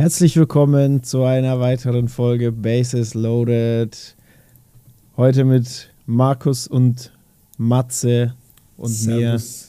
Herzlich 0.00 0.34
willkommen 0.38 1.02
zu 1.02 1.24
einer 1.24 1.60
weiteren 1.60 2.08
Folge 2.08 2.52
Bases 2.52 3.12
Loaded. 3.12 4.16
Heute 5.18 5.44
mit 5.44 5.90
Markus 6.06 6.66
und 6.66 7.12
Matze 7.58 8.34
und 8.78 8.88
Servus. 8.88 9.68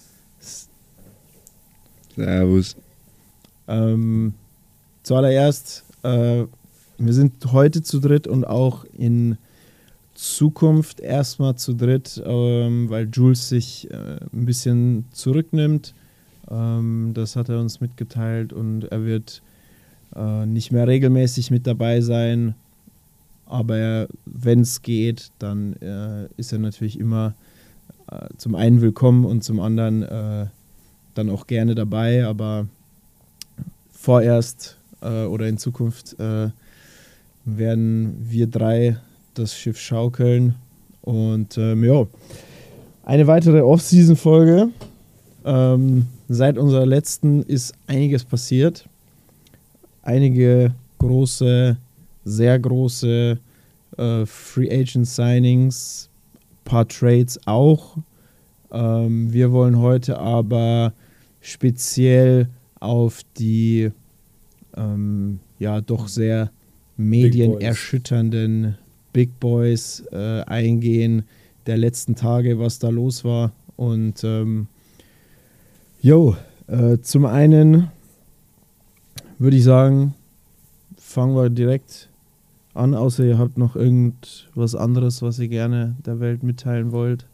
Servus. 2.15 2.77
mir. 2.77 2.81
Ähm, 3.75 4.33
zuallererst, 5.03 5.83
äh, 6.03 6.45
wir 6.97 7.13
sind 7.13 7.51
heute 7.51 7.83
zu 7.83 7.99
dritt 7.99 8.25
und 8.25 8.45
auch 8.45 8.85
in 8.97 9.37
Zukunft 10.13 11.01
erstmal 11.01 11.57
zu 11.57 11.73
dritt, 11.73 12.23
ähm, 12.25 12.89
weil 12.89 13.09
Jules 13.11 13.49
sich 13.49 13.91
äh, 13.91 14.15
ein 14.31 14.45
bisschen 14.45 15.03
zurücknimmt. 15.11 15.93
Ähm, 16.49 17.11
das 17.13 17.35
hat 17.35 17.49
er 17.49 17.59
uns 17.59 17.81
mitgeteilt 17.81 18.53
und 18.53 18.85
er 18.85 19.03
wird 19.03 19.41
äh, 20.15 20.45
nicht 20.45 20.71
mehr 20.71 20.87
regelmäßig 20.87 21.51
mit 21.51 21.67
dabei 21.67 22.01
sein. 22.01 22.55
Aber 23.45 24.07
wenn 24.25 24.61
es 24.61 24.81
geht, 24.81 25.31
dann 25.39 25.73
äh, 25.81 26.27
ist 26.37 26.53
er 26.53 26.59
natürlich 26.59 26.99
immer 26.99 27.33
äh, 28.09 28.27
zum 28.37 28.55
einen 28.55 28.81
willkommen 28.81 29.25
und 29.25 29.43
zum 29.43 29.59
anderen 29.59 30.03
äh, 30.03 30.45
dann 31.15 31.29
auch 31.29 31.47
gerne 31.47 31.75
dabei. 31.75 32.25
Aber 32.25 32.67
vorerst 33.91 34.77
äh, 35.01 35.25
oder 35.25 35.47
in 35.47 35.57
Zukunft 35.57 36.15
werden 37.43 38.15
wir 38.29 38.47
drei 38.47 38.97
das 39.33 39.57
Schiff 39.57 39.79
schaukeln. 39.79 40.55
Und 41.01 41.57
ähm, 41.57 41.83
ja, 41.83 42.05
eine 43.03 43.27
weitere 43.27 43.61
Off-Season-Folge. 43.61 44.69
Ähm, 45.43 46.05
seit 46.29 46.57
unserer 46.57 46.85
letzten 46.85 47.41
ist 47.43 47.73
einiges 47.87 48.23
passiert. 48.23 48.85
Einige 50.03 50.73
große, 50.97 51.77
sehr 52.23 52.59
große 52.59 53.39
äh, 53.97 54.25
Free 54.25 54.69
Agent 54.69 55.07
Signings, 55.07 56.09
paar 56.63 56.87
Trades 56.87 57.39
auch. 57.45 57.97
Ähm, 58.71 59.31
wir 59.31 59.51
wollen 59.51 59.77
heute 59.77 60.17
aber 60.17 60.93
speziell 61.41 62.49
auf 62.79 63.21
die 63.37 63.91
ähm, 64.75 65.39
ja 65.59 65.81
doch 65.81 66.07
sehr 66.07 66.51
medienerschütternden 66.97 68.77
Big 69.13 69.39
Boys 69.39 70.03
äh, 70.11 70.41
eingehen 70.41 71.23
der 71.67 71.77
letzten 71.77 72.15
Tage, 72.15 72.59
was 72.59 72.79
da 72.79 72.89
los 72.89 73.23
war. 73.23 73.51
Und 73.75 74.23
ähm, 74.23 74.67
äh, 76.01 76.97
zum 77.01 77.25
einen 77.25 77.91
würde 79.41 79.57
ich 79.57 79.63
sagen, 79.63 80.13
fangen 80.97 81.35
wir 81.35 81.49
direkt 81.49 82.09
an, 82.75 82.93
außer 82.93 83.23
ihr 83.23 83.39
habt 83.39 83.57
noch 83.57 83.75
irgendwas 83.75 84.75
anderes, 84.75 85.23
was 85.23 85.39
ihr 85.39 85.47
gerne 85.47 85.95
der 86.05 86.19
Welt 86.19 86.43
mitteilen 86.43 86.91
wollt. 86.91 87.25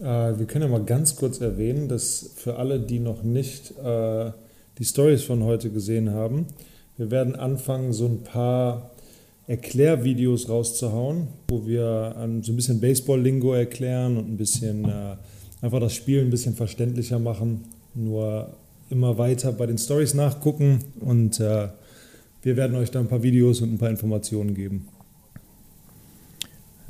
Äh, 0.00 0.38
wir 0.38 0.46
können 0.46 0.64
ja 0.64 0.70
mal 0.70 0.84
ganz 0.84 1.14
kurz 1.14 1.40
erwähnen, 1.40 1.88
dass 1.88 2.32
für 2.34 2.56
alle, 2.56 2.80
die 2.80 2.98
noch 2.98 3.22
nicht 3.22 3.78
äh, 3.78 4.32
die 4.78 4.84
Stories 4.84 5.22
von 5.22 5.44
heute 5.44 5.70
gesehen 5.70 6.10
haben, 6.10 6.46
wir 6.96 7.12
werden 7.12 7.36
anfangen, 7.36 7.92
so 7.92 8.06
ein 8.06 8.24
paar 8.24 8.90
Erklärvideos 9.46 10.48
rauszuhauen, 10.48 11.28
wo 11.48 11.64
wir 11.64 12.16
ähm, 12.18 12.42
so 12.42 12.52
ein 12.52 12.56
bisschen 12.56 12.80
Baseball-Lingo 12.80 13.52
erklären 13.54 14.16
und 14.16 14.28
ein 14.28 14.36
bisschen 14.36 14.84
äh, 14.86 15.16
einfach 15.60 15.78
das 15.78 15.94
Spiel 15.94 16.22
ein 16.22 16.30
bisschen 16.30 16.54
verständlicher 16.54 17.20
machen. 17.20 17.64
Nur 17.94 18.48
immer 18.92 19.18
weiter 19.18 19.52
bei 19.52 19.66
den 19.66 19.78
Stories 19.78 20.14
nachgucken 20.14 20.84
und 21.00 21.40
äh, 21.40 21.68
wir 22.42 22.56
werden 22.56 22.76
euch 22.76 22.90
da 22.90 23.00
ein 23.00 23.08
paar 23.08 23.22
Videos 23.22 23.60
und 23.60 23.72
ein 23.72 23.78
paar 23.78 23.90
Informationen 23.90 24.54
geben. 24.54 24.88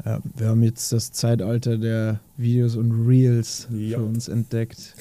Ja, 0.04 0.20
wir 0.36 0.48
haben 0.48 0.62
jetzt 0.62 0.92
das 0.92 1.12
Zeitalter 1.12 1.78
der 1.78 2.20
Videos 2.36 2.74
und 2.76 3.06
Reels 3.06 3.68
Ja. 3.70 3.98
für 3.98 4.04
uns 4.04 4.28
entdeckt. 4.28 4.94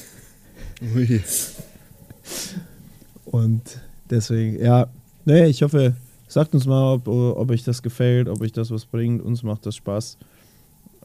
Und 3.26 3.62
deswegen, 4.10 4.64
ja, 4.64 4.88
nee, 5.26 5.46
ich 5.46 5.64
hoffe, 5.64 5.96
sagt 6.28 6.54
uns 6.54 6.66
mal, 6.66 6.94
ob, 6.94 7.08
ob 7.08 7.50
euch 7.50 7.64
das 7.64 7.82
gefällt, 7.82 8.28
ob 8.28 8.42
euch 8.42 8.52
das 8.52 8.70
was 8.72 8.86
bringt. 8.86 9.24
Uns 9.24 9.42
macht 9.42 9.66
das 9.66 9.76
Spaß. 9.76 10.18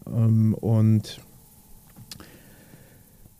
Ähm, 0.07 0.55
und 0.55 1.21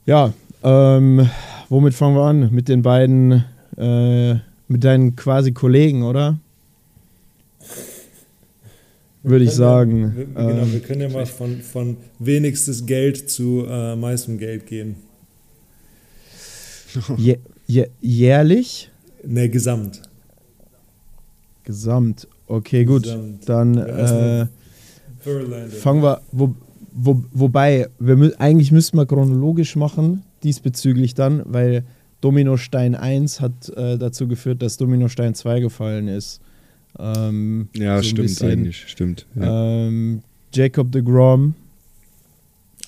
ja, 0.07 0.33
ähm, 0.63 1.29
womit 1.69 1.95
fangen 1.95 2.17
wir 2.17 2.23
an? 2.25 2.51
Mit 2.53 2.69
den 2.69 2.83
beiden, 2.83 3.45
äh, 3.77 4.35
mit 4.69 4.85
deinen 4.85 5.17
quasi 5.17 5.53
Kollegen, 5.53 6.03
oder? 6.03 6.39
Würde 9.23 9.45
ich 9.45 9.51
Wir 9.51 9.57
sagen. 9.57 10.01
Ja, 10.03 10.17
wir, 10.17 10.25
genau, 10.27 10.63
Ähm, 10.63 10.73
wir 10.73 10.81
können 10.81 11.01
ja 11.01 11.09
mal 11.09 11.27
von, 11.27 11.61
von 11.61 11.97
wenigstes 12.21 12.87
Geld 12.87 13.29
zu 13.31 13.65
äh, 13.69 13.97
meistem 13.97 14.39
Geld 14.39 14.67
gehen. 14.67 14.97
jä- 17.19 17.39
jä- 17.69 17.91
jährlich? 18.01 18.91
Ne, 19.25 19.49
gesamt. 19.49 20.03
Gesamt. 21.65 22.29
Okay, 22.47 22.85
gut. 22.85 23.03
Gesamt. 23.03 23.49
Dann 23.49 23.77
äh, 23.79 24.47
fangen 25.81 26.03
wir, 26.05 26.21
wo, 26.31 26.55
wo, 26.93 27.25
wobei, 27.33 27.89
wir 27.99 28.33
eigentlich 28.39 28.71
müssten 28.71 28.97
wir 28.97 29.07
chronologisch 29.07 29.75
machen, 29.75 30.23
diesbezüglich 30.47 31.15
dann, 31.15 31.43
weil 31.45 31.85
Dominostein 32.21 32.95
1 32.95 33.41
hat 33.41 33.69
äh, 33.77 33.99
dazu 33.99 34.27
geführt, 34.29 34.63
dass 34.63 34.77
Dominostein 34.79 35.35
2 35.35 35.61
gefallen 35.61 36.09
ist. 36.09 36.41
Ähm, 36.99 37.69
Ja, 37.75 37.99
so 37.99 38.05
stimmt 38.05 38.29
bisschen. 38.29 38.51
eigentlich, 38.51 38.89
stimmt. 38.89 39.27
Ja. 39.35 39.87
Ähm, 39.87 40.23
Jacob 40.55 40.91
de 40.93 41.03
Grom, 41.03 41.55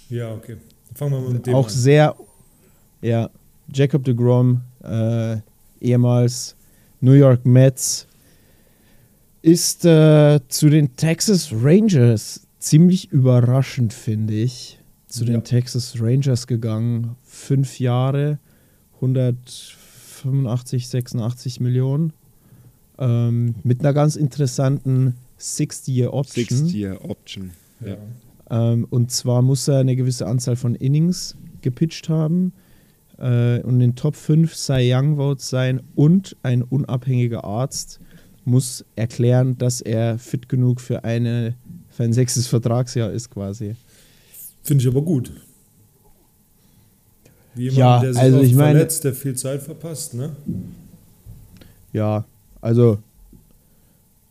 Ja, 0.09 0.33
okay. 0.33 0.57
Fangen 0.95 1.13
wir 1.13 1.21
mal 1.21 1.33
mit 1.35 1.47
dem 1.47 1.55
auch 1.55 1.67
an. 1.67 1.73
sehr, 1.73 2.17
ja, 3.03 3.29
Jacob 3.73 4.05
de 4.05 4.15
Grom, 4.15 4.63
äh, 4.83 5.37
ehemals 5.81 6.57
New 7.01 7.13
York 7.13 7.45
Mets, 7.45 8.07
ist 9.43 9.85
äh, 9.85 10.41
zu 10.49 10.71
den 10.71 10.97
Texas 10.97 11.53
Rangers 11.53 12.47
ziemlich 12.59 13.13
überraschend, 13.13 13.93
finde 13.93 14.35
ich, 14.35 14.78
zu 15.09 15.25
Ja. 15.25 15.33
den 15.33 15.45
Texas 15.45 16.01
Rangers 16.01 16.47
gegangen. 16.47 17.17
Fünf 17.25 17.81
Jahre, 17.81 18.39
185, 18.97 20.89
86 20.89 21.61
Millionen. 21.61 22.13
Ähm, 22.99 23.55
mit 23.63 23.81
einer 23.81 23.93
ganz 23.93 24.17
interessanten 24.17 25.15
60-Year-Option. 25.39 26.45
Sixth 26.47 26.75
Year 26.75 26.99
Option. 27.09 27.51
Ja. 27.85 27.97
Ähm, 28.51 28.87
und 28.91 29.11
zwar 29.13 29.43
muss 29.43 29.69
er 29.69 29.79
eine 29.79 29.95
gewisse 29.95 30.27
Anzahl 30.27 30.57
von 30.57 30.75
Innings 30.75 31.37
gepitcht 31.63 32.09
haben 32.09 32.53
äh, 33.19 33.61
und 33.61 33.75
in 33.75 33.79
den 33.81 33.95
Top 33.95 34.17
5 34.17 34.55
Cy 34.55 34.93
Young 34.93 35.17
Votes 35.17 35.49
sein 35.49 35.81
und 35.95 36.37
ein 36.43 36.63
unabhängiger 36.63 37.45
Arzt 37.45 38.01
muss 38.45 38.85
erklären, 38.97 39.57
dass 39.59 39.81
er 39.81 40.19
fit 40.19 40.49
genug 40.49 40.81
für, 40.81 41.05
eine, 41.05 41.55
für 41.91 42.03
ein 42.05 42.13
sechstes 42.13 42.47
Vertragsjahr 42.49 43.13
ist 43.13 43.31
quasi. 43.31 43.77
Finde 44.69 44.83
ich 44.83 44.89
aber 44.89 45.01
gut. 45.01 45.33
Wie 47.55 47.63
jemand, 47.71 47.79
Ja, 47.79 48.01
der 48.01 48.13
sich 48.13 48.23
also 48.23 48.41
ich 48.43 48.55
meine- 48.55 48.73
verletzt, 48.73 49.03
der 49.03 49.15
viel 49.15 49.35
Zeit 49.35 49.63
verpasst, 49.63 50.13
ne? 50.13 50.37
Ja, 51.95 52.27
also 52.61 52.99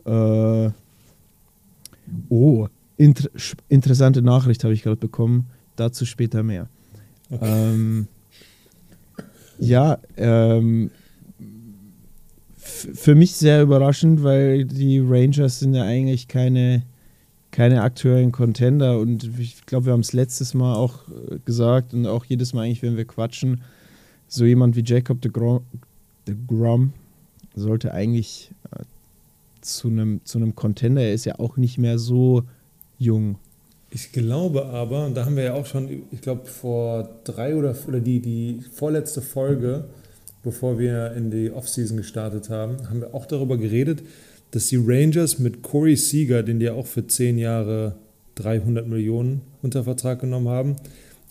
äh, 0.06 0.70
oh, 2.30 2.68
inter 2.98 3.30
interessante 3.68 4.22
Nachricht 4.22 4.64
habe 4.64 4.76
ich 4.76 4.84
gerade 4.84 4.98
bekommen. 4.98 5.48
Dazu 5.76 6.06
später 6.06 6.44
mehr. 6.44 6.70
Ähm, 7.42 8.08
ja, 9.58 9.98
ähm, 10.18 10.92
für 12.58 13.16
mich 13.16 13.34
sehr 13.34 13.64
überraschend, 13.64 14.22
weil 14.24 14.66
die 14.66 15.00
Rangers 15.00 15.62
sind 15.62 15.74
ja 15.74 15.82
eigentlich 15.84 16.28
keine, 16.28 16.84
keine 17.58 17.82
aktuellen 17.82 18.32
Contender 18.32 19.00
und 19.00 19.32
ich 19.40 19.66
glaube, 19.66 19.88
wir 19.88 19.94
haben 19.94 20.02
es 20.02 20.14
letztes 20.14 20.54
Mal 20.54 20.76
auch 20.76 21.08
äh, 21.08 21.40
gesagt 21.44 21.92
und 21.92 22.06
auch 22.06 22.24
jedes 22.24 22.54
Mal 22.54 22.62
eigentlich, 22.62 22.84
wenn 22.84 22.98
wir 22.98 23.06
quatschen, 23.06 23.64
so 24.28 24.46
jemand 24.46 24.76
wie 24.76 24.84
Jacob 24.86 25.20
de 25.22 25.32
Grom, 25.32 25.62
de 26.28 26.36
Grom 26.46 26.94
sollte 27.56 27.96
eigentlich 27.96 28.52
äh, 28.70 28.84
zu 29.62 29.88
einem 29.88 30.22
zu 30.24 30.40
Contender, 30.52 31.02
er 31.02 31.16
ist 31.16 31.26
ja 31.26 31.40
auch 31.40 31.58
nicht 31.58 31.80
mehr 31.80 31.98
so 31.98 32.44
jung. 33.00 33.40
Ich 33.90 34.12
glaube 34.12 34.68
aber, 34.68 35.08
und 35.08 35.18
da 35.18 35.26
haben 35.26 35.36
wir 35.36 35.46
ja 35.46 35.54
auch 35.56 35.66
schon, 35.66 36.04
ich 36.12 36.22
glaube, 36.22 36.46
vor 36.46 37.10
drei 37.24 37.56
oder, 37.56 37.76
oder 37.88 38.02
die, 38.02 38.20
die 38.20 38.62
vorletzte 38.72 39.24
Folge, 39.24 39.86
bevor 40.44 40.78
wir 40.78 41.14
in 41.14 41.32
die 41.32 41.50
Offseason 41.50 41.98
gestartet 41.98 42.52
haben, 42.52 42.88
haben 42.88 43.02
wir 43.02 43.16
auch 43.16 43.26
darüber 43.26 43.58
geredet, 43.58 44.04
dass 44.52 44.68
die 44.68 44.78
Rangers 44.78 45.40
mit 45.40 45.62
Corey 45.62 45.96
Seager, 45.96 46.44
den 46.44 46.60
die 46.60 46.66
ja 46.66 46.74
auch 46.74 46.88
für 46.88 47.06
zehn 47.08 47.38
Jahre 47.38 47.96
300 48.36 48.88
Millionen 48.88 49.42
unter 49.62 49.84
Vertrag 49.84 50.22
genommen 50.22 50.48
haben, 50.50 50.76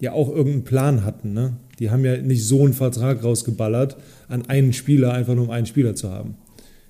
ja 0.01 0.13
auch 0.13 0.29
irgendeinen 0.29 0.65
Plan 0.65 1.05
hatten. 1.05 1.33
Ne? 1.33 1.55
Die 1.79 1.91
haben 1.91 2.05
ja 2.05 2.17
nicht 2.19 2.45
so 2.45 2.63
einen 2.65 2.73
Vertrag 2.75 3.23
rausgeballert, 3.25 3.97
an 4.29 4.47
einen 4.49 4.73
Spieler, 4.73 5.13
einfach 5.13 5.35
nur 5.35 5.45
um 5.45 5.51
einen 5.51 5.67
Spieler 5.67 5.95
zu 5.95 6.11
haben. 6.11 6.35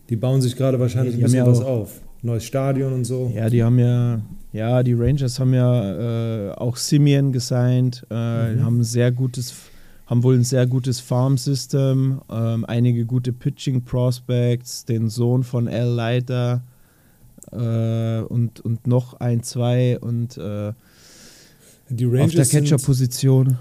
Die 0.09 0.17
bauen 0.17 0.41
sich 0.41 0.57
gerade 0.57 0.79
wahrscheinlich 0.81 1.15
Die 1.17 1.21
ein 1.21 1.25
bisschen 1.25 1.39
ja 1.39 1.47
was 1.47 1.61
auf. 1.61 2.01
Neues 2.23 2.45
Stadion 2.45 2.93
und 2.93 3.05
so. 3.05 3.31
Ja, 3.35 3.49
die 3.51 3.63
haben 3.63 3.79
ja, 3.79 4.21
ja, 4.53 4.83
die 4.83 4.95
Rangers 4.95 5.39
haben 5.39 5.53
ja 5.55 6.49
äh, 6.49 6.53
auch 6.53 6.77
Simeon 6.77 7.31
gesigned, 7.31 8.05
äh, 8.11 8.55
Mhm. 8.55 8.65
haben 8.65 8.81
ein 8.81 8.85
sehr 8.85 9.13
gutes, 9.13 9.53
haben 10.07 10.23
wohl 10.23 10.35
ein 10.37 10.45
sehr 10.45 10.67
gutes 10.67 11.01
Farm-System, 11.01 12.21
ähm, 12.31 12.65
einige 12.67 13.05
gute 13.05 13.33
Pitching-Prospects, 13.33 14.85
den 14.85 15.09
Sohn 15.09 15.43
von 15.43 15.67
Al 15.69 15.89
Leiter 15.89 16.63
äh, 17.53 18.21
und, 18.21 18.61
und 18.61 18.87
noch 18.87 19.15
ein, 19.21 19.43
zwei 19.43 19.99
und 19.99 20.37
äh, 20.39 20.73
Die 21.89 22.07
auf 22.07 22.31
der 22.33 22.47
Catcher-Position. 22.47 23.59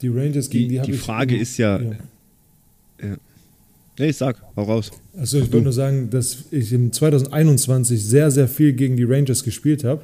die 0.00 0.08
Rangers 0.08 0.48
gegen 0.50 0.68
Die, 0.68 0.76
die, 0.78 0.82
die 0.86 0.92
ich- 0.92 1.00
Frage 1.00 1.36
ist 1.36 1.56
ja, 1.58 1.80
Ja. 1.80 3.16
nee, 3.98 4.06
ich 4.08 4.16
sag, 4.16 4.40
hau 4.56 4.62
raus. 4.62 4.90
Also 5.16 5.38
ich 5.38 5.44
wollte 5.52 5.64
nur 5.64 5.72
sagen, 5.72 6.10
dass 6.10 6.44
ich 6.50 6.72
im 6.72 6.92
2021 6.92 8.04
sehr, 8.04 8.30
sehr 8.30 8.48
viel 8.48 8.72
gegen 8.72 8.96
die 8.96 9.04
Rangers 9.04 9.42
gespielt 9.42 9.82
habe 9.84 10.02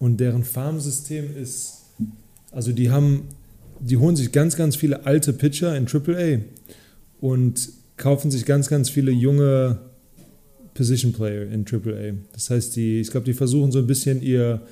und 0.00 0.18
deren 0.18 0.44
Farmsystem 0.44 1.36
ist, 1.36 1.84
also 2.52 2.72
die 2.72 2.90
haben, 2.90 3.24
die 3.80 3.96
holen 3.96 4.16
sich 4.16 4.32
ganz, 4.32 4.56
ganz 4.56 4.76
viele 4.76 5.06
alte 5.06 5.32
Pitcher 5.32 5.76
in 5.76 5.86
AAA 5.86 6.40
und 7.20 7.70
kaufen 7.96 8.30
sich 8.30 8.44
ganz, 8.44 8.68
ganz 8.68 8.90
viele 8.90 9.10
junge 9.10 9.78
Position 10.74 11.12
Player 11.12 11.42
in 11.50 11.64
AAA. 11.66 12.14
Das 12.32 12.50
heißt, 12.50 12.76
die, 12.76 13.00
ich 13.00 13.10
glaube, 13.10 13.24
die 13.24 13.32
versuchen 13.32 13.72
so 13.72 13.80
ein 13.80 13.86
bisschen 13.86 14.22
ihr, 14.22 14.62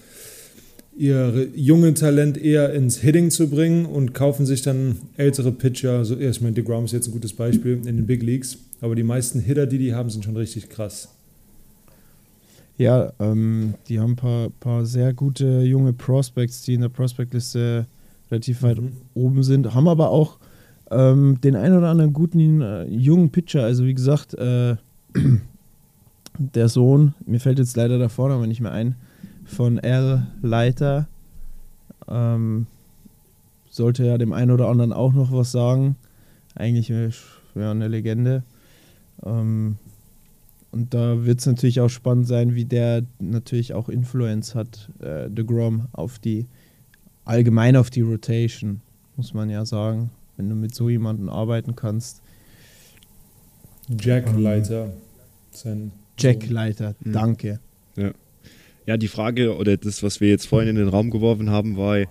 ihr 0.97 1.49
junge 1.55 1.95
Talent 1.95 2.39
eher 2.39 2.73
ins 2.73 2.99
Hitting 2.99 3.31
zu 3.31 3.51
bringen 3.51 3.87
und 3.87 4.15
kaufen 4.15 4.47
sich 4.47 4.63
dann 4.63 4.97
ältere 5.17 5.51
Pitcher. 5.51 6.05
So, 6.05 6.15
ja, 6.15 6.31
ich 6.31 6.41
meine, 6.41 6.55
DeGrom 6.55 6.85
ist 6.85 6.93
jetzt 6.93 7.09
ein 7.09 7.13
gutes 7.13 7.33
Beispiel 7.33 7.73
in 7.85 7.97
den 7.97 8.07
Big 8.07 8.23
Leagues, 8.23 8.59
aber 8.81 8.95
die 8.95 9.03
meisten 9.03 9.41
Hitter, 9.41 9.67
die 9.67 9.79
die 9.79 9.95
haben, 9.95 10.09
sind 10.09 10.25
schon 10.25 10.37
richtig 10.37 10.69
krass. 10.69 11.09
Ja, 12.79 13.13
ähm, 13.19 13.75
die 13.89 13.99
haben 13.99 14.13
ein 14.13 14.17
paar, 14.17 14.51
paar 14.61 14.85
sehr 14.85 15.15
gute 15.15 15.63
junge 15.63 15.93
Prospects, 15.93 16.63
die 16.63 16.75
in 16.75 16.83
der 16.83 16.91
Prospectliste 16.91 17.87
relativ 18.31 18.63
weit 18.63 18.81
Mhm. 18.81 18.93
oben 19.15 19.43
sind, 19.43 19.75
haben 19.75 19.89
aber 19.89 20.11
auch 20.11 20.39
ähm, 20.91 21.41
den 21.41 21.57
ein 21.57 21.77
oder 21.77 21.89
anderen 21.89 22.13
guten 22.13 22.61
äh, 22.61 22.85
jungen 22.85 23.31
Pitcher. 23.31 23.65
Also 23.65 23.85
wie 23.85 23.95
gesagt, 23.95 24.35
äh, 24.35 24.77
der 26.39 26.69
Sohn, 26.69 27.15
mir 27.25 27.41
fällt 27.41 27.59
jetzt 27.59 27.77
leider 27.77 27.99
der 27.99 28.09
Vorname 28.09 28.47
nicht 28.47 28.61
mehr 28.61 28.73
ein, 28.73 28.97
von 29.45 29.79
Al 29.79 30.27
Leiter, 30.43 31.09
ähm, 32.09 32.67
sollte 33.71 34.05
ja 34.05 34.19
dem 34.19 34.33
einen 34.33 34.51
oder 34.51 34.69
anderen 34.69 34.93
auch 34.93 35.13
noch 35.13 35.33
was 35.33 35.53
sagen. 35.53 35.97
Eigentlich 36.55 36.89
ja, 36.89 37.71
eine 37.71 37.89
Legende. 37.89 38.43
Ähm, 39.25 39.77
und 40.73 40.93
da 40.95 41.25
wird 41.25 41.41
es 41.41 41.47
natürlich 41.47 41.81
auch 41.81 41.89
spannend 41.89 42.27
sein, 42.27 42.55
wie 42.55 42.65
der 42.65 43.03
natürlich 43.19 43.75
auch 43.75 43.89
Influence 43.89 44.55
hat, 44.55 44.91
äh, 45.01 45.31
De 45.31 45.45
Grom, 45.45 45.87
auf 45.93 46.19
die, 46.19 46.47
allgemein 47.27 47.77
auf 47.77 47.91
die 47.91 48.01
Rotation, 48.01 48.81
muss 49.17 49.35
man 49.35 49.51
ja 49.51 49.67
sagen. 49.67 50.11
Wenn 50.39 50.49
du 50.49 50.55
mit 50.57 50.75
so 50.75 50.89
jemandem 50.89 51.29
arbeiten 51.29 51.77
kannst. 51.77 52.23
Jack 54.01 54.27
Ähm, 54.29 54.39
Leiter. 54.43 54.93
Sein 55.51 55.93
Jack. 56.19 56.49
Leiter, 56.49 56.95
Mhm. 57.01 57.13
danke. 57.13 57.61
Ja, 58.87 58.97
die 58.97 59.09
Frage 59.09 59.57
oder 59.57 59.77
das, 59.77 60.03
was 60.03 60.21
wir 60.21 60.29
jetzt 60.29 60.47
vorhin 60.47 60.69
in 60.71 60.77
den 60.77 60.89
Raum 60.89 61.11
geworfen 61.11 61.51
haben, 61.51 61.77
war, 61.77 62.05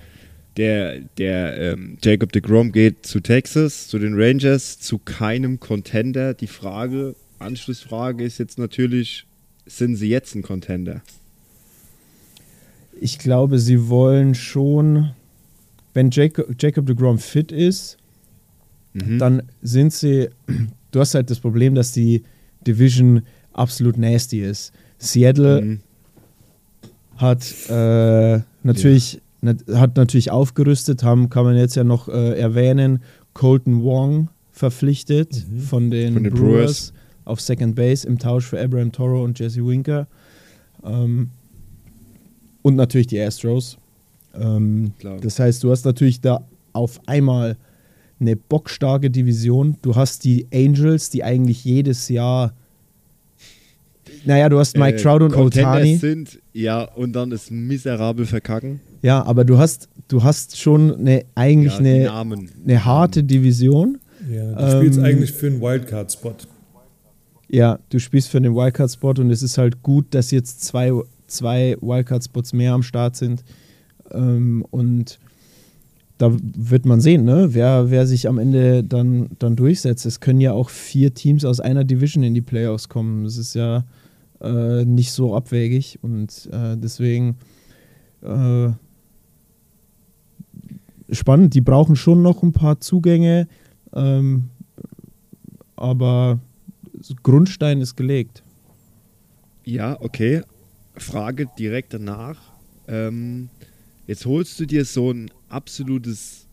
der, 0.57 0.99
der 1.17 1.57
ähm, 1.73 1.97
Jacob 2.03 2.31
de 2.33 2.41
Grom 2.41 2.71
geht 2.73 3.05
zu 3.05 3.19
Texas, 3.21 3.87
zu 3.87 3.97
den 3.97 4.13
Rangers, 4.19 4.79
zu 4.79 4.97
keinem 4.97 5.59
Contender. 5.59 6.33
Die 6.33 6.47
Frage, 6.47 7.15
Anschlussfrage 7.39 8.23
ist 8.25 8.39
jetzt 8.39 8.57
natürlich, 8.57 9.25
sind 9.65 9.95
sie 9.95 10.09
jetzt 10.09 10.35
ein 10.35 10.41
Contender? 10.41 11.01
Ich 12.99 13.19
glaube, 13.19 13.59
sie 13.59 13.89
wollen 13.89 14.35
schon, 14.35 15.11
wenn 15.93 16.09
Jacob, 16.11 16.47
Jacob 16.59 16.85
de 16.85 16.95
Grom 16.95 17.17
fit 17.19 17.51
ist, 17.51 17.97
Mhm. 18.93 19.19
dann 19.19 19.43
sind 19.61 19.91
sie, 19.93 20.29
du 20.91 20.99
hast 21.01 21.15
halt 21.15 21.29
das 21.29 21.39
Problem, 21.39 21.75
dass 21.75 21.91
die 21.91 22.23
Division 22.65 23.21
absolut 23.51 23.97
nasty 23.97 24.39
ist. 24.41 24.71
Seattle 24.99 25.61
Mhm. 25.61 25.79
hat 27.17 27.45
äh, 27.69 28.39
natürlich 28.63 29.21
nat 29.41 29.57
hat 29.73 29.97
natürlich 29.97 30.31
aufgerüstet, 30.31 31.03
haben 31.03 31.29
kann 31.29 31.43
man 31.45 31.55
jetzt 31.57 31.75
ja 31.75 31.83
noch 31.83 32.07
äh, 32.07 32.39
erwähnen, 32.39 32.99
Colton 33.33 33.83
Wong 33.83 34.29
verpflichtet 34.51 35.45
Mhm. 35.49 35.59
von, 35.59 35.91
den 35.91 36.13
Von 36.13 36.23
den 36.23 36.33
Brewers, 36.33 36.47
Brewers. 36.91 36.93
auf 37.25 37.41
Second 37.41 37.75
Base 37.75 38.07
im 38.07 38.17
Tausch 38.17 38.45
für 38.45 38.59
Abraham 38.61 38.91
Toro 38.93 39.23
und 39.23 39.37
Jesse 39.37 39.65
Winker. 39.65 40.07
Ähm, 40.85 41.31
und 42.65 42.75
natürlich 42.75 43.07
die 43.07 43.19
Astros. 43.21 43.77
Ähm, 44.33 44.91
Klar. 44.99 45.17
das 45.21 45.39
heißt, 45.39 45.63
du 45.63 45.69
hast 45.71 45.85
natürlich 45.85 46.19
da 46.19 46.43
auf 46.73 46.99
einmal 47.05 47.57
eine 48.19 48.35
bockstarke 48.35 49.09
Division. 49.11 49.77
Du 49.83 49.95
hast 49.95 50.23
die 50.23 50.47
Angels, 50.53 51.09
die 51.11 51.23
eigentlich 51.23 51.63
jedes 51.63 52.09
Jahr 52.09 52.53
naja, 54.25 54.49
du 54.49 54.57
hast 54.57 54.75
Mike 54.77 54.97
Äh, 54.97 55.01
Trout 55.01 55.23
und 55.23 55.31
Contenders 55.33 55.75
Otani. 55.75 55.97
sind, 55.97 56.39
ja, 56.53 56.83
und 56.95 57.13
dann 57.13 57.31
ist 57.31 57.51
miserabel 57.51 58.25
verkacken. 58.25 58.79
Ja, 59.03 59.23
aber 59.23 59.45
du 59.45 59.57
hast, 59.59 59.87
du 60.07 60.23
hast 60.23 60.57
schon 60.57 60.95
eine, 60.95 61.25
eigentlich 61.35 61.73
Ja, 61.73 61.79
eine, 61.79 62.03
Namen. 62.05 62.49
eine 62.63 62.83
harte 62.85 63.23
Division. 63.23 63.99
Ja, 64.31 64.53
du 64.53 64.77
spielst 64.79 64.97
Ähm, 64.99 65.05
eigentlich 65.05 65.31
für 65.31 65.47
einen 65.47 65.61
Wildcard-Spot. 65.61 66.33
Ja, 67.49 67.77
du 67.89 67.99
spielst 67.99 68.29
für 68.29 68.41
den 68.41 68.55
Wildcard-Spot 68.55 69.13
und 69.21 69.29
es 69.29 69.43
ist 69.43 69.59
halt 69.59 69.83
gut, 69.83 70.07
dass 70.15 70.31
jetzt 70.31 70.63
zwei, 70.63 70.91
zwei 71.27 71.77
Wildcard-Spots 71.81 72.53
mehr 72.53 72.73
am 72.73 72.83
Start 72.83 73.15
sind. 73.15 73.43
Ähm, 74.11 74.65
und 74.71 75.19
da 76.17 76.31
wird 76.31 76.85
man 76.85 77.01
sehen, 77.01 77.25
ne? 77.25 77.49
wer, 77.51 77.91
wer 77.91 78.07
sich 78.07 78.27
am 78.27 78.37
Ende 78.37 78.83
dann, 78.83 79.29
dann 79.39 79.55
durchsetzt. 79.55 80.05
Es 80.05 80.19
können 80.19 80.39
ja 80.39 80.53
auch 80.53 80.69
vier 80.69 81.13
Teams 81.13 81.43
aus 81.43 81.59
einer 81.59 81.83
Division 81.83 82.23
in 82.23 82.33
die 82.33 82.41
Playoffs 82.41 82.87
kommen. 82.87 83.25
Das 83.25 83.37
ist 83.37 83.53
ja 83.53 83.83
äh, 84.41 84.85
nicht 84.85 85.11
so 85.11 85.35
abwegig 85.35 85.99
und 86.01 86.49
äh, 86.51 86.77
deswegen 86.77 87.35
äh, 88.21 88.69
spannend. 91.11 91.53
Die 91.53 91.61
brauchen 91.61 91.97
schon 91.97 92.21
noch 92.21 92.43
ein 92.43 92.53
paar 92.53 92.79
Zugänge, 92.79 93.47
ähm, 93.93 94.45
aber 95.75 96.39
Grundstein 97.23 97.81
ist 97.81 97.97
gelegt. 97.97 98.41
Ja, 99.65 99.97
okay. 99.99 100.41
Frage 100.97 101.47
direkt 101.57 101.93
danach. 101.93 102.39
Ähm, 102.87 103.49
jetzt 104.07 104.25
holst 104.25 104.59
du 104.59 104.65
dir 104.65 104.85
so 104.85 105.11
ein 105.11 105.31
absolutes 105.49 106.45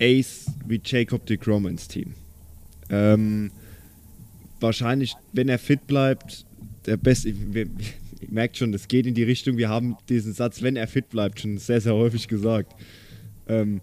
Ace 0.00 0.46
wie 0.66 0.80
Jacob 0.84 1.26
de 1.26 1.36
Grom 1.36 1.66
ins 1.66 1.88
Team. 1.88 2.14
Ähm, 2.90 3.50
wahrscheinlich, 4.60 5.14
wenn 5.32 5.48
er 5.48 5.58
fit 5.58 5.86
bleibt, 5.86 6.44
der 6.86 6.96
beste. 6.96 7.34
Wir, 7.54 7.66
ihr 8.20 8.28
merkt 8.30 8.56
schon, 8.56 8.74
es 8.74 8.88
geht 8.88 9.06
in 9.06 9.14
die 9.14 9.22
Richtung. 9.22 9.56
Wir 9.56 9.68
haben 9.68 9.96
diesen 10.08 10.32
Satz, 10.32 10.62
wenn 10.62 10.76
er 10.76 10.88
fit 10.88 11.08
bleibt, 11.10 11.40
schon 11.40 11.58
sehr, 11.58 11.80
sehr 11.80 11.94
häufig 11.94 12.28
gesagt. 12.28 12.74
Ähm, 13.48 13.80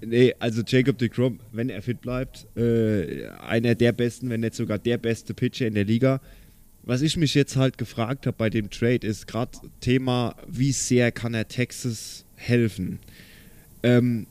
nee, 0.00 0.34
also 0.38 0.62
Jacob 0.66 0.98
de 0.98 1.08
Grom, 1.08 1.40
wenn 1.52 1.68
er 1.68 1.82
fit 1.82 2.00
bleibt, 2.00 2.46
äh, 2.56 3.26
einer 3.40 3.74
der 3.74 3.92
besten, 3.92 4.30
wenn 4.30 4.40
nicht 4.40 4.54
sogar 4.54 4.78
der 4.78 4.98
beste 4.98 5.34
Pitcher 5.34 5.66
in 5.66 5.74
der 5.74 5.84
Liga. 5.84 6.20
Was 6.82 7.02
ich 7.02 7.16
mich 7.16 7.34
jetzt 7.34 7.56
halt 7.56 7.78
gefragt 7.78 8.26
habe 8.26 8.36
bei 8.36 8.50
dem 8.50 8.70
Trade 8.70 9.06
ist 9.06 9.26
gerade 9.26 9.58
Thema, 9.80 10.34
wie 10.48 10.72
sehr 10.72 11.12
kann 11.12 11.34
er 11.34 11.46
Texas 11.46 12.24
helfen? 12.36 12.98
Ähm, 13.82 14.26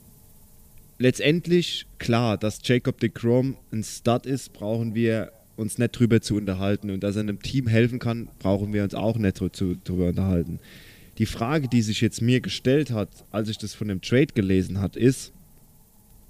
letztendlich, 0.98 1.86
klar, 1.98 2.36
dass 2.36 2.60
Jacob 2.62 2.98
de 2.98 3.08
Grom 3.08 3.56
ein 3.72 3.84
Stud 3.84 4.26
ist, 4.26 4.52
brauchen 4.52 4.94
wir 4.94 5.32
uns 5.56 5.78
nicht 5.78 5.98
drüber 5.98 6.20
zu 6.20 6.36
unterhalten. 6.36 6.90
Und 6.90 7.04
dass 7.04 7.16
er 7.16 7.22
einem 7.22 7.40
Team 7.40 7.68
helfen 7.68 7.98
kann, 7.98 8.28
brauchen 8.38 8.72
wir 8.72 8.82
uns 8.82 8.94
auch 8.94 9.16
nicht 9.16 9.40
drüber 9.40 10.08
unterhalten. 10.08 10.58
Die 11.18 11.26
Frage, 11.26 11.68
die 11.68 11.82
sich 11.82 12.00
jetzt 12.00 12.22
mir 12.22 12.40
gestellt 12.40 12.90
hat, 12.90 13.10
als 13.30 13.48
ich 13.48 13.58
das 13.58 13.74
von 13.74 13.88
dem 13.88 14.00
Trade 14.00 14.28
gelesen 14.28 14.80
hat, 14.80 14.96
ist, 14.96 15.32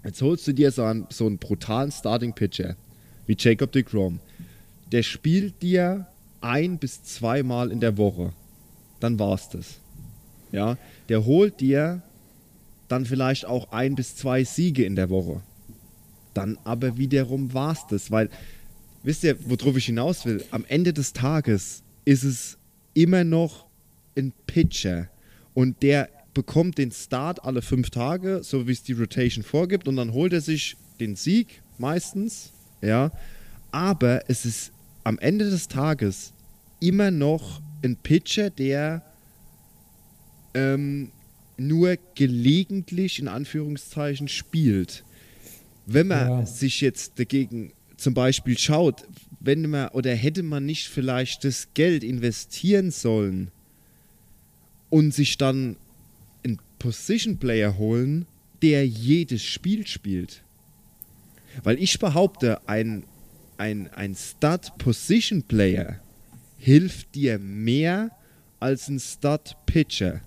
jetzt 0.04 0.20
holst 0.20 0.46
du 0.48 0.52
dir 0.52 0.72
so 0.72 0.82
einen, 0.82 1.06
so 1.10 1.26
einen 1.26 1.38
brutalen 1.38 1.92
Starting-Pitcher 1.92 2.76
wie 3.26 3.36
Jacob 3.38 3.72
de 3.72 3.82
Grom. 3.82 4.20
Der 4.92 5.02
spielt 5.02 5.62
dir 5.62 6.06
ein 6.40 6.78
bis 6.78 7.02
zweimal 7.02 7.70
in 7.70 7.80
der 7.80 7.96
Woche. 7.96 8.32
Dann 8.98 9.18
war's 9.18 9.48
das. 9.48 9.80
Ja, 10.52 10.76
der 11.08 11.24
holt 11.24 11.60
dir 11.60 12.02
dann 12.88 13.06
vielleicht 13.06 13.46
auch 13.46 13.70
ein 13.70 13.94
bis 13.94 14.16
zwei 14.16 14.42
Siege 14.42 14.84
in 14.84 14.96
der 14.96 15.10
Woche. 15.10 15.42
Dann 16.34 16.58
aber 16.64 16.96
wiederum 16.96 17.54
war's 17.54 17.86
das, 17.88 18.10
weil 18.10 18.28
wisst 19.02 19.22
ihr, 19.24 19.36
worauf 19.48 19.76
ich 19.76 19.86
hinaus 19.86 20.26
will? 20.26 20.44
Am 20.50 20.64
Ende 20.68 20.92
des 20.92 21.12
Tages 21.12 21.82
ist 22.04 22.24
es 22.24 22.58
immer 22.94 23.22
noch 23.24 23.66
ein 24.16 24.32
Pitcher 24.46 25.08
und 25.54 25.82
der 25.82 26.08
bekommt 26.34 26.78
den 26.78 26.90
Start 26.90 27.44
alle 27.44 27.62
fünf 27.62 27.90
Tage, 27.90 28.42
so 28.42 28.66
wie 28.66 28.72
es 28.72 28.82
die 28.82 28.92
Rotation 28.92 29.44
vorgibt, 29.44 29.88
und 29.88 29.96
dann 29.96 30.12
holt 30.12 30.32
er 30.32 30.40
sich 30.40 30.76
den 30.98 31.16
Sieg 31.16 31.62
meistens, 31.78 32.52
ja. 32.82 33.10
Aber 33.72 34.28
es 34.28 34.44
ist 34.44 34.72
am 35.04 35.18
Ende 35.18 35.48
des 35.50 35.68
Tages 35.68 36.32
immer 36.80 37.10
noch 37.10 37.60
ein 37.82 37.96
Pitcher, 37.96 38.50
der 38.50 39.02
ähm, 40.54 41.10
nur 41.56 41.96
gelegentlich 42.14 43.18
in 43.18 43.28
Anführungszeichen 43.28 44.28
spielt. 44.28 45.04
Wenn 45.86 46.08
man 46.08 46.28
Ja. 46.28 46.46
sich 46.46 46.80
jetzt 46.80 47.18
dagegen 47.18 47.72
zum 47.96 48.14
Beispiel 48.14 48.56
schaut, 48.58 49.06
wenn 49.40 49.68
man 49.68 49.88
oder 49.88 50.14
hätte 50.14 50.42
man 50.42 50.64
nicht 50.66 50.88
vielleicht 50.88 51.44
das 51.44 51.68
Geld 51.74 52.02
investieren 52.04 52.90
sollen 52.90 53.50
und 54.90 55.14
sich 55.14 55.36
dann 55.38 55.76
einen 56.44 56.58
Position 56.78 57.38
Player 57.38 57.76
holen, 57.76 58.26
der 58.62 58.86
jedes 58.86 59.42
Spiel 59.42 59.86
spielt. 59.86 60.42
Weil 61.62 61.78
ich 61.82 61.98
behaupte, 61.98 62.66
ein, 62.68 63.04
ein, 63.60 63.88
ein 63.94 64.14
Stud 64.14 64.72
Position 64.78 65.42
Player 65.42 65.96
hilft 66.58 67.14
dir 67.14 67.38
mehr 67.38 68.10
als 68.58 68.88
ein 68.88 68.98
Stud 68.98 69.54
Pitcher. 69.66 70.20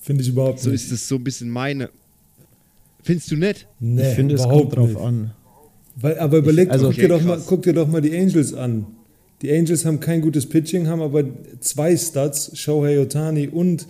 Finde 0.00 0.22
ich 0.22 0.28
überhaupt 0.28 0.60
So 0.60 0.70
nicht. 0.70 0.84
ist 0.84 0.92
es 0.92 1.08
so 1.08 1.16
ein 1.16 1.24
bisschen 1.24 1.50
meine. 1.50 1.88
Findest 3.02 3.30
du 3.30 3.36
nicht? 3.36 3.66
Nee, 3.80 4.02
ich 4.10 4.14
finde, 4.14 4.34
es 4.34 4.42
kommt 4.42 4.76
drauf 4.76 4.88
nicht. 4.88 5.00
an. 5.00 5.32
Weil, 5.96 6.18
aber 6.18 6.38
überleg, 6.38 6.70
also- 6.70 6.86
guck, 6.86 6.92
Okay, 6.94 7.02
dir 7.02 7.08
doch 7.08 7.22
mal, 7.22 7.40
guck 7.46 7.62
dir 7.62 7.72
doch 7.72 7.88
mal 7.88 8.00
die 8.02 8.16
Angels 8.16 8.52
an. 8.54 8.86
Die 9.42 9.52
Angels 9.52 9.84
haben 9.84 10.00
kein 10.00 10.20
gutes 10.22 10.46
Pitching, 10.48 10.86
haben 10.88 11.02
aber 11.02 11.24
zwei 11.60 11.96
Stats, 11.96 12.58
Shohei 12.58 12.98
Otani 13.00 13.48
und 13.48 13.86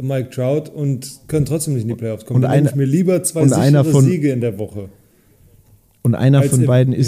Mike 0.00 0.30
Trout 0.30 0.70
und 0.74 1.20
können 1.26 1.46
trotzdem 1.46 1.74
nicht 1.74 1.82
in 1.82 1.88
die 1.88 1.94
Playoffs 1.94 2.24
kommen. 2.26 2.42
Und 2.44 2.50
nehme 2.50 2.68
ich 2.68 2.74
mir 2.74 2.84
lieber 2.84 3.22
zwei 3.22 3.46
sichere 3.46 3.84
von- 3.84 4.04
Siege 4.04 4.30
in 4.32 4.40
der 4.40 4.58
Woche. 4.58 4.88
Und 6.02 6.14
einer 6.14 6.40
Als 6.40 6.50
von 6.50 6.60
im- 6.60 6.66
beiden 6.66 6.92
ja. 6.92 6.98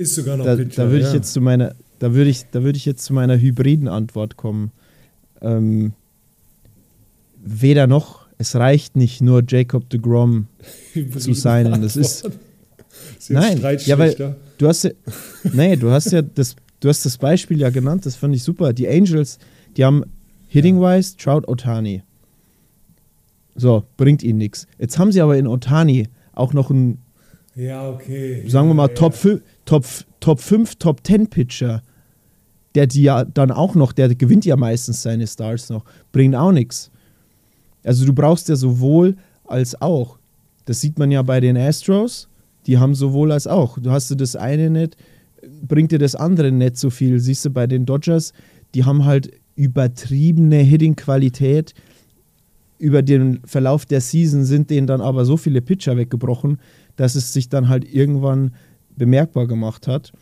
Ist, 0.00 0.14
sogar 0.14 0.36
noch 0.36 0.44
da, 0.44 0.56
Pitcher. 0.56 0.84
da 0.84 0.90
würde 0.90 1.04
ich 1.04 1.10
ja. 1.10 1.14
jetzt 1.14 1.32
zu 1.32 1.40
meiner, 1.40 1.74
da 1.98 2.14
würde 2.14 2.30
ich, 2.30 2.44
da 2.50 2.62
würde 2.62 2.76
ich 2.76 2.84
jetzt 2.84 3.04
zu 3.04 3.12
meiner 3.12 3.38
hybriden 3.38 3.88
Antwort 3.88 4.36
kommen. 4.36 4.72
Ähm, 5.40 5.92
weder 7.42 7.86
noch, 7.86 8.26
es 8.38 8.56
reicht 8.56 8.96
nicht 8.96 9.20
nur 9.20 9.42
Jacob 9.46 9.88
de 9.90 10.00
Grom 10.00 10.46
zu 11.18 11.34
sein. 11.34 11.70
Das 11.82 11.96
ist, 11.96 12.24
Ist 13.18 13.30
Nein, 13.30 13.60
ja, 13.84 13.98
weil 13.98 14.36
du 14.58 14.68
hast 14.68 14.84
ja, 14.84 14.90
nee, 15.52 15.76
du 15.76 15.90
hast 15.90 16.10
ja 16.12 16.22
das, 16.22 16.56
du 16.80 16.88
hast 16.88 17.04
das 17.04 17.18
Beispiel 17.18 17.60
ja 17.60 17.70
genannt, 17.70 18.06
das 18.06 18.16
fand 18.16 18.34
ich 18.34 18.42
super. 18.42 18.72
Die 18.72 18.88
Angels, 18.88 19.38
die 19.76 19.84
haben 19.84 20.04
Hitting-wise 20.48 21.16
Trout 21.16 21.46
Otani. 21.46 22.02
So, 23.54 23.84
bringt 23.96 24.22
ihnen 24.22 24.38
nichts. 24.38 24.66
Jetzt 24.78 24.98
haben 24.98 25.12
sie 25.12 25.20
aber 25.20 25.36
in 25.36 25.46
Otani 25.46 26.08
auch 26.32 26.52
noch 26.52 26.70
einen, 26.70 26.98
Ja, 27.60 27.90
okay. 27.90 28.48
sagen 28.48 28.68
wir 28.68 28.74
mal, 28.74 28.88
ja, 28.88 28.94
Top, 28.94 29.12
5, 29.12 29.42
Top, 29.66 29.84
Top 30.20 30.40
5, 30.40 30.76
Top 30.76 31.06
10 31.06 31.26
Pitcher, 31.28 31.82
der 32.74 32.86
die 32.86 33.02
ja 33.02 33.24
dann 33.24 33.50
auch 33.50 33.74
noch, 33.74 33.92
der 33.92 34.14
gewinnt 34.14 34.46
ja 34.46 34.56
meistens 34.56 35.02
seine 35.02 35.26
Stars 35.26 35.68
noch, 35.68 35.84
bringt 36.10 36.34
auch 36.34 36.52
nichts. 36.52 36.90
Also 37.84 38.06
du 38.06 38.14
brauchst 38.14 38.48
ja 38.48 38.56
sowohl 38.56 39.16
als 39.44 39.80
auch. 39.82 40.18
Das 40.64 40.80
sieht 40.80 40.98
man 40.98 41.10
ja 41.10 41.20
bei 41.20 41.40
den 41.40 41.58
Astros, 41.58 42.28
die 42.66 42.78
haben 42.78 42.94
sowohl 42.94 43.30
als 43.30 43.46
auch. 43.46 43.78
Du 43.78 43.90
hast 43.90 44.10
du 44.10 44.14
das 44.14 44.36
eine 44.36 44.70
nicht, 44.70 44.96
bringt 45.66 45.92
dir 45.92 45.98
das 45.98 46.14
andere 46.14 46.52
nicht 46.52 46.78
so 46.78 46.88
viel. 46.88 47.20
Siehst 47.20 47.44
du 47.44 47.50
bei 47.50 47.66
den 47.66 47.84
Dodgers, 47.84 48.32
die 48.74 48.84
haben 48.84 49.04
halt 49.04 49.32
übertriebene 49.54 50.56
Hitting-Qualität. 50.56 51.74
Über 52.78 53.02
den 53.02 53.40
Verlauf 53.44 53.84
der 53.84 54.00
Season 54.00 54.44
sind 54.44 54.70
denen 54.70 54.86
dann 54.86 55.02
aber 55.02 55.26
so 55.26 55.36
viele 55.36 55.60
Pitcher 55.60 55.98
weggebrochen, 55.98 56.58
dass 57.00 57.14
es 57.14 57.32
sich 57.32 57.48
dann 57.48 57.70
halt 57.70 57.90
irgendwann 57.90 58.52
bemerkbar 58.94 59.46
gemacht 59.46 59.88
hat 59.88 60.12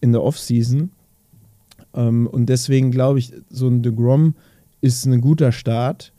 in 0.00 0.10
der 0.10 0.24
Offseason. 0.24 0.90
Ähm, 1.94 2.26
und 2.26 2.46
deswegen 2.46 2.90
glaube 2.90 3.20
ich, 3.20 3.32
so 3.48 3.68
ein 3.68 3.80
DeGrom 3.80 4.34
ist 4.80 5.06
ein 5.06 5.20
guter 5.20 5.52
Start. 5.52 6.12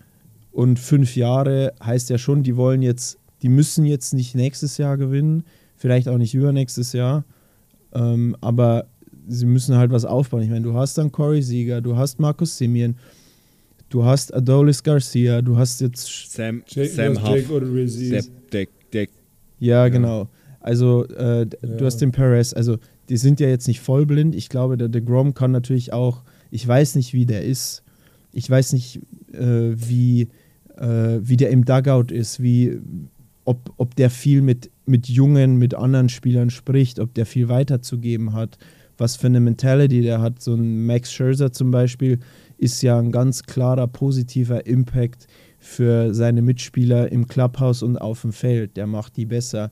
Und 0.53 0.79
fünf 0.79 1.17
Jahre 1.17 1.73
heißt 1.83 2.09
ja 2.09 2.17
schon, 2.17 2.41
die 2.41 2.55
wollen 2.55 2.81
jetzt, 2.81 3.19
die 3.41 3.49
müssen 3.49 3.83
jetzt 3.83 4.13
nicht 4.13 4.33
nächstes 4.33 4.77
Jahr 4.77 4.95
gewinnen, 4.95 5.43
vielleicht 5.75 6.07
auch 6.07 6.17
nicht 6.17 6.33
übernächstes 6.33 6.93
Jahr. 6.93 7.25
Ähm, 7.93 8.37
aber 8.39 8.85
sie 9.27 9.45
müssen 9.45 9.75
halt 9.75 9.91
was 9.91 10.05
aufbauen. 10.05 10.41
Ich 10.41 10.49
meine, 10.49 10.63
du 10.63 10.73
hast 10.73 10.97
dann 10.97 11.11
Corey 11.11 11.41
Sieger, 11.41 11.81
du 11.81 11.97
hast 11.97 12.17
Markus 12.21 12.57
Simeon, 12.57 12.95
du 13.89 14.05
hast 14.05 14.33
Adolis 14.33 14.81
Garcia, 14.81 15.41
du 15.41 15.57
hast 15.57 15.81
jetzt 15.81 16.31
Sam, 16.31 16.63
Jake, 16.65 16.91
Sam 16.91 17.21
Huff. 17.21 17.35
Jake 17.35 17.53
Odorizzi. 17.53 18.09
Der, 18.09 18.23
der, 18.53 18.67
der, 18.93 19.07
Ja, 19.59 19.87
genau. 19.89 20.29
Also 20.59 21.05
äh, 21.05 21.45
du 21.45 21.85
hast 21.85 21.97
den 21.97 22.11
Perez, 22.11 22.53
also 22.53 22.77
die 23.09 23.17
sind 23.17 23.39
ja 23.39 23.47
jetzt 23.47 23.67
nicht 23.67 23.79
vollblind. 23.79 24.35
Ich 24.35 24.49
glaube, 24.49 24.77
der, 24.77 24.89
der 24.89 25.01
Grom 25.01 25.33
kann 25.33 25.51
natürlich 25.51 25.93
auch, 25.93 26.23
ich 26.51 26.67
weiß 26.67 26.95
nicht, 26.95 27.13
wie 27.13 27.25
der 27.25 27.43
ist. 27.43 27.83
Ich 28.33 28.49
weiß 28.49 28.73
nicht, 28.73 29.01
äh, 29.33 29.71
wie, 29.75 30.27
äh, 30.77 31.19
wie 31.21 31.37
der 31.37 31.51
im 31.51 31.63
Dugout 31.63 32.11
ist, 32.13 32.41
wie, 32.41 32.79
ob, 33.45 33.73
ob 33.77 33.95
der 33.95 34.09
viel 34.09 34.41
mit, 34.41 34.69
mit 34.85 35.07
Jungen, 35.07 35.57
mit 35.57 35.73
anderen 35.73 36.09
Spielern 36.09 36.49
spricht, 36.49 36.99
ob 36.99 37.13
der 37.13 37.25
viel 37.25 37.47
weiterzugeben 37.47 38.33
hat, 38.33 38.57
was 38.97 39.15
für 39.15 39.27
eine 39.27 39.39
Mentality 39.39 40.01
der 40.01 40.21
hat. 40.21 40.41
So 40.41 40.53
ein 40.53 40.85
Max 40.85 41.13
Scherzer 41.13 41.53
zum 41.53 41.71
Beispiel 41.71 42.19
ist 42.57 42.81
ja 42.81 42.99
ein 42.99 43.11
ganz 43.11 43.43
klarer 43.43 43.87
positiver 43.87 44.65
Impact 44.65 45.27
für 45.59 46.13
seine 46.13 46.41
Mitspieler 46.41 47.11
im 47.11 47.27
Clubhouse 47.27 47.83
und 47.83 47.97
auf 47.97 48.21
dem 48.21 48.33
Feld. 48.33 48.77
Der 48.77 48.87
macht 48.87 49.17
die 49.17 49.25
besser. 49.25 49.71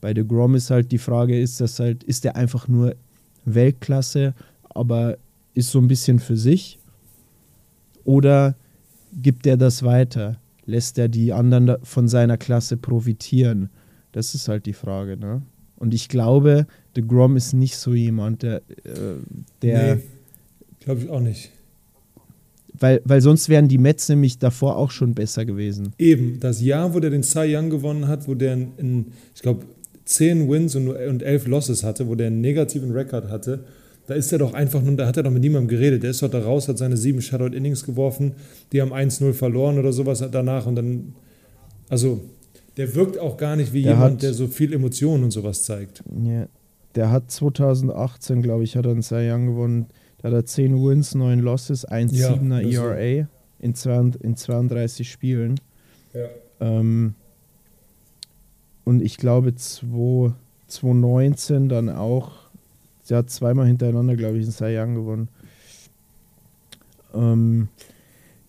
Bei 0.00 0.14
The 0.14 0.26
Grom 0.26 0.54
ist 0.54 0.70
halt 0.70 0.92
die 0.92 0.98
Frage, 0.98 1.38
ist 1.38 1.60
das 1.60 1.80
halt, 1.80 2.04
ist 2.04 2.24
der 2.24 2.36
einfach 2.36 2.68
nur 2.68 2.94
Weltklasse, 3.44 4.34
aber 4.70 5.16
ist 5.54 5.70
so 5.70 5.78
ein 5.78 5.88
bisschen 5.88 6.18
für 6.18 6.36
sich? 6.36 6.78
Oder 8.04 8.54
gibt 9.12 9.46
er 9.46 9.56
das 9.56 9.82
weiter? 9.82 10.38
Lässt 10.66 10.98
er 10.98 11.08
die 11.08 11.32
anderen 11.32 11.76
von 11.82 12.08
seiner 12.08 12.36
Klasse 12.36 12.76
profitieren? 12.76 13.70
Das 14.12 14.34
ist 14.34 14.48
halt 14.48 14.66
die 14.66 14.72
Frage, 14.72 15.16
ne? 15.16 15.42
Und 15.76 15.92
ich 15.92 16.08
glaube, 16.08 16.66
The 16.94 17.02
Grom 17.02 17.36
ist 17.36 17.52
nicht 17.52 17.76
so 17.76 17.94
jemand, 17.94 18.42
der, 18.42 18.56
äh, 18.84 19.16
der 19.60 19.96
nee, 19.96 20.02
glaube 20.80 21.00
ich 21.02 21.10
auch 21.10 21.20
nicht. 21.20 21.50
Weil, 22.78 23.00
weil 23.04 23.20
sonst 23.20 23.48
wären 23.48 23.68
die 23.68 23.78
Mets 23.78 24.08
nämlich 24.08 24.38
davor 24.38 24.76
auch 24.76 24.90
schon 24.90 25.14
besser 25.14 25.44
gewesen. 25.44 25.92
Eben, 25.98 26.38
das 26.40 26.60
Jahr, 26.60 26.94
wo 26.94 27.00
der 27.00 27.10
den 27.10 27.22
Cy 27.22 27.54
Young 27.56 27.70
gewonnen 27.70 28.08
hat, 28.08 28.26
wo 28.28 28.34
der, 28.34 28.54
in, 28.54 29.06
ich 29.34 29.42
glaube, 29.42 29.64
10 30.06 30.50
Wins 30.50 30.74
und, 30.76 30.88
und 30.88 31.22
11 31.22 31.46
Losses 31.46 31.82
hatte, 31.84 32.08
wo 32.08 32.14
der 32.14 32.26
einen 32.28 32.40
negativen 32.40 32.90
Rekord 32.92 33.30
hatte, 33.30 33.64
da 34.06 34.14
ist 34.14 34.30
er 34.32 34.38
doch 34.38 34.52
einfach 34.52 34.82
nur, 34.82 34.96
da 34.96 35.06
hat 35.06 35.16
er 35.16 35.22
doch 35.22 35.30
mit 35.30 35.42
niemandem 35.42 35.68
geredet. 35.68 36.02
Der 36.02 36.10
ist 36.10 36.22
doch 36.22 36.28
da 36.30 36.40
raus, 36.40 36.68
hat 36.68 36.76
seine 36.76 36.96
sieben 36.98 37.22
Shutout-Innings 37.22 37.84
geworfen, 37.86 38.32
die 38.72 38.82
haben 38.82 38.92
1-0 38.92 39.32
verloren 39.32 39.78
oder 39.78 39.92
sowas 39.94 40.22
danach 40.30 40.66
und 40.66 40.74
dann, 40.76 41.14
also, 41.88 42.20
der 42.76 42.94
wirkt 42.94 43.18
auch 43.18 43.36
gar 43.36 43.56
nicht 43.56 43.72
wie 43.72 43.82
Der 43.82 43.92
jemand, 43.92 44.14
hat- 44.16 44.22
der 44.24 44.34
so 44.34 44.46
viel 44.48 44.72
Emotionen 44.74 45.24
und 45.24 45.30
sowas 45.30 45.62
zeigt. 45.62 46.02
Ja. 46.22 46.46
Der 46.96 47.10
hat 47.10 47.30
2018, 47.30 48.42
glaube 48.42 48.64
ich, 48.64 48.76
hat 48.76 48.84
er 48.84 48.92
einen 48.92 49.02
Cy 49.02 49.30
Young 49.30 49.46
gewonnen. 49.46 49.86
Da 50.24 50.30
hat 50.30 50.36
er 50.36 50.46
10 50.46 50.82
Wins, 50.82 51.14
9 51.14 51.38
Losses, 51.40 51.86
1,7er 51.86 52.60
Ja, 52.62 52.82
ERA 52.82 53.28
in, 53.58 53.74
zwei, 53.74 54.10
in 54.22 54.36
32 54.36 55.10
Spielen. 55.10 55.60
Ja. 56.14 56.28
Ähm, 56.60 57.14
und 58.84 59.02
ich 59.02 59.18
glaube, 59.18 59.54
2 59.54 60.32
2019 60.66 61.68
dann 61.68 61.90
auch, 61.90 62.32
der 63.10 63.18
hat 63.18 63.28
zweimal 63.28 63.66
hintereinander, 63.66 64.16
glaube 64.16 64.38
ich, 64.38 64.44
einen 64.44 64.52
Cy 64.52 64.78
Young 64.78 64.94
gewonnen. 64.94 65.28
Ähm, 67.12 67.68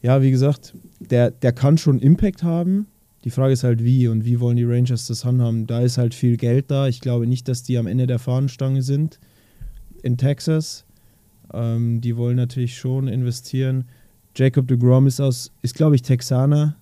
ja, 0.01 0.21
wie 0.21 0.31
gesagt, 0.31 0.75
der, 1.01 1.31
der 1.31 1.51
kann 1.51 1.77
schon 1.77 1.99
Impact 1.99 2.41
haben. 2.41 2.87
Die 3.25 3.31
Frage 3.31 3.51
ist 3.51 3.65
halt, 3.65 3.83
wie 3.83 4.07
und 4.07 4.23
wie 4.23 4.39
wollen 4.39 4.55
die 4.55 4.63
Rangers 4.63 5.07
das 5.07 5.25
handhaben. 5.25 5.67
Da 5.67 5.81
ist 5.81 5.97
halt 5.97 6.13
viel 6.13 6.37
Geld 6.37 6.71
da. 6.71 6.87
Ich 6.87 7.01
glaube 7.01 7.27
nicht, 7.27 7.49
dass 7.49 7.63
die 7.63 7.77
am 7.77 7.85
Ende 7.85 8.07
der 8.07 8.19
Fahnenstange 8.19 8.81
sind 8.81 9.19
in 10.03 10.15
Texas. 10.15 10.84
Ähm, 11.55 12.01
die 12.01 12.17
wollen 12.17 12.35
natürlich 12.35 12.77
schon 12.77 13.07
investieren. 13.07 13.85
Jacob 14.35 14.67
de 14.67 14.77
Grom 14.77 15.07
ist 15.07 15.21
aus, 15.21 15.51
ist 15.61 15.75
glaube 15.75 15.95
ich 15.95 16.01
Texaner, 16.01 16.75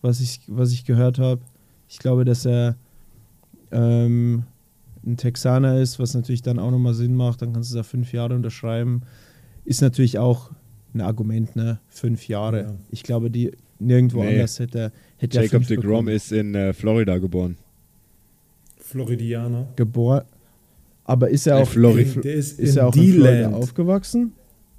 was 0.00 0.20
ich, 0.20 0.40
was 0.46 0.72
ich 0.72 0.84
gehört 0.84 1.18
habe. 1.18 1.42
Ich 1.88 1.98
glaube, 1.98 2.24
dass 2.24 2.46
er 2.46 2.76
ähm, 3.70 4.44
ein 5.04 5.16
Texaner 5.16 5.78
ist, 5.80 5.98
was 5.98 6.14
natürlich 6.14 6.42
dann 6.42 6.58
auch 6.58 6.70
nochmal 6.70 6.94
Sinn 6.94 7.14
macht. 7.14 7.42
Dann 7.42 7.52
kannst 7.52 7.72
du 7.72 7.76
da 7.76 7.82
fünf 7.82 8.12
Jahre 8.12 8.34
unterschreiben. 8.34 9.02
Ist 9.64 9.82
natürlich 9.82 10.18
auch 10.18 10.50
ein 10.94 11.00
Argument, 11.02 11.54
ne? 11.56 11.78
Fünf 11.88 12.28
Jahre. 12.28 12.62
Ja. 12.62 12.74
Ich 12.90 13.02
glaube, 13.02 13.30
die 13.30 13.52
nirgendwo 13.78 14.22
Nee. 14.22 14.34
anders 14.34 14.58
hätte, 14.58 14.78
er- 14.78 14.92
hätte 15.18 15.38
er 15.38 15.42
Jacob 15.44 15.58
fünf 15.64 15.68
de 15.68 15.76
Grom 15.76 15.90
bekommen. 15.90 16.08
ist 16.08 16.32
in 16.32 16.54
äh, 16.54 16.72
Florida 16.72 17.18
geboren. 17.18 17.56
Floridianer. 18.78 19.68
geboren. 19.76 20.22
Aber 21.04 21.28
ist 21.30 21.46
er 21.46 21.56
In 21.58 21.62
auch 21.64 21.68
Flori- 21.68 22.04
Fl- 22.04 22.20
Der 22.22 22.34
ist, 22.34 22.58
ist 22.58 22.70
in 22.72 22.76
er 22.78 22.86
auch 22.88 22.94
in 22.96 23.12
Florida 23.12 23.32
D-Land. 23.34 23.54
aufgewachsen? 23.54 24.32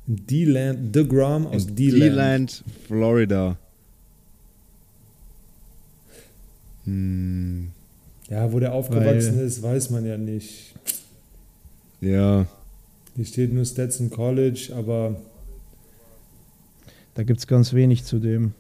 D-Land. 0.07 0.95
The 0.95 1.07
Grom 1.07 1.47
aus 1.47 1.65
D-Land. 1.67 2.01
D-Land, 2.01 2.63
Florida. 2.87 3.57
Hm, 6.85 7.69
Ja, 8.29 8.51
wo 8.51 8.59
der 8.59 8.73
aufgewachsen 8.73 9.39
ist, 9.39 9.61
weiß 9.61 9.89
man 9.89 10.05
ja 10.05 10.17
nicht. 10.17 10.73
ja. 12.01 12.45
Hier 13.15 13.25
steht 13.25 13.53
nur 13.53 13.63
Stetson 13.63 14.09
College, 14.09 14.71
aber 14.75 15.15
Da 17.13 17.21
gibt 17.21 17.39
es 17.39 17.45
ganz 17.47 17.73
wenig 17.73 18.03
zu 18.05 18.17
dem. 18.17 18.53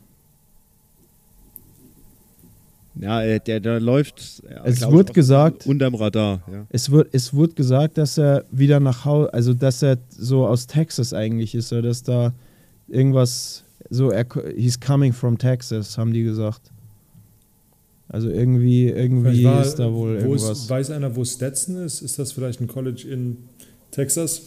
Ja, 2.95 3.23
äh, 3.23 3.39
der, 3.39 3.59
der 3.59 3.79
läuft. 3.79 4.43
ja, 4.49 4.63
Es 4.65 4.77
glaub 4.79 5.07
ich, 5.09 5.13
gesagt- 5.13 5.65
Unterm 5.65 5.95
Radar, 5.95 6.43
ja. 6.51 6.67
Es, 6.69 6.91
wird, 6.91 7.09
es 7.11 7.33
wurde 7.33 7.53
gesagt, 7.53 7.97
dass 7.97 8.17
er 8.19 8.45
wieder 8.51 8.79
nach 8.79 9.03
Hause, 9.05 9.33
also 9.33 9.53
dass 9.55 9.81
er 9.81 9.97
so 10.09 10.45
aus 10.45 10.67
Texas 10.67 11.11
eigentlich 11.13 11.55
ist, 11.55 11.73
oder 11.73 11.81
dass 11.83 12.03
da 12.03 12.33
irgendwas, 12.87 13.63
so, 13.89 14.11
er, 14.11 14.25
he's 14.55 14.79
coming 14.79 15.11
from 15.11 15.37
Texas, 15.39 15.97
haben 15.97 16.13
die 16.13 16.21
gesagt. 16.23 16.69
Also 18.09 18.29
irgendwie, 18.29 18.89
irgendwie 18.89 19.43
war, 19.43 19.63
ist 19.63 19.75
da 19.79 19.91
wohl 19.91 20.17
wo 20.17 20.33
irgendwas. 20.33 20.59
ist, 20.59 20.69
weiß 20.69 20.91
einer, 20.91 21.15
wo 21.15 21.25
Stetson 21.25 21.77
ist? 21.77 22.01
Ist 22.03 22.19
das 22.19 22.31
vielleicht 22.31 22.61
ein 22.61 22.67
College 22.67 23.07
in 23.09 23.37
Texas? 23.89 24.43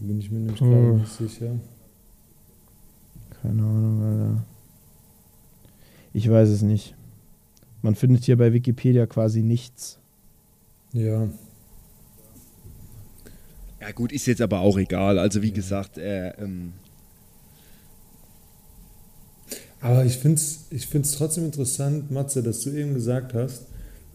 Bin 0.00 0.18
ich 0.18 0.30
mir 0.30 0.40
nämlich 0.40 0.60
Oh. 0.60 0.96
nicht 0.96 1.12
sicher. 1.12 1.58
Keine 3.42 3.62
Ahnung, 3.62 4.02
Alter. 4.02 4.44
Ich 6.14 6.30
weiß 6.30 6.48
es 6.48 6.62
nicht. 6.62 6.94
Man 7.82 7.96
findet 7.96 8.24
hier 8.24 8.36
bei 8.36 8.52
Wikipedia 8.52 9.06
quasi 9.06 9.42
nichts. 9.42 9.98
Ja, 10.92 11.28
Ja, 13.80 13.90
gut, 13.90 14.12
ist 14.12 14.26
jetzt 14.26 14.40
aber 14.40 14.60
auch 14.60 14.78
egal. 14.78 15.18
Also, 15.18 15.42
wie 15.42 15.50
gesagt, 15.50 15.98
äh, 15.98 16.28
ähm, 16.38 16.72
aber 19.80 20.04
ich 20.04 20.18
finde 20.18 20.36
es 20.36 20.66
ich 20.70 20.86
find's 20.86 21.12
trotzdem 21.12 21.46
interessant, 21.46 22.12
Matze, 22.12 22.44
dass 22.44 22.60
du 22.60 22.70
eben 22.70 22.94
gesagt 22.94 23.34
hast, 23.34 23.66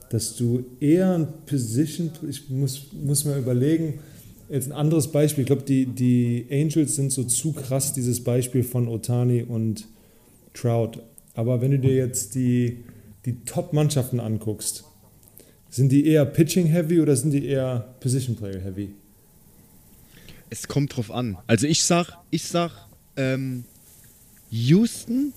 dass 0.09 0.37
du 0.37 0.65
eher 0.79 1.13
ein 1.15 1.27
Position, 1.45 2.11
ich 2.29 2.49
muss, 2.49 2.93
muss 2.93 3.25
mir 3.25 3.37
überlegen, 3.37 3.99
jetzt 4.49 4.67
ein 4.67 4.71
anderes 4.73 5.11
Beispiel, 5.11 5.43
ich 5.43 5.47
glaube, 5.47 5.63
die, 5.63 5.85
die 5.85 6.47
Angels 6.51 6.95
sind 6.95 7.11
so 7.11 7.23
zu 7.23 7.51
krass, 7.53 7.93
dieses 7.93 8.23
Beispiel 8.23 8.63
von 8.63 8.87
Otani 8.87 9.43
und 9.43 9.87
Trout. 10.53 11.01
Aber 11.33 11.61
wenn 11.61 11.71
du 11.71 11.79
dir 11.79 11.93
jetzt 11.95 12.35
die, 12.35 12.83
die 13.25 13.43
Top-Mannschaften 13.45 14.19
anguckst, 14.19 14.83
sind 15.69 15.91
die 15.91 16.05
eher 16.07 16.25
Pitching-heavy 16.25 16.99
oder 17.01 17.15
sind 17.15 17.31
die 17.31 17.45
eher 17.45 17.95
Position-Player-heavy? 17.99 18.93
es 20.49 20.67
kommt 20.69 20.95
drauf 20.95 21.11
an. 21.11 21.37
Also, 21.45 21.67
ich 21.67 21.83
sag, 21.83 22.09
ich 22.31 22.43
sag, 22.43 22.71
ähm, 23.17 23.65
Houston. 24.49 25.33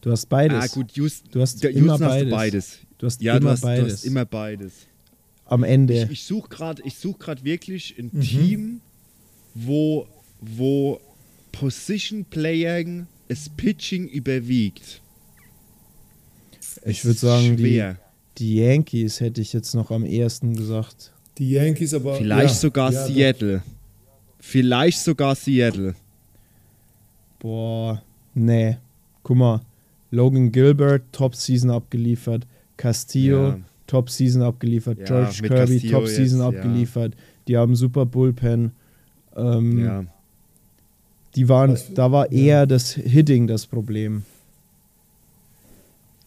Du 0.00 0.12
hast 0.12 0.26
beides. 0.26 0.62
Ah, 0.62 0.66
gut, 0.72 0.92
Houston. 0.92 1.28
Du 1.32 1.40
hast 1.40 1.62
der 1.64 1.70
immer 1.70 1.94
Houston 1.94 2.04
hast 2.06 2.20
du 2.20 2.30
beides. 2.30 2.30
beides. 2.30 2.78
Du 2.98 3.06
hast 3.06 3.22
Ja, 3.22 3.32
immer 3.36 3.40
du 3.40 3.48
hast, 3.50 3.62
du 3.62 3.66
beides. 3.66 3.92
hast 3.92 4.04
immer 4.04 4.24
beides. 4.24 4.72
Am 5.48 5.64
Ende. 5.64 6.04
Ich, 6.04 6.10
ich 6.10 6.24
suche 6.24 6.48
gerade 6.48 6.82
such 6.90 7.18
grad 7.18 7.44
wirklich 7.44 7.96
ein 7.98 8.10
Mhm. 8.12 8.20
Team, 8.20 8.80
wo, 9.54 10.06
wo 10.40 11.00
Position 11.52 12.24
Playing 12.24 13.06
das 13.28 13.48
Pitching 13.48 14.08
überwiegt. 14.08 15.00
Ich 16.84 17.04
würde 17.04 17.18
sagen, 17.18 17.56
die, 17.56 17.92
die 18.38 18.56
Yankees 18.56 19.20
hätte 19.20 19.40
ich 19.40 19.52
jetzt 19.52 19.74
noch 19.74 19.90
am 19.90 20.04
ehesten 20.04 20.54
gesagt. 20.54 21.12
Die 21.38 21.50
Yankees 21.50 21.94
aber. 21.94 22.14
Vielleicht 22.16 22.54
ja, 22.54 22.60
sogar 22.60 22.92
ja, 22.92 23.00
doch. 23.06 23.14
Seattle. 23.14 23.62
Vielleicht 24.40 25.00
sogar 25.00 25.34
Seattle. 25.34 25.94
Boah, 27.38 28.02
nee. 28.34 28.76
Guck 29.22 29.36
mal, 29.36 29.60
Logan 30.10 30.52
Gilbert, 30.52 31.02
Top-Season 31.12 31.70
abgeliefert. 31.70 32.46
Castillo, 32.76 33.48
Ja. 33.48 33.58
Top-Season 33.88 34.42
abgeliefert. 34.42 34.98
Ja, 35.00 35.04
George 35.06 35.42
Kirby, 35.48 35.80
Top-Season 35.90 36.24
jetzt, 36.24 36.54
ja. 36.54 36.60
abgeliefert. 36.62 37.14
Die 37.48 37.56
haben 37.56 37.74
super 37.74 38.06
Bullpen. 38.06 38.70
Ähm, 39.36 39.78
Ja. 39.84 40.04
Die 41.34 41.48
waren, 41.48 41.72
Was- 41.72 41.92
da 41.92 42.10
war 42.12 42.32
ja. 42.32 42.38
eher 42.38 42.66
das 42.66 42.92
Hitting 42.94 43.46
das 43.48 43.66
Problem. 43.66 44.22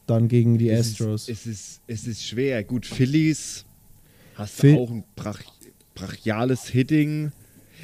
Dann 0.08 0.28
gegen 0.28 0.58
die 0.58 0.70
Es 0.70 0.92
Astros. 0.92 1.30
Ist, 1.30 1.46
es, 1.46 1.48
ist, 1.48 1.82
es 1.88 2.08
ist 2.08 2.24
schwer. 2.28 2.64
Gut, 2.64 2.86
Phillies 2.86 3.66
hast 4.36 4.56
Phil- 4.60 4.76
du 4.76 4.82
auch 4.82 4.92
ein 4.92 5.04
brach, 5.16 5.42
brachiales 5.96 6.68
Hitting. 6.68 7.32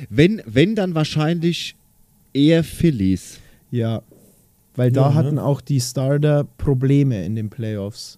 Wenn, 0.10 0.42
wenn, 0.46 0.76
dann 0.76 0.94
wahrscheinlich 0.96 1.76
eher 2.34 2.64
Phillies. 2.64 3.40
ja, 3.72 4.02
weil 4.76 4.92
da 4.92 5.02
Ja, 5.02 5.10
ne? 5.10 5.16
hatten 5.16 5.40
auch 5.40 5.60
die 5.62 5.82
Starter 5.82 6.44
Probleme 6.44 7.26
in 7.26 7.36
den 7.36 7.50
Playoffs. 7.50 8.17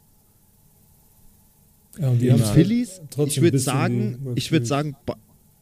Ja, 1.97 2.09
und 2.09 2.19
die. 2.21 2.31
Phillies, 2.31 3.01
ich 3.25 3.41
würde 3.41 3.59
sagen, 3.59 4.19
ich 4.35 4.51
würde 4.51 4.65
sagen, 4.65 4.95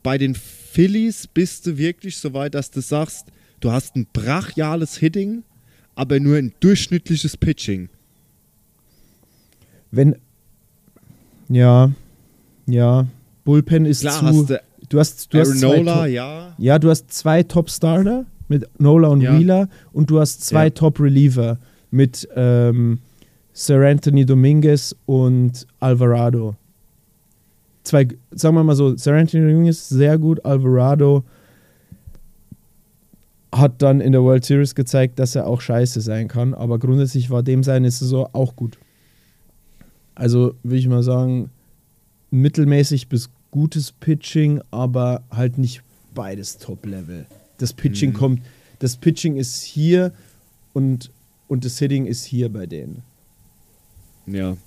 bei- 0.04 0.18
den 0.18 0.36
Phillies 0.36 1.28
bist 1.28 1.66
du 1.68 1.78
wirklich 1.78 2.18
so 2.18 2.34
weit, 2.34 2.54
dass 2.56 2.72
du 2.72 2.82
sagst, 2.82 3.28
du 3.60 3.72
hast 3.72 3.96
ein 3.96 4.08
brachiales 4.14 4.98
Hitting, 4.98 5.44
aber 5.96 6.20
nur 6.20 6.38
ein 6.38 6.54
durchschnittliches 6.60 7.36
Pitching. 7.38 7.90
Wenn. 9.92 10.16
Ja, 11.50 11.92
ja. 12.68 13.08
Bullpen 13.46 13.86
ist 13.86 14.02
Klar 14.02 14.20
zu. 14.20 14.26
hast 14.26 14.50
du 14.50 14.60
du 14.90 15.00
hast, 15.00 15.34
du 15.34 15.40
hast 15.40 15.60
zwei 15.60 15.78
Nola, 15.78 16.06
ja. 16.08 16.54
ja, 16.58 16.80
du 16.80 16.90
hast 16.90 17.12
zwei 17.14 17.44
Top-Starter 17.44 18.26
mit 18.50 18.66
Nola 18.80 19.08
und 19.10 19.22
Ja. 19.22 19.38
Wheeler 19.38 19.70
und 19.94 20.10
du 20.10 20.20
hast 20.20 20.46
zwei 20.46 20.66
Ja. 20.66 20.70
Top-Reliever 20.72 21.58
mit 21.92 22.28
ähm, 22.36 23.00
Sir 23.60 23.84
Anthony 23.90 24.24
Dominguez 24.24 24.96
und 25.08 25.66
Alvarado. 25.80 26.56
Zwei, 27.82 28.08
sagen 28.30 28.54
wir 28.54 28.64
mal 28.64 28.76
so, 28.76 28.96
Sir 28.96 29.16
Anthony 29.16 29.50
Dominguez 29.52 29.90
sehr 29.90 30.20
gut, 30.20 30.46
Alvarado 30.46 31.24
hat 33.52 33.82
dann 33.82 34.00
in 34.00 34.12
der 34.12 34.22
World 34.22 34.46
Series 34.46 34.76
gezeigt, 34.76 35.18
dass 35.18 35.34
er 35.34 35.48
auch 35.48 35.60
scheiße 35.60 36.02
sein 36.02 36.28
kann, 36.28 36.54
aber 36.54 36.78
grundsätzlich 36.78 37.32
war 37.32 37.42
dem 37.42 37.64
seine 37.64 37.90
Saison 37.90 38.28
auch 38.32 38.56
gut. 38.56 38.78
Also 40.14 40.54
würde 40.62 40.78
ich 40.78 40.88
mal 40.88 41.02
sagen, 41.02 41.50
mittelmäßig 42.30 43.08
bis 43.08 43.32
gutes 43.50 43.92
Pitching, 43.92 44.62
aber 44.70 45.24
halt 45.32 45.58
nicht 45.58 45.82
beides 46.14 46.60
Top-Level. 46.60 47.26
Das 47.58 47.74
Pitching 47.74 48.12
Mhm. 48.12 48.16
kommt, 48.16 48.42
das 48.78 48.98
Pitching 48.98 49.36
ist 49.36 49.64
hier 49.64 50.12
und, 50.74 51.10
und 51.48 51.66
das 51.66 51.80
Hitting 51.80 52.06
ist 52.06 52.24
hier 52.24 52.54
bei 52.54 52.68
denen. 52.68 53.02
Ja, 54.28 54.58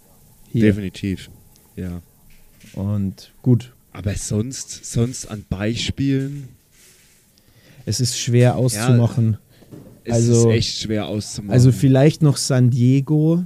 Hier. 0.50 0.62
definitiv. 0.62 1.30
Ja. 1.76 2.02
Und 2.74 3.32
gut, 3.42 3.72
Aber 3.92 4.14
sonst, 4.14 4.84
sonst 4.84 5.26
an 5.26 5.44
Beispielen, 5.48 6.48
es 7.86 8.00
ist 8.00 8.18
schwer 8.18 8.56
auszumachen. 8.56 9.36
ist 10.04 10.12
Also- 10.14 10.50
es 10.50 10.56
echt 10.56 10.78
schwer 10.78 11.06
auszumachen. 11.06 11.52
Also 11.52 11.72
vielleicht 11.72 12.22
noch 12.22 12.36
San 12.36 12.70
Diego, 12.70 13.44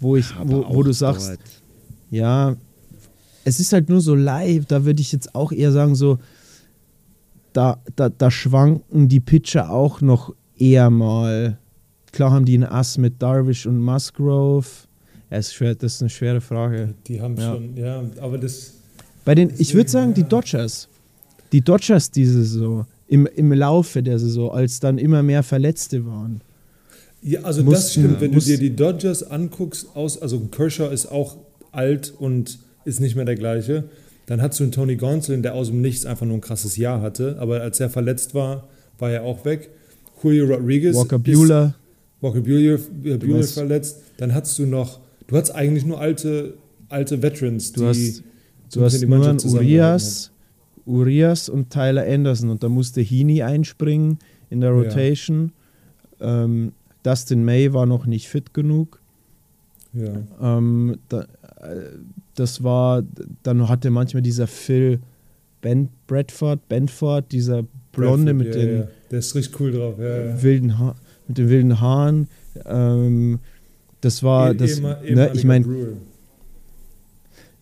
wo 0.00 0.16
ich, 0.16 0.32
Aber 0.34 0.68
wo, 0.68 0.74
wo 0.76 0.82
du 0.82 0.92
sagst, 0.92 1.28
dort. 1.30 1.40
ja, 2.10 2.56
es 3.44 3.60
ist 3.60 3.72
halt 3.72 3.88
nur 3.88 4.00
so 4.00 4.14
live, 4.14 4.66
da 4.66 4.84
würde 4.84 5.00
ich 5.00 5.12
jetzt 5.12 5.34
auch 5.34 5.52
eher 5.52 5.72
sagen, 5.72 5.94
so, 5.94 6.18
da, 7.52 7.80
da, 7.96 8.08
da 8.08 8.30
schwanken 8.30 9.08
die 9.08 9.20
Pitcher 9.20 9.70
auch 9.70 10.00
noch 10.00 10.34
eher 10.58 10.90
mal. 10.90 11.58
Klar 12.12 12.30
haben 12.30 12.44
die 12.44 12.54
einen 12.54 12.64
Ass 12.64 12.98
mit 12.98 13.20
Darvish 13.22 13.66
und 13.66 13.78
Musgrove. 13.80 14.66
Ja, 15.30 15.38
ist 15.38 15.54
schwer, 15.54 15.74
das 15.74 15.94
ist 15.94 16.02
eine 16.02 16.10
schwere 16.10 16.40
Frage. 16.40 16.94
Die 17.06 17.20
haben 17.20 17.36
Ja. 17.36 17.52
schon, 17.54 17.76
ja, 17.76 18.02
aber 18.20 18.38
das. 18.38 18.74
Bei 19.24 19.34
den, 19.34 19.50
ich 19.58 19.74
würde 19.74 19.88
sagen, 19.90 20.12
die. 20.14 20.24
Dodgers. 20.24 20.88
Die 21.52 21.60
Dodgers 21.62 22.10
diese 22.10 22.42
Saison, 22.44 22.86
im, 23.08 23.26
im 23.26 23.52
Laufe 23.52 24.02
der 24.02 24.18
Saison, 24.18 24.50
als 24.52 24.80
dann 24.80 24.98
immer 24.98 25.22
mehr 25.22 25.42
Verletzte 25.42 26.04
waren. 26.06 26.40
Ja, 27.22 27.40
also 27.42 27.62
Mussten- 27.62 27.74
das 27.74 27.90
stimmt, 27.92 28.20
wenn 28.20 28.32
du 28.32 28.40
dir 28.40 28.58
die 28.58 28.74
Dodgers 28.74 29.22
anguckst, 29.22 29.86
aus, 29.94 30.20
also 30.20 30.40
Kershaw 30.50 30.92
ist 30.92 31.06
auch 31.06 31.36
alt 31.70 32.12
und 32.18 32.58
ist 32.84 33.00
nicht 33.00 33.14
mehr 33.16 33.24
der 33.24 33.36
gleiche. 33.36 33.84
Dann 34.26 34.40
hast 34.42 34.58
du 34.60 34.64
einen 34.64 34.72
Tony 34.72 34.96
Gonsolin, 34.96 35.42
der 35.42 35.54
aus 35.54 35.68
dem 35.68 35.80
Nichts 35.82 36.04
einfach 36.06 36.26
nur 36.26 36.36
ein 36.36 36.40
krasses 36.40 36.76
Jahr 36.76 37.00
hatte, 37.00 37.36
aber 37.38 37.60
als 37.60 37.80
er 37.80 37.90
verletzt 37.90 38.34
war, 38.34 38.64
war 38.98 39.10
er 39.10 39.22
auch 39.22 39.44
weg. 39.44 39.70
Julio 40.22 40.46
Rodriguez. 40.46 40.94
Walker 40.96 41.18
Bueller. 41.18 41.74
Walker 42.22 42.40
Bueller, 42.40 42.78
äh, 43.04 43.18
Bueller 43.18 43.40
hast- 43.40 43.52
verletzt. 43.52 44.00
Dann 44.16 44.32
hattest 44.32 44.58
du 44.58 44.64
noch, 44.66 45.00
du 45.26 45.36
hattest 45.36 45.54
eigentlich 45.54 45.84
nur 45.84 46.00
alte, 46.00 46.54
alte 46.88 47.20
Veterans, 47.22 47.72
Du 47.72 47.80
die 47.82 47.86
hast, 47.86 48.22
du 48.72 48.82
hast 48.82 49.00
die 49.02 49.06
nur 49.06 49.18
Mannschaft 49.18 49.54
Urias, 49.54 50.30
Urias 50.86 51.48
und 51.48 51.68
Tyler 51.70 52.06
Anderson 52.06 52.48
und 52.48 52.62
da 52.62 52.68
musste 52.68 53.00
Heaney 53.02 53.42
einspringen 53.42 54.18
in 54.48 54.60
der 54.60 54.70
Rotation. 54.70 55.52
Ähm, 56.20 56.72
Dustin 57.02 57.44
May 57.44 57.72
war 57.72 57.84
noch 57.86 58.06
nicht 58.06 58.28
fit 58.28 58.54
genug. 58.54 59.00
Ja. 59.92 60.22
Ähm, 60.40 60.98
da, 61.08 61.22
äh, 61.22 61.26
das 62.34 62.62
war, 62.62 63.02
dann 63.42 63.68
hatte 63.68 63.90
manchmal 63.90 64.22
dieser 64.22 64.46
Phil 64.46 65.00
ben, 65.60 65.88
Bradford, 66.06 66.68
Benford, 66.68 67.30
dieser 67.32 67.64
Blonde 67.92 68.32
Bradford, 68.32 68.36
mit 68.36 68.46
ja, 68.54 68.60
den 68.60 68.78
ja. 68.78 68.88
Der 69.10 69.18
ist 69.18 69.34
richtig 69.34 69.60
cool 69.60 69.72
drauf, 69.72 69.98
ja, 69.98 70.26
ja. 70.26 70.42
wilden 70.42 70.78
ha 70.78 70.94
mit 71.28 71.38
den 71.38 71.48
wilden 71.48 71.80
Haaren. 71.80 72.28
Ähm, 72.66 73.38
das 74.00 74.22
war 74.22 74.50
Eh- 74.50 74.54
das. 74.56 74.80
Ne, 74.80 75.30
ich 75.34 75.44
meine, 75.44 75.64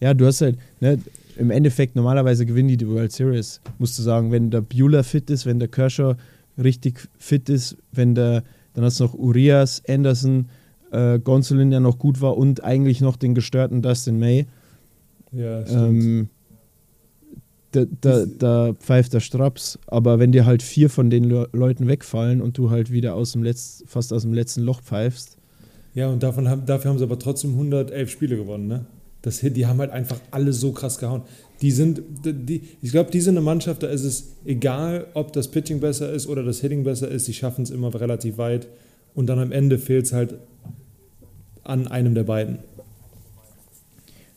ja, 0.01 0.14
du 0.14 0.27
hast 0.27 0.40
halt, 0.40 0.57
ne, 0.81 0.99
im 1.37 1.51
Endeffekt 1.51 1.96
normalerweise 1.96 2.44
gewinnen 2.46 2.68
die 2.68 2.77
die 2.77 2.88
World 2.88 3.12
Series. 3.12 3.61
Musst 3.79 3.99
du 3.99 4.03
sagen, 4.03 4.33
wenn 4.33 4.51
der 4.51 4.61
Bueller 4.62 5.05
fit 5.05 5.31
ist, 5.31 5.46
wenn 5.46 5.59
der 5.59 5.68
Kershaw 5.68 6.14
richtig 6.59 7.09
fit 7.18 7.49
ist, 7.49 7.77
wenn 7.92 8.14
der, 8.14 8.42
dann 8.75 8.85
hast 8.85 9.01
du 9.01 9.05
noch 9.05 9.14
Urias, 9.14 9.83
Anderson, 9.88 10.46
äh, 10.92 11.18
Gonsolin, 11.18 11.70
der 11.70 11.81
noch 11.81 11.99
gut 11.99 12.20
war 12.20 12.37
und 12.37 12.62
eigentlich 12.64 13.01
noch 13.01 13.16
den 13.16 13.35
gestörten 13.35 13.81
Dustin 13.83 14.18
May. 14.18 14.46
Ja, 15.33 15.64
stimmt. 15.66 15.81
Ähm, 16.03 16.29
da, 17.72 17.85
da, 18.00 18.26
da 18.26 18.72
pfeift 18.74 19.12
der 19.12 19.20
Straps, 19.20 19.78
aber 19.87 20.18
wenn 20.18 20.33
dir 20.33 20.46
halt 20.46 20.62
vier 20.62 20.90
von 20.90 21.11
den 21.11 21.24
Le 21.24 21.48
Leuten 21.52 21.87
wegfallen 21.87 22.40
und 22.40 22.59
du 22.59 22.70
halt 22.70 22.90
wieder 22.90 23.14
aus 23.14 23.33
dem 23.33 23.42
Letz 23.42 23.85
fast 23.87 24.12
aus 24.12 24.22
dem 24.22 24.33
letzten 24.33 24.62
Loch 24.62 24.83
pfeifst, 24.83 25.37
Ja, 25.94 26.09
und 26.09 26.22
davon 26.22 26.48
haben, 26.48 26.66
dafür 26.66 26.90
haben 26.90 26.98
sie 26.98 27.04
aber 27.04 27.18
trotzdem 27.18 27.52
111 27.52 28.11
Spiele 28.11 28.37
gewonnen, 28.37 28.66
ne? 28.66 28.87
Das, 29.22 29.40
die 29.40 29.66
haben 29.66 29.78
halt 29.80 29.90
einfach 29.90 30.18
alle 30.30 30.52
so 30.52 30.72
krass 30.72 30.98
gehauen. 30.98 31.22
Die 31.61 31.70
sind, 31.70 32.00
die, 32.24 32.62
ich 32.80 32.90
glaube, 32.90 33.11
die 33.11 33.20
sind 33.20 33.37
eine 33.37 33.44
Mannschaft, 33.44 33.83
da 33.83 33.88
ist 33.88 34.04
es 34.04 34.37
egal, 34.46 35.09
ob 35.12 35.35
das 35.35 35.48
Pitching 35.48 35.80
besser 35.80 36.11
ist 36.11 36.26
oder 36.26 36.42
das 36.42 36.61
Hitting 36.61 36.85
besser 36.85 37.09
ist, 37.09 37.28
die 37.28 37.35
schaffen 37.35 37.62
es 37.62 37.70
immer 37.70 37.94
relativ 37.94 38.38
weit. 38.38 38.66
Und 39.14 39.26
dann 39.26 39.38
am 39.38 39.52
Ende 39.52 39.78
fehlt 39.78 40.06
es 40.06 40.14
halt 40.14 40.37
an 41.64 41.87
einem 41.87 42.14
der 42.14 42.24
beiden. 42.24 42.61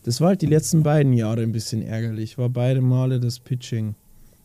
Das 0.04 0.20
war 0.20 0.28
halt 0.28 0.42
die 0.42 0.46
letzten 0.46 0.82
beiden 0.82 1.14
Jahre 1.14 1.42
ein 1.42 1.52
bisschen 1.52 1.82
ärgerlich. 1.82 2.36
War 2.36 2.50
beide 2.50 2.82
Male 2.82 3.18
das 3.20 3.40
Pitching, 3.40 3.94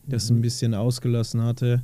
das 0.06 0.30
ein 0.30 0.40
bisschen 0.40 0.74
ausgelassen 0.74 1.42
hatte. 1.42 1.82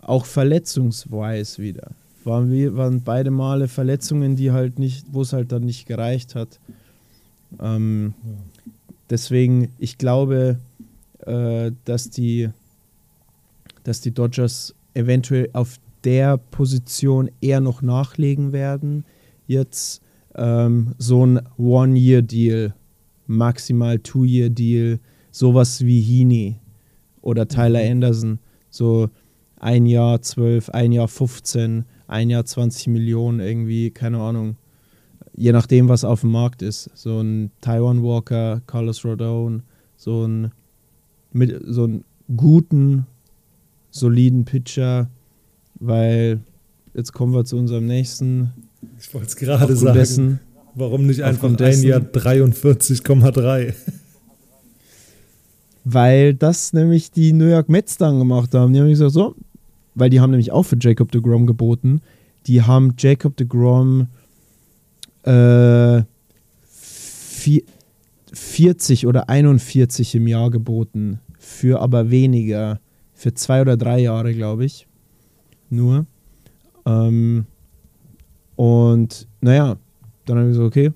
Auch 0.00 0.26
verletzungsweise 0.26 1.62
wieder. 1.62 1.92
Waren, 2.24 2.50
wir, 2.50 2.76
waren 2.76 3.02
beide 3.02 3.30
Male 3.30 3.68
Verletzungen, 3.68 4.34
die 4.34 4.50
halt 4.50 4.80
nicht, 4.80 5.06
wo 5.12 5.22
es 5.22 5.32
halt 5.32 5.52
dann 5.52 5.64
nicht 5.64 5.86
gereicht 5.86 6.34
hat. 6.34 6.58
Ähm, 7.60 8.14
deswegen, 9.08 9.68
ich 9.78 9.98
glaube, 9.98 10.58
äh, 11.20 11.70
dass 11.84 12.10
die, 12.10 12.50
dass 13.84 14.00
die 14.00 14.10
Dodgers 14.10 14.74
eventuell 14.94 15.48
auf 15.52 15.78
der 16.02 16.38
Position 16.38 17.30
eher 17.40 17.60
noch 17.60 17.82
nachlegen 17.82 18.52
werden. 18.52 19.04
Jetzt 19.46 20.02
ähm, 20.34 20.94
so 20.98 21.24
ein 21.24 21.40
One-Year-Deal, 21.56 22.74
maximal 23.26 23.98
Two-Year-Deal, 23.98 25.00
sowas 25.30 25.84
wie 25.84 26.00
Heaney 26.00 26.56
oder 27.22 27.48
Tyler 27.48 27.80
Anderson, 27.80 28.38
so 28.70 29.08
ein 29.58 29.86
Jahr 29.86 30.22
12, 30.22 30.70
ein 30.70 30.92
Jahr 30.92 31.08
15, 31.08 31.84
ein 32.06 32.30
Jahr 32.30 32.44
20 32.44 32.88
Millionen 32.88 33.40
irgendwie, 33.40 33.90
keine 33.90 34.18
Ahnung. 34.18 34.56
Je 35.34 35.52
nachdem, 35.52 35.88
was 35.88 36.04
auf 36.04 36.22
dem 36.22 36.30
Markt 36.30 36.62
ist. 36.62 36.90
So 36.94 37.20
ein 37.20 37.50
Taiwan 37.60 38.02
Walker, 38.02 38.62
Carlos 38.66 39.04
Rodon, 39.04 39.62
so 39.96 40.26
ein 40.26 40.52
mit 41.32 41.60
so 41.66 41.84
einen 41.84 42.04
guten, 42.34 43.06
soliden 43.90 44.44
Pitcher, 44.44 45.08
weil 45.74 46.40
jetzt 46.94 47.12
kommen 47.12 47.34
wir 47.34 47.44
zu 47.44 47.56
unserem 47.56 47.86
nächsten. 47.86 48.52
Ich 48.98 49.12
wollte 49.12 49.28
es 49.28 49.36
gerade 49.36 49.76
sagen. 49.76 49.98
dessen, 49.98 50.40
Warum 50.76 51.06
nicht 51.06 51.22
einfach 51.22 51.48
ein 51.48 51.56
dessen- 51.56 51.88
Jahr 51.88 52.00
43,3? 52.00 53.74
weil 55.84 56.34
das 56.34 56.72
nämlich 56.72 57.10
die 57.12 57.32
New 57.32 57.46
York 57.46 57.68
Mets 57.68 57.96
dann 57.96 58.18
gemacht 58.18 58.52
haben. 58.54 58.72
Die 58.72 58.80
haben 58.80 58.88
gesagt, 58.88 59.12
so, 59.12 59.34
weil 59.94 60.10
die 60.10 60.20
haben 60.20 60.30
nämlich 60.30 60.50
auch 60.52 60.64
für 60.64 60.76
Jacob 60.80 61.12
de 61.12 61.20
Grom 61.20 61.46
geboten. 61.46 62.00
Die 62.46 62.62
haben 62.62 62.94
Jacob 62.98 63.36
de 63.36 63.46
Grom 63.46 64.08
äh, 65.22 66.02
vi- 66.72 67.64
40 68.32 69.06
oder 69.06 69.28
41 69.28 70.14
im 70.16 70.26
Jahr 70.26 70.50
geboten, 70.50 71.20
für 71.38 71.80
aber 71.80 72.10
weniger, 72.10 72.80
für 73.14 73.32
zwei 73.34 73.60
oder 73.62 73.76
drei 73.76 74.00
Jahre, 74.00 74.34
glaube 74.34 74.64
ich. 74.64 74.86
Nur. 75.70 76.06
Ähm, 76.84 77.46
und 78.56 79.26
naja, 79.40 79.76
dann 80.26 80.38
haben 80.38 80.44
wir 80.44 80.50
gesagt, 80.50 80.66
okay, 80.66 80.92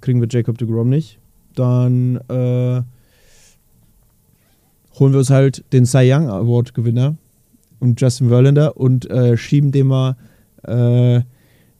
kriegen 0.00 0.20
wir 0.20 0.28
Jacob 0.30 0.56
de 0.58 0.68
Grom 0.68 0.88
nicht. 0.88 1.18
Dann 1.54 2.16
äh, 2.28 2.82
holen 4.98 5.12
wir 5.12 5.18
uns 5.18 5.30
halt 5.30 5.64
den 5.72 5.86
Cy 5.86 6.12
Young 6.12 6.28
Award 6.28 6.74
Gewinner 6.74 7.16
und 7.80 8.00
Justin 8.00 8.28
Verlander 8.28 8.76
und 8.76 9.10
äh, 9.10 9.36
schieben 9.36 9.72
dem 9.72 9.88
mal 9.88 10.16
äh, 10.62 11.22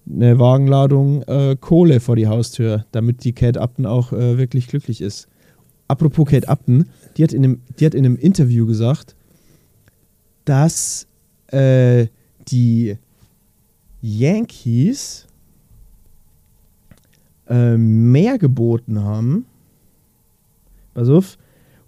eine 0.08 0.38
Wagenladung 0.38 1.22
äh, 1.22 1.56
Kohle 1.60 2.00
vor 2.00 2.16
die 2.16 2.26
Haustür, 2.28 2.86
damit 2.92 3.24
die 3.24 3.32
Kate 3.32 3.60
Upton 3.60 3.86
auch 3.86 4.12
äh, 4.12 4.38
wirklich 4.38 4.68
glücklich 4.68 5.00
ist. 5.00 5.28
Apropos 5.88 6.28
Kate 6.28 6.48
Upton, 6.48 6.86
die 7.16 7.22
hat 7.22 7.32
in 7.32 7.44
einem, 7.44 7.60
die 7.78 7.86
hat 7.86 7.94
in 7.94 8.04
einem 8.04 8.16
Interview 8.16 8.66
gesagt, 8.66 9.14
dass 10.44 11.06
äh, 11.48 12.06
die 12.48 12.96
Yankees 14.00 15.25
äh, 17.48 17.76
mehr 17.76 18.38
geboten 18.38 19.02
haben. 19.02 19.46
Pass 20.94 21.08
auf. 21.08 21.38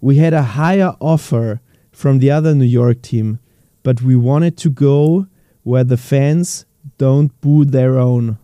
We 0.01 0.15
had 0.15 0.33
a 0.33 0.55
higher 0.55 0.95
offer 0.99 1.59
from 1.91 2.21
the 2.21 2.31
other 2.31 2.55
New 2.55 2.63
York 2.63 3.01
team, 3.01 3.39
but 3.83 4.01
we 4.01 4.15
wanted 4.15 4.55
to 4.57 4.71
go 4.71 5.25
where 5.63 5.85
the 5.85 5.97
fans 5.97 6.65
don't 6.97 7.31
boo 7.41 7.65
their 7.65 7.97
own. 7.97 8.37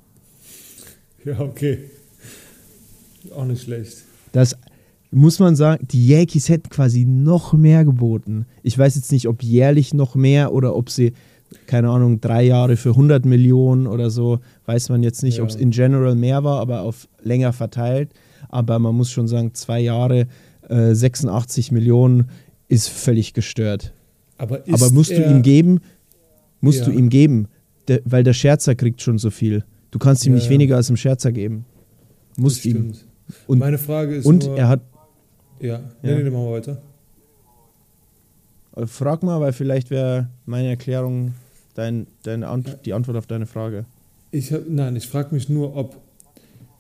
Ja, 1.24 1.40
okay. 1.40 1.90
Auch 3.36 3.46
nicht 3.46 3.64
schlecht. 3.64 4.04
Das 4.32 4.56
muss 5.12 5.40
man 5.40 5.56
sagen, 5.56 5.88
die 5.90 6.08
Yankees 6.08 6.50
hätten 6.50 6.70
quasi 6.70 7.06
noch 7.06 7.54
mehr 7.54 7.86
geboten. 7.86 8.46
Ich 8.64 8.78
weiß 8.78 8.96
jetzt 8.96 9.12
nicht, 9.12 9.28
ob 9.28 9.42
jährlich 9.42 9.94
noch 9.94 10.16
mehr 10.16 10.54
oder 10.54 10.76
ob 10.76 10.90
sie, 10.90 11.14
keine 11.68 11.90
Ahnung, 11.90 12.22
drei 12.22 12.44
Jahre 12.44 12.78
für 12.78 12.92
100 12.96 13.26
Millionen 13.26 13.88
oder 13.88 14.10
so, 14.10 14.40
weiß 14.66 14.90
man 14.90 15.04
jetzt 15.04 15.24
nicht, 15.24 15.38
Ja. 15.38 15.44
ob 15.44 15.50
es 15.50 15.56
in 15.56 15.72
general 15.72 16.16
mehr 16.16 16.44
war, 16.44 16.60
aber 16.60 16.82
auf 16.82 17.08
länger 17.24 17.54
verteilt. 17.54 18.12
Aber 18.50 18.78
man 18.80 18.96
muss 18.96 19.12
schon 19.12 19.28
sagen, 19.28 19.54
zwei 19.54 19.80
Jahre, 19.80 20.28
äh, 20.70 20.94
86 20.94 21.72
Millionen 21.72 22.30
ist 22.68 22.90
völlig 22.90 23.34
gestört. 23.34 23.94
Aber, 24.38 24.62
Aber 24.72 24.92
musst 24.92 25.12
du 25.12 25.24
ihm 25.24 25.42
geben, 25.42 25.80
musst 26.62 26.80
Ja. 26.80 26.86
du 26.86 26.92
ihm 26.92 27.10
geben, 27.10 27.48
der, 27.88 28.02
weil 28.06 28.24
der 28.24 28.34
Scherzer 28.34 28.76
kriegt 28.76 29.02
schon 29.02 29.18
so 29.18 29.30
viel. 29.30 29.64
Du 29.92 30.00
kannst 30.00 30.26
ihm 30.26 30.34
Ja, 30.34 30.40
nicht 30.40 30.50
weniger 30.50 30.76
als 30.76 30.88
dem 30.88 30.98
Scherzer 30.98 31.32
geben. 31.32 31.66
Musst 32.38 32.66
ihm. 32.66 32.94
Und- 33.48 33.60
Meine 33.60 33.78
Frage 33.78 34.16
ist 34.16 34.26
Und 34.26 34.46
nur, 34.46 34.58
er 34.58 34.68
hat, 34.68 34.82
Ja, 35.62 35.80
nee, 36.02 36.10
Ja. 36.10 36.16
nee, 36.18 36.24
nee, 36.24 36.30
machen 36.30 36.46
wir 36.46 36.52
weiter. 36.52 36.82
frag 38.88 39.24
mal, 39.24 39.40
weil 39.40 39.54
vielleicht 39.54 39.90
wäre 39.90 40.28
meine 40.46 40.68
Erklärung 40.70 41.34
dein, 41.76 42.08
deine 42.24 42.48
Ant 42.48 42.80
die 42.86 42.94
Antwort 42.94 43.18
auf 43.18 43.28
deine 43.28 43.46
Frage. 43.46 43.86
Ich 44.32 44.52
hab, 44.52 44.68
nein, 44.68 44.96
ich 44.96 45.08
frage 45.08 45.34
mich 45.34 45.48
nur, 45.48 45.76
ob 45.76 45.98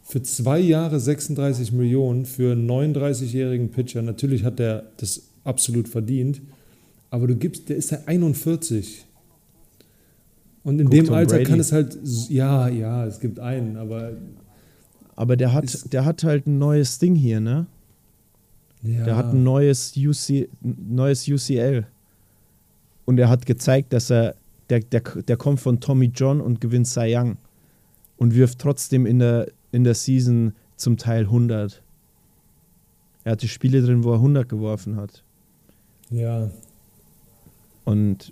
für 0.03 0.21
zwei 0.21 0.59
Jahre 0.59 0.99
36 0.99 1.71
Millionen 1.71 2.25
für 2.25 2.51
einen 2.51 2.69
39-jährigen 2.69 3.69
Pitcher, 3.69 4.01
natürlich 4.01 4.43
hat 4.43 4.59
der 4.59 4.83
das 4.97 5.21
absolut 5.43 5.87
verdient, 5.87 6.41
aber 7.09 7.27
du 7.27 7.35
gibst, 7.35 7.69
der 7.69 7.77
ist 7.77 7.91
ja 7.91 7.99
41. 8.05 9.05
Und 10.63 10.79
in 10.79 10.87
Guck 10.87 10.95
dem 10.95 11.05
Tom 11.05 11.15
Alter 11.15 11.35
Brady. 11.37 11.49
kann 11.49 11.59
es 11.59 11.71
halt, 11.71 11.97
ja, 12.29 12.67
ja, 12.67 13.05
es 13.05 13.19
gibt 13.19 13.39
einen, 13.39 13.77
aber 13.77 14.13
Aber 15.15 15.37
der 15.37 15.53
hat, 15.53 15.93
der 15.93 16.05
hat 16.05 16.23
halt 16.23 16.47
ein 16.47 16.57
neues 16.57 16.97
Ding 16.99 17.15
hier, 17.15 17.39
ne? 17.39 17.67
ja, 18.83 19.05
Der 19.05 19.15
hat 19.15 19.33
ein 19.33 19.43
neues, 19.43 19.93
UC, 19.95 20.49
ein 20.63 20.87
neues 20.95 21.27
UCL. 21.27 21.85
Und 23.05 23.19
er 23.19 23.29
hat 23.29 23.45
gezeigt, 23.45 23.93
dass 23.93 24.09
er, 24.09 24.35
der, 24.69 24.79
der, 24.79 25.01
der 25.01 25.37
kommt 25.37 25.59
von 25.59 25.79
Tommy 25.79 26.11
John 26.13 26.41
und 26.41 26.61
gewinnt 26.61 26.87
Cy 26.87 27.15
Young. 27.15 27.37
Und 28.17 28.33
wirft 28.33 28.59
trotzdem 28.59 29.05
in 29.05 29.19
der, 29.19 29.51
in 29.71 29.83
der 29.83 29.93
Season 29.93 30.53
zum 30.77 30.97
Teil 30.97 31.23
100. 31.23 31.81
er 33.25 33.31
hatte 33.33 33.47
Spiele 33.47 33.81
drin, 33.81 34.03
wo 34.03 34.11
er 34.11 34.17
100 34.17 34.47
geworfen 34.47 34.95
hat. 34.95 35.23
Ja. 36.09 36.49
Und 37.83 38.31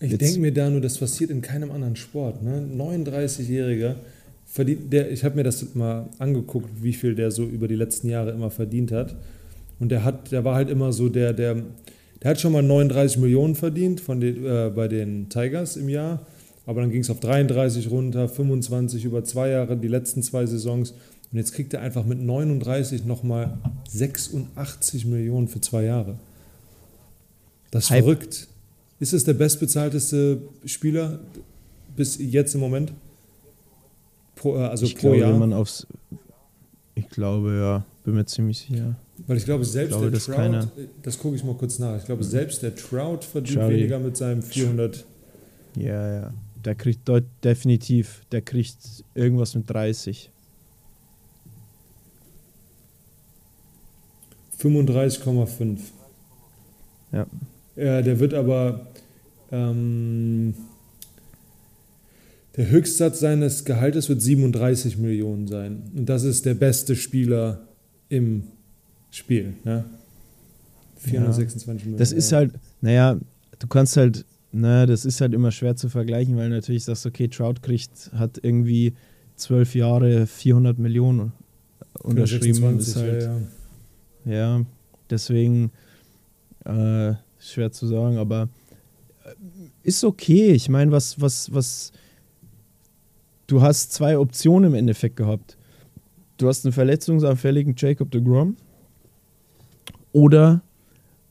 Ich 0.00 0.16
denke 0.18 0.40
mir 0.40 0.52
da 0.52 0.68
nur, 0.68 0.80
das 0.80 0.98
passiert 0.98 1.30
in 1.30 1.40
keinem 1.40 1.70
anderen 1.70 1.96
Sport. 1.96 2.42
Ne? 2.42 2.68
39-Jähriger 2.76 3.96
verdient, 4.44 4.92
der, 4.92 5.10
ich 5.10 5.24
habe 5.24 5.36
mir 5.36 5.44
das 5.44 5.74
mal 5.74 6.08
angeguckt, 6.18 6.70
wie 6.82 6.92
viel 6.92 7.14
der 7.14 7.30
so 7.30 7.44
über 7.44 7.68
die 7.68 7.74
letzten 7.74 8.08
Jahre 8.08 8.30
immer 8.30 8.50
verdient 8.50 8.92
hat. 8.92 9.16
Und 9.78 9.90
der 9.90 10.04
hat, 10.04 10.32
der 10.32 10.44
war 10.44 10.54
halt 10.54 10.70
immer 10.70 10.92
so 10.92 11.08
der, 11.08 11.32
der, 11.32 11.62
der 12.22 12.30
hat 12.30 12.40
schon 12.40 12.52
mal 12.52 12.62
39 12.62 13.18
Millionen 13.18 13.54
verdient 13.54 14.00
von 14.00 14.20
den, 14.20 14.44
äh, 14.44 14.70
bei 14.74 14.88
den 14.88 15.28
Tigers 15.28 15.76
im 15.76 15.88
Jahr. 15.88 16.26
Aber 16.64 16.80
dann 16.80 16.90
ging 16.90 17.02
es 17.02 17.10
auf 17.10 17.20
33 17.20 17.90
runter, 17.90 18.28
25 18.28 19.04
über 19.04 19.22
zwei 19.24 19.50
Jahre, 19.50 19.76
die 19.76 19.88
letzten 19.88 20.22
zwei 20.22 20.46
Saisons. 20.46 20.92
Und 21.30 21.38
jetzt 21.38 21.52
kriegt 21.52 21.74
er 21.74 21.80
einfach 21.80 22.04
mit 22.04 22.20
39 22.20 23.04
nochmal 23.04 23.58
86 23.88 25.06
Millionen 25.06 25.48
für 25.48 25.60
zwei 25.60 25.84
Jahre. 25.84 26.16
Das 27.70 27.84
ist 27.84 27.90
Hype. 27.90 28.04
verrückt. 28.04 28.48
Ist 28.98 29.12
es 29.12 29.24
der 29.24 29.34
bestbezahlteste 29.34 30.40
Spieler 30.64 31.20
bis 31.94 32.18
jetzt 32.18 32.54
im 32.54 32.60
Moment? 32.60 32.92
Pro, 34.34 34.56
äh, 34.56 34.60
also 34.60 34.86
ich 34.86 34.94
pro 34.94 35.08
glaube, 35.08 35.18
Jahr? 35.18 35.32
wenn 35.32 35.38
man 35.38 35.52
aufs. 35.52 35.86
Ich 36.94 37.08
glaube, 37.10 37.54
ja, 37.54 37.84
bin 38.04 38.14
mir 38.14 38.24
ziemlich 38.24 38.58
sicher. 38.58 38.96
Weil 39.26 39.36
ich 39.38 39.44
glaube, 39.44 39.64
selbst 39.64 39.90
glaube, 39.90 40.04
der 40.06 40.12
dass 40.12 40.24
Trout, 40.26 40.36
keiner- 40.36 40.68
das 41.02 41.18
gucke 41.18 41.34
ich 41.36 41.42
mal 41.44 41.54
kurz 41.56 41.78
nach. 41.78 41.98
Ich 41.98 42.04
glaube, 42.04 42.22
selbst 42.24 42.62
der 42.62 42.74
Trout 42.76 43.20
verdient 43.22 43.58
Charlie. 43.58 43.76
weniger 43.78 43.98
mit 43.98 44.16
seinem 44.16 44.42
400. 44.42 45.04
Ja, 45.76 46.14
ja. 46.20 46.34
Der 46.64 46.74
kriegt 46.74 47.08
deut 47.08 47.24
definitiv, 47.44 48.22
der 48.32 48.42
kriegt 48.42 48.76
irgendwas 49.14 49.54
mit 49.54 49.68
30. 49.70 50.30
35,5. 54.58 55.78
Ja. 57.12 57.26
Ja, 57.76 58.02
der 58.02 58.18
wird 58.20 58.32
aber 58.34 58.86
ähm, 59.52 60.54
der 62.56 62.70
Höchstsatz 62.70 63.20
seines 63.20 63.64
Gehaltes 63.64 64.08
wird 64.08 64.22
37 64.22 64.96
Millionen 64.96 65.46
sein. 65.46 65.82
Und 65.94 66.06
das 66.08 66.22
ist 66.24 66.46
der 66.46 66.54
beste 66.54 66.96
Spieler 66.96 67.60
im 68.08 68.44
Spiel. 69.16 69.54
Ne? 69.64 69.84
426 70.96 71.86
Millionen. 71.86 71.98
Das 71.98 72.12
ist 72.12 72.30
ja. 72.30 72.38
halt, 72.38 72.52
naja, 72.82 73.18
du 73.58 73.66
kannst 73.66 73.96
halt, 73.96 74.26
naja, 74.52 74.84
das 74.84 75.06
ist 75.06 75.22
halt 75.22 75.32
immer 75.32 75.50
schwer 75.52 75.74
zu 75.74 75.88
vergleichen, 75.88 76.36
weil 76.36 76.50
natürlich 76.50 76.84
sagst 76.84 77.06
du, 77.06 77.08
okay, 77.08 77.28
Trout 77.28 77.54
kriegt, 77.62 78.10
hat 78.14 78.38
irgendwie 78.42 78.92
zwölf 79.36 79.74
Jahre 79.74 80.26
400 80.26 80.78
Millionen 80.78 81.32
unterschrieben. 82.02 82.78
26, 82.78 82.88
ist 82.88 82.96
halt, 82.96 83.22
ja, 83.22 83.38
ja. 84.26 84.58
Ja, 84.58 84.66
deswegen 85.08 85.70
äh, 86.66 87.14
schwer 87.38 87.72
zu 87.72 87.86
sagen, 87.86 88.18
aber 88.18 88.50
äh, 89.24 89.30
ist 89.82 90.04
okay. 90.04 90.52
Ich 90.52 90.68
meine, 90.68 90.92
was, 90.92 91.18
was, 91.20 91.54
was. 91.54 91.92
Du 93.46 93.62
hast 93.62 93.92
zwei 93.92 94.18
Optionen 94.18 94.72
im 94.72 94.74
Endeffekt 94.74 95.16
gehabt. 95.16 95.56
Du 96.36 96.48
hast 96.48 96.66
einen 96.66 96.72
verletzungsanfälligen 96.72 97.74
Jacob 97.78 98.10
de 98.10 98.20
Grom 98.20 98.56
oder 100.16 100.62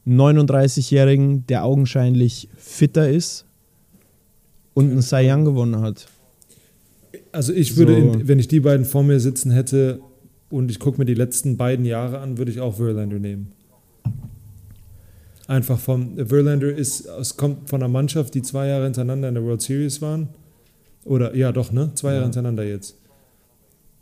einen 0.05 0.21
39-Jährigen, 0.21 1.47
der 1.47 1.65
augenscheinlich 1.65 2.47
fitter 2.55 3.09
ist 3.09 3.45
und 4.75 4.91
einen 4.91 5.01
Cy 5.01 5.27
Young 5.31 5.43
gewonnen 5.43 5.81
hat. 5.81 6.07
Also 7.31 7.51
ich 7.51 7.77
würde, 7.77 7.93
So. 7.93 7.97
in, 7.97 8.27
wenn 8.27 8.37
ich 8.37 8.47
die 8.47 8.59
beiden 8.59 8.85
vor 8.85 9.01
mir 9.03 9.19
sitzen 9.19 9.49
hätte 9.49 9.99
und 10.51 10.69
ich 10.69 10.79
gucke 10.79 10.99
mir 10.99 11.05
die 11.05 11.15
letzten 11.15 11.57
beiden 11.57 11.83
Jahre 11.85 12.19
an, 12.19 12.37
würde 12.37 12.51
ich 12.51 12.59
auch 12.59 12.75
Verlander 12.75 13.17
nehmen. 13.17 13.51
Einfach 15.47 15.79
vom, 15.79 16.15
Verlander 16.27 16.71
ist, 16.71 17.07
es 17.07 17.37
kommt 17.37 17.67
von 17.69 17.81
einer 17.81 17.91
Mannschaft, 17.91 18.35
die 18.35 18.43
zwei 18.43 18.67
Jahre 18.67 18.83
hintereinander 18.85 19.29
in 19.29 19.33
der 19.35 19.43
World 19.43 19.61
Series 19.63 20.01
waren. 20.01 20.29
Oder, 21.05 21.35
ja 21.35 21.51
doch, 21.51 21.71
ne? 21.71 21.91
Zwei 21.95 22.09
Jahre 22.09 22.19
Ja. 22.21 22.25
hintereinander 22.25 22.63
jetzt. 22.63 22.97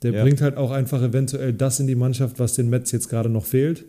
Der 0.01 0.11
Ja. 0.13 0.23
bringt 0.23 0.41
halt 0.41 0.57
auch 0.57 0.71
einfach 0.71 1.01
eventuell 1.01 1.53
das 1.53 1.79
in 1.79 1.87
die 1.87 1.95
Mannschaft, 1.95 2.39
was 2.39 2.55
den 2.55 2.69
Mets 2.69 2.91
jetzt 2.91 3.07
gerade 3.09 3.29
noch 3.29 3.45
fehlt. 3.45 3.85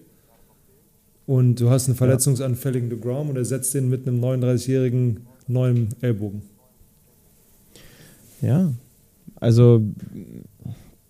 Und 1.26 1.60
du 1.60 1.70
hast 1.70 1.86
einen 1.86 1.96
verletzungsanfälligen 1.96 2.90
DeGrom 2.90 3.30
und 3.30 3.36
er 3.36 3.44
setzt 3.44 3.74
den 3.74 3.88
mit 3.88 4.06
einem 4.06 4.22
39-jährigen 4.22 5.20
neuen 5.46 5.88
Ellbogen. 6.00 6.42
Ja, 8.42 8.70
also 9.36 9.82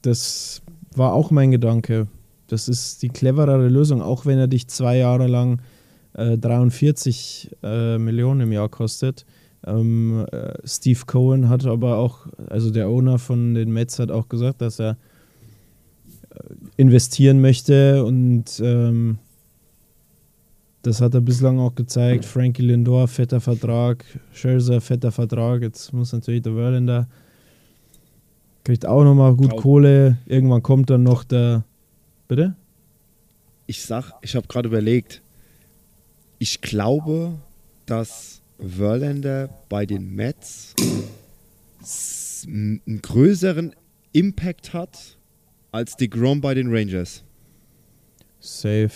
das 0.03 0.63
war 0.95 1.13
auch 1.13 1.31
mein 1.31 1.51
Gedanke. 1.51 2.07
Das 2.47 2.69
ist 2.69 3.03
die 3.03 3.09
cleverere 3.09 3.69
Lösung, 3.69 4.03
auch 4.03 4.27
wenn 4.27 4.39
er 4.39 4.47
dich 4.47 4.69
zwei 4.69 4.99
Jahre 4.99 5.27
lang 5.27 5.61
äh, 6.13 6.39
43 6.39 7.51
äh, 7.63 7.99
Millionen 7.99 8.43
im 8.43 8.53
Jahr 8.53 8.69
kostet. 8.69 9.25
Ähm, 9.67 10.27
äh, 10.31 10.55
Steve 10.65 11.01
Cohen 11.07 11.49
hat 11.49 11.67
aber 11.67 11.97
auch, 11.97 12.27
also 12.49 12.71
der 12.71 12.89
Owner 12.89 13.19
von 13.19 13.55
den 13.55 13.73
Mets 13.73 13.99
hat 13.99 14.11
auch 14.11 14.29
gesagt, 14.29 14.61
dass 14.61 14.79
er 14.79 14.91
äh, 16.31 16.39
investieren 16.77 17.41
möchte 17.41 18.05
und 18.05 18.61
ähm, 18.63 19.19
das 20.85 21.01
hat 21.01 21.15
er 21.15 21.21
bislang 21.21 21.59
auch 21.59 21.75
gezeigt. 21.75 22.25
Frankie 22.25 22.63
Lindor, 22.63 23.09
fetter 23.09 23.41
Vertrag, 23.41 24.05
Scherzer, 24.33 24.81
fetter 24.81 25.11
Vertrag. 25.11 25.63
Jetzt 25.63 25.93
muss 25.93 26.13
natürlich 26.13 26.43
der 26.43 26.53
Verlander 26.53 27.09
kriegt 28.65 28.87
auch 28.87 29.05
nochmal 29.05 29.35
gut 29.35 29.51
Traut- 29.51 29.61
Kohle. 29.63 30.19
Irgendwann 30.27 30.63
kommt 30.63 30.91
dann 30.91 31.03
noch 31.03 31.25
der. 31.25 31.65
Bitte? 32.29 32.55
Ich 33.67 33.83
sag, 33.83 34.13
ich 34.23 34.35
habe 34.37 34.47
gerade 34.47 34.69
überlegt, 34.69 35.23
ich 36.39 36.61
glaube, 36.61 37.35
dass 37.87 38.41
Verlander 38.59 39.49
bei 39.69 39.87
den 39.87 40.15
Mets 40.15 40.75
einen 42.47 43.01
größeren 43.03 43.75
Impact 44.13 44.73
hat 44.75 45.17
als 45.73 45.97
die 45.97 46.09
Grom 46.11 46.41
bei 46.41 46.55
den 46.55 46.75
Rangers. 46.75 47.23
Safe. 48.41 48.91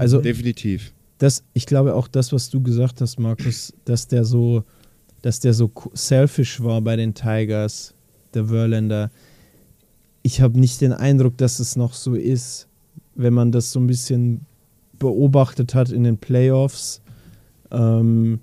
Also, 0.00 0.20
Definitiv. 0.20 0.92
das, 1.18 1.44
ich 1.52 1.66
glaube 1.66 1.94
auch 1.94 2.08
das, 2.08 2.32
was 2.32 2.50
du 2.50 2.62
gesagt 2.62 3.00
hast, 3.00 3.18
Markus, 3.18 3.72
dass 3.84 4.08
der 4.08 4.24
so, 4.24 4.64
dass 5.22 5.40
der 5.40 5.52
so 5.52 5.70
selfish 5.92 6.62
war 6.62 6.80
bei 6.80 6.96
den 6.96 7.14
Tigers, 7.14 7.94
der 8.34 8.46
Verlander. 8.46 9.10
Ich 10.22 10.40
habe 10.40 10.58
nicht 10.58 10.80
den 10.80 10.92
Eindruck, 10.92 11.36
dass 11.38 11.60
es 11.60 11.76
noch 11.76 11.94
so 11.94 12.14
ist, 12.14 12.68
wenn 13.14 13.34
man 13.34 13.52
das 13.52 13.72
so 13.72 13.80
ein 13.80 13.86
bisschen 13.86 14.46
beobachtet 14.98 15.74
hat 15.74 15.90
in 15.90 16.04
den 16.04 16.18
Playoffs. 16.18 17.02
Ähm, 17.70 18.40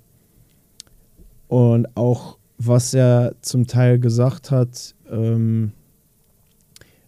und 1.48 1.96
auch 1.96 2.38
was 2.58 2.92
er 2.94 3.34
zum 3.40 3.66
Teil 3.66 3.98
gesagt 3.98 4.50
hat, 4.50 4.94
ähm, 5.10 5.72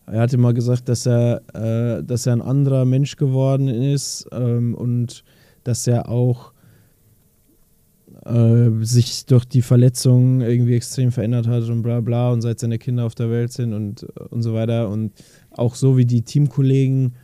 er 0.06 0.20
hatte 0.20 0.38
mal 0.38 0.54
gesagt, 0.54 0.88
dass 0.88 1.06
er, 1.06 1.42
äh, 1.54 2.02
dass 2.02 2.26
er 2.26 2.32
ein 2.34 2.42
anderer 2.42 2.84
Mensch 2.84 3.16
geworden 3.16 3.68
ist 3.68 4.26
ähm, 4.32 4.74
und 4.74 5.24
dass 5.64 5.86
er 5.86 6.08
auch 6.08 6.52
äh, 8.24 8.70
sich 8.84 9.26
durch 9.26 9.44
die 9.44 9.62
Verletzung 9.62 10.40
irgendwie 10.40 10.74
extrem 10.74 11.12
verändert 11.12 11.46
hat 11.46 11.68
und 11.68 11.82
bla 11.82 12.00
bla 12.00 12.32
und 12.32 12.42
seit 12.42 12.58
seine 12.58 12.78
Kinder 12.78 13.04
auf 13.04 13.14
der 13.14 13.30
Welt 13.30 13.52
sind 13.52 13.72
und, 13.72 14.02
und 14.30 14.42
so 14.42 14.52
weiter. 14.54 14.88
Und 14.88 15.12
auch 15.50 15.74
so 15.74 15.96
wie 15.96 16.06
die 16.06 16.22
Teamkollegen 16.22 17.14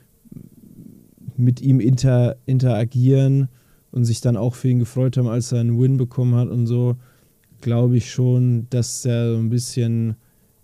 mit 1.37 1.61
ihm 1.61 1.81
inter, 1.81 2.37
interagieren 2.47 3.49
und 3.91 4.05
sich 4.05 4.21
dann 4.21 4.37
auch 4.37 4.55
für 4.55 4.69
ihn 4.69 4.79
gefreut 4.79 5.17
haben, 5.17 5.29
als 5.29 5.53
er 5.53 5.61
einen 5.61 5.79
Win 5.81 5.97
bekommen 5.97 6.35
hat 6.35 6.49
und 6.49 6.67
so, 6.67 6.97
glaube 7.61 7.97
ich 7.97 8.11
schon, 8.11 8.67
dass 8.71 9.05
er 9.05 9.33
so 9.33 9.39
ein 9.39 9.51
bisschen 9.51 10.17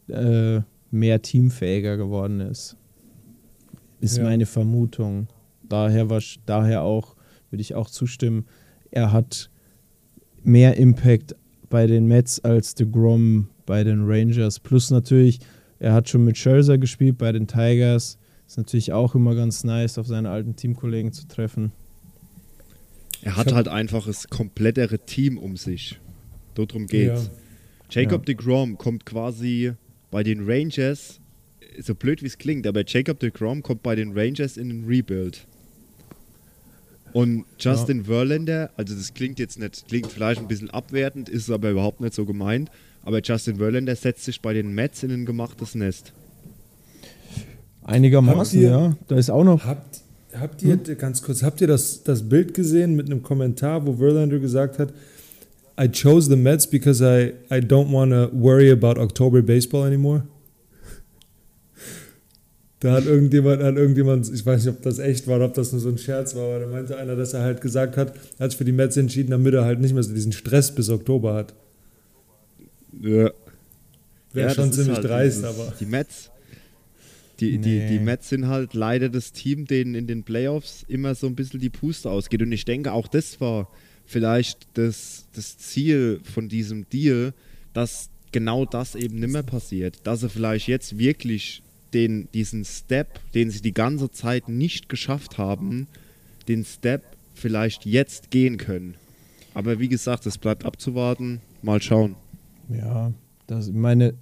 äh, 0.09 0.61
mehr 0.93 1.23
teamfähiger 1.23 1.97
geworden 1.97 2.41
ist. 2.41 2.77
Ist 4.01 4.19
Ja. 4.19 4.25
meine 4.25 4.47
Vermutung. 4.47 5.29
Daher, 5.69 6.07
wasch- 6.11 6.39
daher 6.47 6.83
auch, 6.83 7.17
würde 7.51 7.63
ich 7.63 7.75
auch 7.75 7.89
zustimmen, 7.89 8.47
er 8.91 9.13
hat 9.13 9.51
mehr 10.43 10.77
Impact 10.77 11.35
bei 11.71 11.87
den 11.87 12.07
Mets 12.07 12.41
als 12.41 12.75
de 12.75 12.87
Grom 12.91 13.49
bei 13.65 13.85
den 13.85 14.05
Rangers. 14.05 14.61
Plus 14.61 14.91
natürlich, 14.91 15.39
er 15.79 15.93
hat 15.95 16.09
schon 16.09 16.25
mit 16.25 16.37
Scherzer 16.37 16.79
gespielt 16.79 17.17
bei 17.19 17.33
den 17.33 17.47
Tigers. 17.47 18.19
Ist 18.47 18.59
natürlich 18.59 18.93
auch 18.93 19.15
immer 19.15 19.35
ganz 19.35 19.65
nice, 19.65 19.97
auf 19.99 20.07
seine 20.07 20.29
alten 20.31 20.57
Teamkollegen 20.57 21.13
zu 21.13 21.27
treffen. 21.27 21.73
Er 23.23 23.37
hat 23.37 23.53
halt 23.55 23.69
einfach 23.69 24.05
das 24.05 24.29
komplettere 24.29 24.99
Team 24.99 25.39
um 25.39 25.57
sich. 25.57 25.99
Darum 26.55 26.87
geht's. 26.87 27.31
Ja. 27.95 28.03
Jacob 28.03 28.27
de 28.27 28.35
Grom 28.35 28.77
kommt 28.79 29.07
quasi 29.07 29.73
bei 30.13 30.23
den 30.23 30.49
Rangers, 30.49 31.19
so 31.81 31.95
blöd 31.97 32.23
wie 32.23 32.27
es 32.27 32.39
klingt, 32.39 32.67
aber 32.69 32.85
Jacob 32.87 33.19
de 33.19 33.31
Grom 33.31 33.63
kommt 33.65 33.83
bei 33.83 33.97
den 33.97 34.17
Rangers 34.17 34.57
in 34.57 34.69
den 34.69 34.85
Rebuild. 34.85 35.45
Und 37.13 37.45
Justin 37.59 38.05
Verlander, 38.05 38.71
also 38.77 38.95
das 38.95 39.13
klingt 39.13 39.39
jetzt 39.39 39.59
nicht, 39.59 39.87
klingt 39.89 40.07
vielleicht 40.13 40.41
ein 40.41 40.49
bisschen 40.49 40.71
abwertend, 40.71 41.29
ist 41.29 41.51
aber 41.51 41.71
überhaupt 41.71 42.01
nicht 42.01 42.15
so 42.15 42.25
gemeint, 42.25 42.71
aber 43.03 43.21
Justin 43.23 43.57
Verlander 43.57 43.97
setzt 43.97 44.25
sich 44.25 44.41
bei 44.41 44.53
den 44.55 44.73
Mets 44.75 45.03
in 45.03 45.11
ein 45.11 45.27
gemachtes 45.27 45.75
Nest. 45.75 46.13
Einigermaßen, 47.85 48.39
Habt 48.39 48.55
ihr- 48.55 48.71
ja. 48.71 48.97
Da 49.09 49.17
ist 49.17 49.31
auch 49.31 49.45
noch. 49.45 49.65
Habt, 49.65 50.01
Habt 50.35 50.63
ihr, 50.63 50.77
ganz 50.95 51.21
kurz, 51.21 51.43
habt 51.43 51.61
ihr 51.61 51.67
das, 51.67 52.05
das 52.05 52.27
Bild 52.27 52.55
gesehen 52.55 52.95
mit 52.97 53.05
einem 53.07 53.23
Kommentar, 53.23 53.87
wo 53.87 53.93
Verlander 53.95 54.39
gesagt 54.39 54.79
hat, 54.79 54.95
I 55.79 55.89
chose 55.89 56.29
the 56.29 56.37
Mets 56.37 56.67
because 56.67 57.03
I, 57.03 57.33
I 57.51 57.61
don't 57.61 57.91
want 57.91 58.11
to 58.13 58.31
worry 58.33 58.71
about 58.71 58.99
October 59.01 59.43
baseball 59.43 59.85
anymore? 59.85 60.25
Da 62.81 62.95
hat 62.95 63.07
irgendjemand, 63.07 63.63
hat 63.63 63.77
irgendjemand, 63.77 64.29
ich 64.29 64.45
weiß 64.45 64.65
nicht, 64.65 64.75
ob 64.75 64.83
das 64.83 64.99
echt 64.99 65.29
war 65.29 65.37
oder 65.37 65.45
ob 65.45 65.55
das 65.55 65.71
nur 65.71 65.81
so 65.81 65.89
ein 65.89 65.99
Scherz 65.99 66.35
war, 66.35 66.47
aber 66.47 66.59
da 66.59 66.67
meinte 66.67 66.97
einer, 66.97 67.15
dass 67.15 67.33
er 67.33 67.43
halt 67.43 67.61
gesagt 67.61 67.97
hat, 67.97 68.17
er 68.39 68.45
hat 68.45 68.51
sich 68.51 68.59
für 68.59 68.65
die 68.65 68.73
Mets 68.73 68.97
entschieden, 68.97 69.31
damit 69.31 69.55
er 69.55 69.65
halt 69.65 69.79
nicht 69.81 69.95
mehr 69.95 70.03
so 70.03 70.13
diesen 70.13 70.33
Stress 70.33 70.75
bis 70.75 70.91
Oktober 70.91 71.33
hat. 71.35 71.55
Ja. 73.01 73.31
Wäre 74.33 74.49
Ja, 74.49 74.51
schon 74.51 74.73
ziemlich 74.73 74.97
halt 74.97 75.05
dreist, 75.07 75.45
aber. 75.45 75.73
Die 75.79 75.87
Mets. 75.87 76.31
Die, 77.39 77.59
die, 77.59 77.79
Nee. 77.79 77.89
die 77.89 77.99
Mets 78.01 78.29
sind 78.31 78.49
halt 78.49 78.75
leider 78.75 79.09
das 79.09 79.31
Team, 79.33 79.65
denen 79.67 79.95
in 79.95 80.09
den 80.09 80.25
Playoffs 80.25 80.85
immer 80.89 81.15
so 81.15 81.29
ein 81.29 81.37
bisschen 81.37 81.61
die 81.61 81.71
Puste 81.71 82.11
ausgeht. 82.11 82.43
Und 82.43 82.51
ich 82.51 82.65
denke, 82.65 82.91
auch 82.93 83.07
das 83.07 83.41
war 83.41 83.69
vielleicht 84.13 84.69
das, 84.75 85.27
das 85.35 85.59
Ziel 85.59 86.21
von 86.23 86.49
diesem 86.49 86.89
Deal, 86.91 87.33
dass 87.73 88.11
genau 88.31 88.65
das 88.65 88.95
eben 88.95 89.19
nicht 89.19 89.33
mehr 89.33 89.43
passiert. 89.43 89.99
Dass 90.05 90.21
sie 90.21 90.29
vielleicht 90.29 90.69
jetzt 90.69 90.99
wirklich 90.99 91.63
den, 91.95 92.29
diesen 92.33 92.65
Step, 92.65 93.21
den 93.33 93.51
sie 93.51 93.63
die 93.63 93.75
ganze 93.75 94.11
Zeit 94.11 94.49
nicht 94.49 94.89
geschafft 94.89 95.39
haben, 95.39 95.87
den 96.49 96.65
Step 96.65 97.03
vielleicht 97.35 97.87
jetzt 97.87 98.31
gehen 98.31 98.59
können. 98.59 98.95
Aber 99.55 99.79
wie 99.79 99.89
gesagt, 99.89 100.27
es 100.27 100.39
bleibt 100.39 100.65
abzuwarten. 100.65 101.41
Mal 101.63 101.81
schauen. 101.81 102.17
Ja, 102.69 103.13
das, 103.47 103.69
ich 103.69 103.75
meine, 103.75 104.15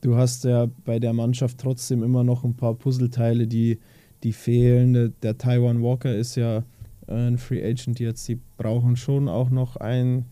du 0.00 0.16
hast 0.16 0.44
ja 0.44 0.68
bei 0.84 0.98
der 0.98 1.12
Mannschaft 1.12 1.58
trotzdem 1.58 2.02
immer 2.02 2.24
noch 2.24 2.44
ein 2.44 2.54
paar 2.54 2.74
Puzzleteile, 2.74 3.46
die, 3.46 3.78
die 4.22 4.32
fehlen. 4.32 5.14
Der, 5.22 5.38
Taiwan 5.38 5.82
Walker 5.82 6.14
ist 6.14 6.34
ja 6.36 6.64
ein 7.08 7.38
Free 7.38 7.64
Agent 7.64 8.00
jetzt. 8.00 8.24
Sie 8.24 8.38
brauchen 8.56 8.96
schon 8.96 9.28
auch 9.28 9.50
noch 9.50 9.76
ein, 9.76 10.24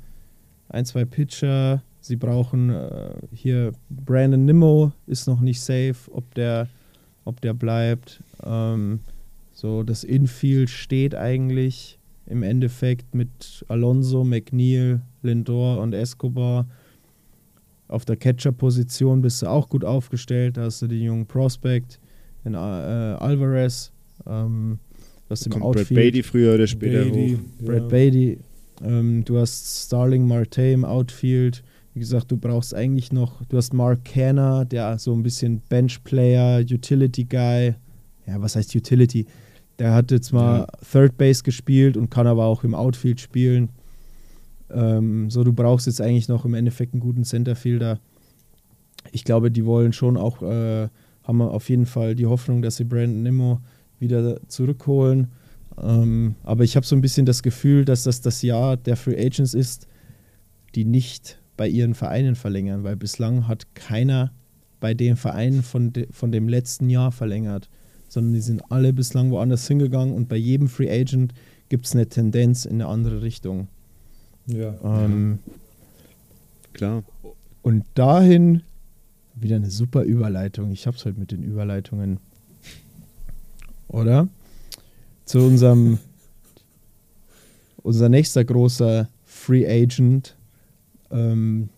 ein 0.68 0.84
zwei 0.84 1.04
Pitcher. 1.04 1.82
Sie 2.00 2.16
brauchen 2.16 2.70
äh, 2.70 3.14
hier 3.32 3.72
Brandon 3.90 4.44
Nimmo 4.44 4.92
ist 5.06 5.26
noch 5.26 5.40
nicht 5.40 5.60
safe, 5.60 5.94
ob 6.10 6.34
der, 6.34 6.68
ob 7.24 7.40
der 7.40 7.54
bleibt. 7.54 8.22
Ähm, 8.44 9.00
so, 9.52 9.82
das 9.82 10.02
Infield 10.02 10.70
steht 10.70 11.14
eigentlich 11.14 11.98
im 12.26 12.42
Endeffekt 12.42 13.14
mit 13.14 13.64
Alonso, 13.68 14.24
McNeil, 14.24 15.02
Lindor 15.22 15.80
und 15.80 15.92
Escobar. 15.92 16.66
Auf 17.88 18.04
der 18.04 18.16
Catcher-Position 18.16 19.20
bist 19.20 19.42
du 19.42 19.46
auch 19.46 19.68
gut 19.68 19.84
aufgestellt. 19.84 20.56
Da 20.56 20.62
hast 20.62 20.80
du 20.82 20.86
den 20.86 21.02
jungen 21.02 21.26
Prospect, 21.26 22.00
den 22.44 22.54
äh, 22.54 22.56
Alvarez. 22.56 23.92
Ähm, 24.26 24.78
das 25.32 25.46
im 25.46 25.52
Kommt 25.52 25.64
Brad 25.64 25.76
Outfield. 25.78 26.00
Beatty 26.00 26.22
früher 26.22 26.54
oder 26.54 26.66
später 26.66 27.04
Beatty, 27.04 27.36
hoch. 27.36 27.66
Brad 27.66 27.82
ja. 27.82 27.88
Beatty. 27.88 28.38
Ähm, 28.84 29.24
du 29.24 29.38
hast 29.38 29.86
Starling 29.86 30.26
Marte 30.26 30.62
im 30.62 30.84
Outfield. 30.84 31.62
Wie 31.94 32.00
gesagt, 32.00 32.30
du 32.30 32.36
brauchst 32.36 32.74
eigentlich 32.74 33.12
noch, 33.12 33.44
du 33.46 33.56
hast 33.56 33.74
Mark 33.74 34.04
Canner, 34.04 34.64
der 34.64 34.98
so 34.98 35.12
ein 35.12 35.22
bisschen 35.22 35.60
Bench-Player, 35.68 36.60
Utility-Guy. 36.60 37.74
Ja, 38.26 38.40
was 38.40 38.56
heißt 38.56 38.74
Utility? 38.74 39.26
Der 39.78 39.92
hat 39.92 40.10
jetzt 40.10 40.32
mal 40.32 40.60
Ja. 40.60 40.66
Third 40.90 41.18
Base 41.18 41.42
gespielt 41.42 41.96
und 41.96 42.10
kann 42.10 42.26
aber 42.26 42.46
auch 42.46 42.64
im 42.64 42.74
Outfield 42.74 43.20
spielen. 43.20 43.68
Ähm, 44.70 45.28
so, 45.30 45.44
du 45.44 45.52
brauchst 45.52 45.86
jetzt 45.86 46.00
eigentlich 46.00 46.28
noch 46.28 46.44
im 46.44 46.54
Endeffekt 46.54 46.94
einen 46.94 47.00
guten 47.00 47.24
Centerfielder. 47.24 47.98
Ich 49.10 49.24
glaube, 49.24 49.50
die 49.50 49.66
wollen 49.66 49.92
schon 49.92 50.16
auch, 50.16 50.40
äh, 50.42 50.88
haben 51.24 51.42
auf 51.42 51.68
jeden 51.68 51.86
Fall 51.86 52.14
die 52.14 52.26
Hoffnung, 52.26 52.62
dass 52.62 52.76
sie 52.76 52.84
Brandon 52.84 53.22
Nimmo 53.22 53.60
wieder 54.02 54.46
zurückholen. 54.48 55.28
Ähm, 55.80 56.34
aber 56.42 56.64
ich 56.64 56.76
habe 56.76 56.84
so 56.84 56.94
ein 56.94 57.00
bisschen 57.00 57.24
das 57.24 57.42
Gefühl, 57.42 57.86
dass 57.86 58.02
das 58.02 58.20
das 58.20 58.42
Jahr 58.42 58.76
der 58.76 58.96
Free 58.96 59.16
Agents 59.16 59.54
ist, 59.54 59.88
die 60.74 60.84
nicht 60.84 61.40
bei 61.56 61.68
ihren 61.68 61.94
Vereinen 61.94 62.34
verlängern, 62.34 62.84
weil 62.84 62.96
bislang 62.96 63.48
hat 63.48 63.74
keiner 63.74 64.32
bei 64.80 64.92
den 64.94 65.16
Vereinen 65.16 65.62
von, 65.62 65.92
de, 65.92 66.08
von 66.10 66.32
dem 66.32 66.48
letzten 66.48 66.90
Jahr 66.90 67.12
verlängert, 67.12 67.70
sondern 68.08 68.34
die 68.34 68.40
sind 68.40 68.70
alle 68.70 68.92
bislang 68.92 69.30
woanders 69.30 69.66
hingegangen 69.66 70.14
und 70.14 70.28
bei 70.28 70.36
jedem 70.36 70.68
Free 70.68 70.90
Agent 70.90 71.32
gibt 71.68 71.86
es 71.86 71.94
eine 71.94 72.06
Tendenz 72.08 72.64
in 72.64 72.74
eine 72.74 72.86
andere 72.86 73.22
Richtung. 73.22 73.68
Ja. 74.46 74.74
Ähm, 74.84 75.38
Klar. 76.72 77.04
und 77.62 77.84
dahin 77.94 78.62
wieder 79.34 79.56
eine 79.56 79.70
super 79.70 80.02
Überleitung. 80.02 80.72
Ich 80.72 80.86
hab's 80.86 81.04
heute 81.04 81.18
mit 81.18 81.30
den 81.30 81.42
Überleitungen. 81.42 82.18
Oder? 83.92 84.28
Zu 85.24 85.38
unserem 85.40 85.98
unser 87.82 88.08
nächster 88.08 88.44
großer 88.44 89.08
Free 89.24 89.66
Agent. 89.66 90.36
Ähm, 91.10 91.68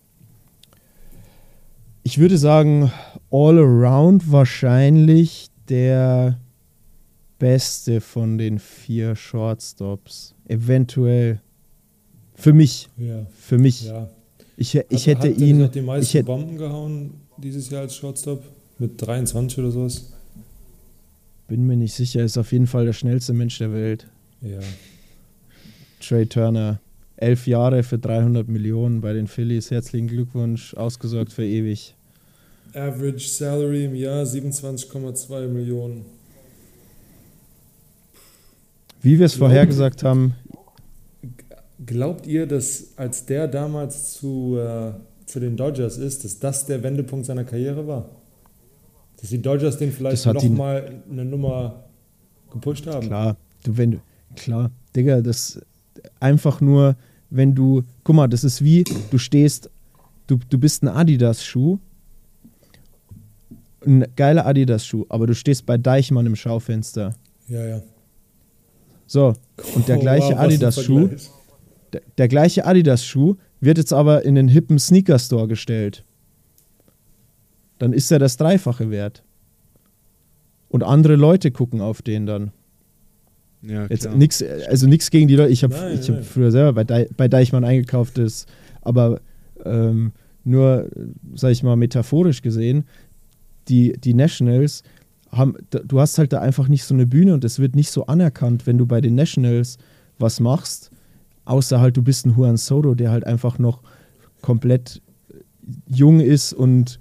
ich 2.03 2.17
würde 2.19 2.37
sagen, 2.37 2.91
all 3.31 3.57
around 3.57 4.31
wahrscheinlich 4.31 5.49
der 5.67 6.39
beste 7.39 8.01
von 8.01 8.37
den 8.37 8.59
vier 8.59 9.15
Shortstops. 9.15 10.35
Eventuell. 10.47 11.41
Für 12.35 12.53
mich. 12.53 12.87
Ja. 12.97 13.25
Für 13.35 13.57
mich. 13.57 13.85
ja. 13.85 14.09
Ich, 14.57 14.75
ich 14.75 15.07
Hat- 15.07 15.23
hätte 15.23 15.29
hat 15.29 15.37
ihn. 15.37 15.57
meisten 15.85 16.03
ich 16.03 16.13
hätte, 16.13 16.25
Bomben 16.25 16.57
gehauen 16.57 17.15
dieses 17.37 17.69
Jahr 17.69 17.81
als 17.81 17.95
Shortstop? 17.95 18.43
Mit 18.77 19.01
23 19.01 19.57
oder 19.59 19.71
sowas? 19.71 20.11
Bin 21.47 21.65
mir 21.67 21.77
nicht 21.77 21.93
sicher, 21.93 22.23
ist 22.23 22.37
auf 22.37 22.51
jeden 22.51 22.67
Fall 22.67 22.85
der 22.85 22.93
schnellste 22.93 23.33
Mensch 23.33 23.57
der 23.59 23.71
Welt. 23.73 24.07
Ja. 24.41 24.59
Trey 25.99 26.25
Turner. 26.25 26.79
Elf 27.17 27.47
Jahre 27.47 27.83
für 27.83 27.97
300 27.97 28.47
Millionen 28.49 28.99
bei 29.01 29.13
den 29.13 29.27
Phillies. 29.27 29.71
Herzlichen 29.71 30.07
Glückwunsch. 30.07 30.73
Ausgesorgt 30.73 31.31
für 31.31 31.45
ewig. 31.45 31.95
Average 32.73 33.29
Salary 33.29 33.85
im 33.85 33.95
Jahr 33.95 34.23
27,2 34.25 35.47
Millionen. 35.47 36.05
Wie 39.01 39.17
wir 39.19 39.25
es 39.27 39.35
Glauben- 39.37 39.51
vorhergesagt 39.51 40.03
haben, 40.03 40.35
Glaubt 41.85 42.25
ihr, 42.25 42.47
dass 42.47 42.93
als 42.97 43.25
der 43.27 43.47
damals 43.47 44.13
zu, 44.13 44.57
äh, 44.57 44.93
zu 45.25 45.39
den 45.39 45.55
Dodgers 45.57 45.97
ist, 45.97 46.23
dass 46.23 46.39
das 46.39 46.65
der 46.65 46.81
Wendepunkt 46.81 47.25
seiner 47.27 47.43
Karriere 47.43 47.85
war? 47.85 48.09
Dass 49.25 49.31
die 49.31 49.41
Dodgers 49.41 49.79
den 49.79 49.91
vielleicht 49.91 50.13
Das 50.17 50.25
hat 50.27 50.43
ihn- 50.43 50.51
nochmal 50.51 51.01
eine 51.09 51.25
Nummer 51.25 51.85
gepusht 52.51 52.85
haben? 52.85 53.07
klar, 53.07 53.37
du, 53.63 53.75
wenn 53.75 53.89
du, 53.93 53.97
klar, 54.35 54.69
Digga, 54.95 55.21
das 55.21 55.59
einfach 56.19 56.61
nur, 56.61 56.95
wenn 57.31 57.55
du, 57.55 57.81
guck 58.03 58.15
mal, 58.15 58.27
das 58.27 58.43
ist 58.43 58.63
wie, 58.63 58.83
du 59.09 59.17
stehst, 59.17 59.71
du, 60.27 60.37
du 60.47 60.59
bist 60.59 60.83
ein 60.83 60.89
Adidas-Schuh, 60.89 61.79
ein 63.83 64.05
geiler 64.15 64.45
Adidas-Schuh, 64.45 65.07
aber 65.09 65.25
du 65.25 65.33
stehst 65.33 65.65
bei 65.65 65.79
Deichmann 65.79 66.27
im 66.27 66.35
Schaufenster. 66.35 67.15
Ja, 67.47 67.65
ja. 67.65 67.81
So, 69.07 69.33
und 69.75 69.87
der 69.87 69.97
Oh, 69.97 70.01
gleiche 70.01 70.25
wow, 70.25 70.31
was 70.33 70.37
ein 70.37 70.45
Adidas-Schuh, 70.45 71.09
der, 71.93 72.01
der 72.19 72.27
gleiche 72.27 72.63
Adidas-Schuh 72.67 73.37
wird 73.59 73.79
jetzt 73.79 73.91
aber 73.91 74.23
in 74.23 74.35
den 74.35 74.49
hippen 74.49 74.77
Sneaker-Store 74.77 75.47
gestellt. 75.47 76.04
Dann 77.77 77.93
ist 77.93 78.11
er 78.11 78.19
das 78.19 78.37
Dreifache 78.37 78.89
wert. 78.89 79.23
Und 80.69 80.83
andere 80.83 81.15
Leute 81.15 81.51
gucken 81.51 81.81
auf 81.81 82.01
den 82.01 82.25
dann. 82.25 82.51
Ja, 83.61 83.87
Jetzt 83.87 84.09
nix, 84.15 84.43
also 84.67 84.87
nichts 84.87 85.09
gegen 85.09 85.27
die 85.27 85.35
Leute. 85.35 85.51
Ich 85.51 85.63
habe 85.63 85.73
Nein, 85.73 85.97
hab 85.97 86.25
früher 86.25 86.51
selber 86.51 86.73
bei, 86.73 86.83
Dei, 86.83 87.07
bei 87.17 87.27
Deichmann 87.27 87.63
eingekauft, 87.63 88.17
das, 88.17 88.45
aber 88.81 89.21
ähm, 89.63 90.11
nur, 90.43 90.89
sag 91.33 91.51
ich 91.51 91.63
mal, 91.63 91.75
metaphorisch 91.75 92.41
gesehen, 92.41 92.85
die, 93.67 93.93
die 93.93 94.13
Nationals 94.13 94.83
haben, 95.31 95.55
du 95.69 95.99
hast 95.99 96.17
halt 96.17 96.31
da 96.33 96.39
einfach 96.39 96.67
nicht 96.67 96.83
so 96.83 96.93
eine 96.93 97.07
Bühne 97.07 97.33
und 97.33 97.43
es 97.43 97.59
wird 97.59 97.75
nicht 97.75 97.89
so 97.89 98.05
anerkannt, 98.05 98.67
wenn 98.67 98.77
du 98.77 98.85
bei 98.85 99.01
den 99.01 99.15
Nationals 99.15 99.77
was 100.19 100.39
machst, 100.39 100.91
außer 101.45 101.79
halt 101.79 101.97
du 101.97 102.03
bist 102.03 102.25
ein 102.25 102.35
Juan 102.35 102.57
Soto, 102.57 102.93
der 102.93 103.11
halt 103.11 103.25
einfach 103.25 103.57
noch 103.59 103.81
komplett 104.41 105.01
jung 105.87 106.19
ist 106.19 106.53
und 106.53 106.99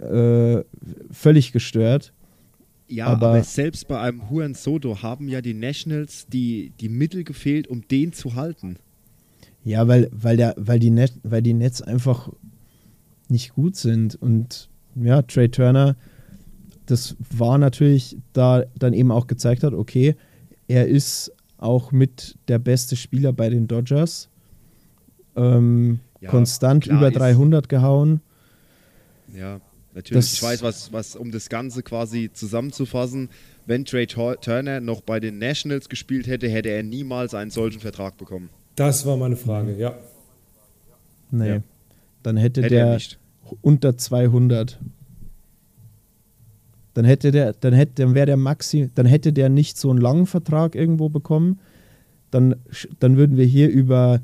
äh, 0.00 0.64
völlig 1.10 1.52
gestört. 1.52 2.12
Ja, 2.88 3.06
Aber- 3.08 3.28
aber, 3.28 3.42
selbst 3.44 3.86
bei 3.88 4.00
einem 4.00 4.22
Juan 4.30 4.54
Soto 4.54 5.02
haben 5.02 5.28
ja 5.28 5.40
die 5.42 5.54
Nationals 5.54 6.26
die, 6.26 6.72
die 6.80 6.88
Mittel 6.88 7.24
gefehlt, 7.24 7.68
um 7.68 7.86
den 7.88 8.12
zu 8.12 8.34
halten. 8.34 8.76
Ja, 9.64 9.86
weil, 9.88 10.08
weil, 10.12 10.36
der, 10.38 10.54
weil, 10.56 10.78
die 10.78 10.90
Net, 10.90 11.12
weil 11.22 11.42
die 11.42 11.52
Nets 11.52 11.82
einfach 11.82 12.30
nicht 13.28 13.54
gut 13.54 13.76
sind. 13.76 14.14
Und 14.14 14.70
ja, 14.94 15.20
Trey 15.22 15.50
Turner, 15.50 15.96
das 16.86 17.14
war 17.36 17.58
natürlich 17.58 18.16
da 18.32 18.64
dann 18.78 18.94
eben 18.94 19.10
auch 19.10 19.26
gezeigt 19.26 19.62
hat, 19.64 19.74
okay, 19.74 20.16
er 20.68 20.86
ist 20.88 21.30
auch 21.58 21.92
mit 21.92 22.36
der 22.48 22.58
beste 22.58 22.96
Spieler 22.96 23.32
bei 23.34 23.50
den 23.50 23.66
Dodgers. 23.66 24.30
Ähm, 25.36 26.00
Ja, 26.20 26.30
konstant 26.30 26.86
über 26.86 27.08
ist- 27.08 27.16
300 27.18 27.68
gehauen. 27.68 28.20
Ja, 29.36 29.60
natürlich. 29.98 30.24
Das- 30.24 30.32
ich 30.34 30.42
weiß, 30.42 30.62
was, 30.62 30.92
was, 30.92 31.14
um 31.16 31.30
das 31.30 31.48
Ganze 31.48 31.82
quasi 31.82 32.30
zusammenzufassen, 32.32 33.28
wenn 33.66 33.84
Trey 33.84 34.06
Tur- 34.06 34.40
Turner 34.40 34.80
noch 34.80 35.02
bei 35.02 35.20
den 35.20 35.38
Nationals 35.38 35.88
gespielt 35.88 36.26
hätte, 36.26 36.48
hätte 36.48 36.70
er 36.70 36.82
niemals 36.82 37.34
einen 37.34 37.50
solchen 37.50 37.80
Vertrag 37.80 38.16
bekommen. 38.16 38.48
Das 38.76 39.04
war 39.04 39.16
meine 39.16 39.36
Frage, 39.36 39.76
ja. 39.76 39.94
Nee. 41.30 41.48
Ja. 41.48 41.62
Dann 42.22 42.36
hätte, 42.36 42.62
Hätte 42.62 42.74
er 42.76 42.84
der 42.86 42.94
nicht. 42.94 43.18
unter 43.60 43.96
200. 43.98 44.78
Dann 46.94 47.04
hätte 47.04 47.30
der, 47.30 47.52
dann 47.52 47.72
hätte, 47.74 48.02
dann 48.02 48.14
wäre 48.14 48.26
der 48.26 48.36
Maxi, 48.36 48.90
dann 48.94 49.06
hätte 49.06 49.32
der 49.32 49.48
nicht 49.48 49.76
so 49.78 49.90
einen 49.90 50.00
langen 50.00 50.26
Vertrag 50.26 50.74
irgendwo 50.74 51.08
bekommen. 51.08 51.60
Dann, 52.30 52.56
dann 52.98 53.16
würden 53.16 53.36
wir 53.36 53.44
hier 53.44 53.68
über 53.68 54.20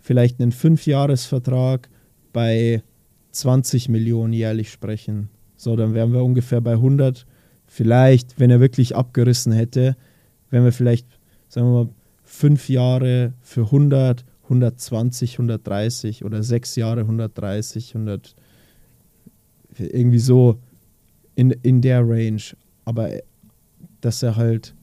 vielleicht 0.00 0.40
einen 0.40 0.52
Fünfjahresvertrag 0.52 1.88
bei 2.32 2.82
20 3.32 3.88
Millionen 3.88 4.32
jährlich 4.32 4.70
sprechen. 4.70 5.28
So, 5.56 5.76
dann 5.76 5.94
wären 5.94 6.12
wir 6.12 6.22
ungefähr 6.22 6.60
bei 6.60 6.72
100. 6.72 7.26
Vielleicht, 7.66 8.38
wenn 8.38 8.50
er 8.50 8.60
wirklich 8.60 8.94
abgerissen 8.94 9.52
hätte, 9.52 9.96
wären 10.50 10.64
wir 10.64 10.72
vielleicht, 10.72 11.06
sagen 11.48 11.66
wir 11.68 11.84
mal, 11.84 11.88
fünf 12.22 12.68
Jahre 12.68 13.32
für 13.40 13.62
100, 13.62 14.24
120, 14.44 15.34
130 15.34 16.24
oder 16.24 16.42
sechs 16.42 16.76
Jahre 16.76 17.00
130, 17.00 17.94
100, 17.94 18.34
irgendwie 19.78 20.18
so 20.18 20.58
in, 21.34 21.50
in 21.50 21.80
der 21.80 22.06
Range. 22.06 22.42
Aber 22.84 23.10
dass 24.00 24.22
er 24.22 24.36
halt 24.36 24.74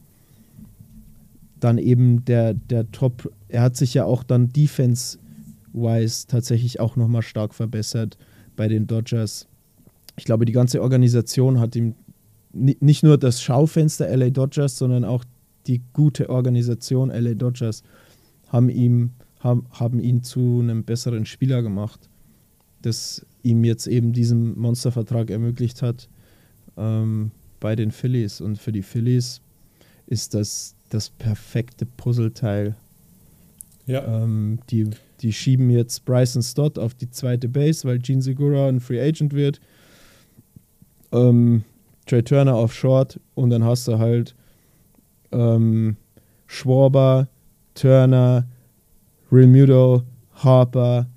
dann 1.59 1.77
eben 1.77 2.25
der, 2.25 2.53
der 2.53 2.89
Top, 2.91 3.31
er 3.47 3.61
hat 3.61 3.75
sich 3.75 3.93
ja 3.93 4.05
auch 4.05 4.23
dann 4.23 4.49
defense-wise 4.49 6.27
tatsächlich 6.27 6.79
auch 6.79 6.95
nochmal 6.95 7.21
stark 7.21 7.53
verbessert 7.53 8.17
bei 8.59 8.67
den 8.67 8.87
Dodgers. 8.87 9.47
Ich 10.17 10.25
glaube, 10.25 10.43
die 10.43 10.51
ganze 10.51 10.81
Organisation 10.81 11.61
hat 11.61 11.77
ihm 11.77 11.95
ni- 12.51 12.75
nicht 12.81 13.03
nur 13.03 13.17
das 13.17 13.41
Schaufenster 13.41 14.05
LA 14.13 14.31
Dodgers, 14.31 14.77
sondern 14.77 15.05
auch 15.05 15.23
die 15.65 15.81
gute 15.93 16.29
Organisation 16.29 17.09
LA 17.09 17.35
Dodgers 17.35 17.83
haben, 18.49 18.67
ihm, 18.67 19.11
haben, 19.39 19.65
haben 19.71 20.01
ihn 20.01 20.23
zu 20.23 20.59
einem 20.61 20.83
besseren 20.83 21.25
Spieler 21.25 21.61
gemacht, 21.61 22.09
das 22.81 23.25
ihm 23.43 23.63
jetzt 23.63 23.87
eben 23.87 24.11
diesen 24.11 24.59
Monstervertrag 24.59 25.29
ermöglicht 25.29 25.81
hat 25.81 26.09
ähm, 26.75 27.31
bei 27.61 27.77
den 27.77 27.91
Phillies. 27.91 28.41
Und 28.41 28.57
für 28.57 28.73
die 28.73 28.83
Phillies 28.83 29.39
ist 30.05 30.33
das 30.33 30.75
das 30.89 31.09
perfekte 31.11 31.85
Puzzleteil. 31.85 32.75
Ja, 33.85 34.23
Ähm, 34.23 34.59
die, 34.69 34.89
die 35.21 35.33
schieben 35.33 35.69
jetzt 35.69 36.05
Bryson 36.05 36.41
Stott 36.41 36.79
auf 36.79 36.93
die 36.93 37.09
zweite 37.09 37.49
Base, 37.49 37.87
weil 37.87 37.99
Gene 37.99 38.21
Segura 38.21 38.67
ein 38.67 38.79
Free 38.79 39.01
Agent 39.01 39.33
wird. 39.33 39.59
Ähm, 41.11 41.63
Trey 42.05 42.23
Turner 42.23 42.55
auf 42.55 42.73
Short 42.73 43.19
und 43.35 43.49
dann 43.49 43.63
hast 43.63 43.87
du 43.87 43.99
halt 43.99 44.35
ähm, 45.31 45.97
Schwarber, 46.47 47.27
Turner, 47.75 48.47
Realmuto, 49.31 50.03
Harper, 50.33 51.07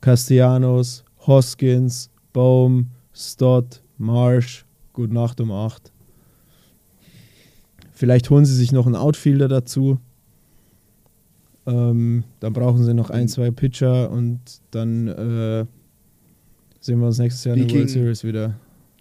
Castellanos, 0.00 1.04
Hoskins, 1.26 2.10
Bohm, 2.32 2.88
Stott, 3.12 3.82
Marsh. 3.98 4.64
Gute 4.92 5.14
Nacht 5.14 5.40
um 5.40 5.50
8. 5.50 5.90
Vielleicht 7.92 8.28
holen 8.30 8.44
sie 8.44 8.54
sich 8.54 8.72
noch 8.72 8.86
einen 8.86 8.96
Outfielder 8.96 9.48
dazu. 9.48 9.98
Ähm, 11.66 12.24
dann 12.40 12.52
brauchen 12.52 12.84
sie 12.84 12.94
noch 12.94 13.10
ein, 13.10 13.28
zwei 13.28 13.50
Pitcher 13.50 14.10
und 14.10 14.40
dann 14.72 15.06
äh, 15.08 15.64
sehen 16.80 16.98
wir 17.00 17.06
uns 17.06 17.18
nächstes 17.18 17.44
Jahr 17.44 17.56
in 17.56 17.62
der 17.62 17.68
Speaking- 17.68 17.78
World 17.80 17.90
Series 17.90 18.24
wieder. 18.24 18.54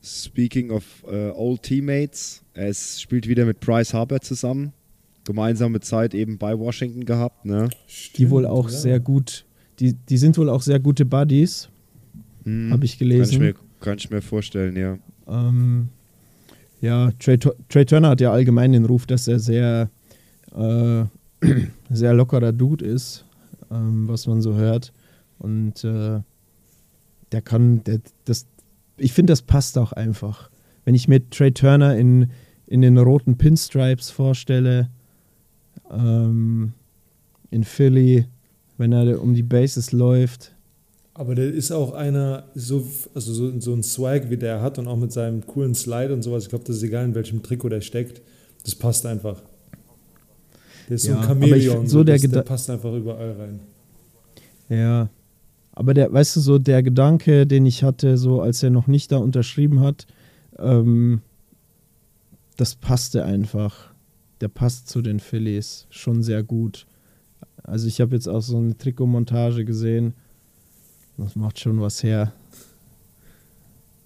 Speaking 0.03 0.72
of 0.72 0.84
äh, 1.12 1.30
old 1.30 1.62
Teammates, 1.62 2.43
es 2.53 2.99
spielt 2.99 3.28
wieder 3.28 3.45
mit 3.45 3.59
Bryce 3.59 3.93
Harper 3.93 4.20
zusammen. 4.20 4.74
Gemeinsame 5.26 5.80
Zeit 5.80 6.16
eben 6.16 6.39
bei 6.39 6.57
Washington 6.57 7.05
gehabt, 7.05 7.45
ne? 7.45 7.70
Die 8.16 8.30
wohl 8.32 8.47
auch 8.47 8.68
ja. 8.70 8.76
sehr 8.76 8.99
gut, 8.99 9.45
die, 9.80 9.93
die 9.93 10.18
sind 10.18 10.38
wohl 10.39 10.49
auch 10.49 10.64
sehr 10.64 10.80
gute 10.80 11.05
Buddies, 11.05 11.70
Hm, 12.43 12.72
habe 12.72 12.86
ich 12.86 12.97
Kann 12.97 13.07
ich, 13.07 13.14
gelesen. 13.14 13.39
mir, 13.39 13.53
kann 13.80 13.97
ich 13.97 14.09
mir 14.09 14.22
vorstellen, 14.22 14.76
ja. 14.76 14.97
Ähm, 15.28 15.89
ja, 16.82 17.12
Trey, 17.20 17.38
Trey 17.70 17.86
Turner 17.86 18.09
hat 18.09 18.22
ja 18.22 18.32
allgemein 18.32 18.72
den 18.72 18.86
Ruf, 18.86 19.05
dass 19.05 19.28
er 19.28 19.38
sehr, 19.38 19.91
äh, 20.55 21.03
sehr 21.89 22.14
lockerer 22.14 22.52
Dude 22.52 22.86
ist, 22.86 23.26
ähm, 23.72 24.08
was 24.08 24.28
man 24.28 24.42
so 24.42 24.56
hört. 24.56 24.94
Und 25.39 25.84
äh, 25.84 26.22
der 27.32 27.42
kann, 27.42 27.84
der, 27.84 28.02
das, 28.26 28.46
ich 28.98 29.14
finde, 29.14 29.32
das 29.32 29.42
passt 29.42 29.78
auch 29.78 29.92
einfach. 29.94 30.50
Wenn 30.86 30.96
ich 30.96 31.08
mir 31.08 31.28
Trey 31.30 31.52
Turner 31.52 31.98
in, 31.98 32.32
in 32.68 32.82
den 32.82 32.98
roten 32.98 33.38
Pinstripes 33.38 34.10
vorstelle, 34.10 34.89
ähm, 35.89 36.74
in 37.50 37.64
Philly, 37.64 38.28
wenn 38.78 38.92
er 38.92 39.22
um 39.22 39.34
die 39.34 39.44
Bases 39.44 39.92
läuft, 39.92 40.56
Aber 41.14 41.36
der 41.36 41.52
ist 41.52 41.72
auch 41.72 41.94
einer, 41.94 42.46
so, 42.56 42.88
also 43.14 43.34
so, 43.34 43.60
so 43.60 43.74
ein 43.74 43.84
Swag, 43.84 44.30
wie 44.30 44.38
der 44.38 44.62
hat 44.62 44.80
und 44.80 44.88
auch 44.88 44.98
mit 44.98 45.12
seinem 45.12 45.46
coolen 45.46 45.76
Slide 45.76 46.14
und 46.14 46.22
sowas. 46.22 46.44
Ich 46.44 46.50
glaube, 46.50 46.64
das 46.66 46.78
ist 46.78 46.84
egal, 46.84 47.06
in 47.06 47.16
welchem 47.16 47.44
Trikot 47.44 47.70
der 47.70 47.82
steckt. 47.82 48.22
Das 48.64 48.76
passt 48.76 49.06
einfach. 49.06 49.42
Der 50.92 50.96
ist 50.96 51.04
so 51.04 51.12
Ja, 51.12 51.22
ein 51.22 51.24
aber 51.24 51.46
ich 51.46 51.68
Chamäleon. 51.68 51.88
So 51.88 52.00
so 52.00 52.04
der 52.04 52.18
der 52.20 52.42
passt 52.42 52.70
einfach 52.70 52.94
überall 52.94 53.32
rein. 53.32 53.60
Ja. 54.68 55.10
Aber 55.72 55.94
der, 55.94 56.12
weißt 56.12 56.36
du, 56.36 56.42
so 56.42 56.60
der 56.60 56.84
Gedanke, 56.84 57.48
den 57.48 57.66
ich 57.66 57.82
hatte, 57.82 58.18
so 58.18 58.42
als 58.42 58.62
er 58.62 58.72
noch 58.72 58.88
nicht 58.88 59.10
da 59.14 59.16
unterschrieben 59.16 59.80
hat, 59.80 60.06
ähm, 60.60 61.22
das 62.58 62.76
passte 62.76 63.24
einfach. 63.24 63.94
Der 64.42 64.50
passt 64.50 64.89
zu 64.89 65.02
den 65.02 65.22
Phillies 65.22 65.88
schon 65.92 66.24
sehr 66.24 66.44
gut. 66.44 66.86
Also 67.64 67.88
ich 67.88 68.02
habe 68.02 68.14
jetzt 68.14 68.28
auch 68.28 68.42
so 68.42 68.58
eine 68.58 68.78
Trikotmontage 68.78 69.64
gesehen. 69.64 70.14
Das 71.18 71.38
macht 71.38 71.58
schon 71.58 71.80
was 71.80 72.04
her. 72.04 72.34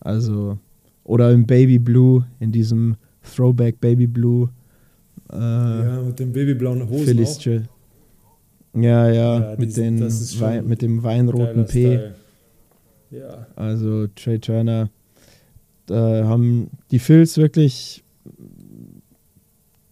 Also, 0.01 0.59
oder 1.03 1.31
im 1.31 1.47
Baby 1.47 1.79
Blue, 1.79 2.27
in 2.39 2.51
diesem 2.51 2.95
Throwback 3.23 3.81
Baby 3.81 4.05
Blue. 4.05 4.49
Äh, 5.32 5.38
ja, 5.38 6.01
mit 6.01 6.19
den 6.19 6.32
babyblauen 6.32 6.88
Hosen 6.88 7.05
Phillies 7.05 7.38
auch. 7.39 7.45
Ja, 8.76 9.09
ja, 9.09 9.39
Ja, 9.51 9.55
mit, 9.57 9.76
den 9.78 9.99
das 9.99 10.21
ist 10.21 10.34
schon 10.36 10.41
Wei 10.41 10.61
mit 10.61 10.82
dem 10.82 11.03
weinroten 11.03 11.65
P. 11.65 12.11
Ja, 13.11 13.47
Also 13.55 14.07
Trey 14.07 14.39
Turner. 14.39 14.89
Da 15.86 16.26
haben 16.26 16.69
die 16.91 16.99
Phils 16.99 17.38
wirklich. 17.38 18.03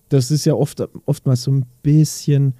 Das 0.09 0.31
ist 0.31 0.45
ja 0.45 0.53
oft, 0.53 0.83
oftmals 1.05 1.43
so 1.43 1.51
ein 1.51 1.65
bisschen, 1.81 2.53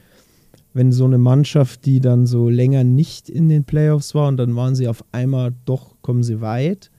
wenn 0.74 0.92
so 0.92 1.06
eine 1.06 1.18
Mannschaft, 1.18 1.86
die 1.86 2.00
dann 2.00 2.26
so 2.26 2.50
länger 2.50 2.84
nicht 2.84 3.30
in 3.30 3.50
den 3.50 3.64
Playoffs 3.64 4.16
war 4.16 4.28
und 4.28 4.38
dann 4.38 4.56
waren 4.56 4.76
sie 4.76 4.88
auf 4.88 5.04
einmal 5.12 5.54
doch, 5.66 5.96
kommen 6.02 6.24
sie 6.24 6.42
weit, 6.42 6.90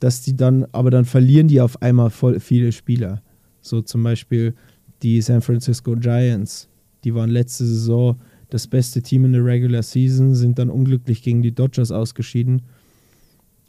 dass 0.00 0.22
die 0.22 0.36
dann, 0.36 0.66
aber 0.72 0.90
dann 0.90 1.04
verlieren 1.04 1.48
die 1.48 1.60
auf 1.60 1.80
einmal 1.80 2.10
voll 2.10 2.40
viele 2.40 2.72
Spieler. 2.72 3.22
So 3.68 3.82
zum 3.82 4.02
Beispiel 4.02 4.54
die 5.02 5.20
San 5.20 5.42
Francisco 5.42 5.94
Giants, 5.94 6.68
die 7.04 7.14
waren 7.14 7.30
letzte 7.30 7.64
Saison 7.64 8.18
das 8.50 8.66
beste 8.66 9.02
Team 9.02 9.26
in 9.26 9.32
der 9.34 9.44
Regular 9.44 9.82
Season, 9.82 10.34
sind 10.34 10.58
dann 10.58 10.70
unglücklich 10.70 11.22
gegen 11.22 11.42
die 11.42 11.52
Dodgers 11.52 11.92
ausgeschieden. 11.92 12.62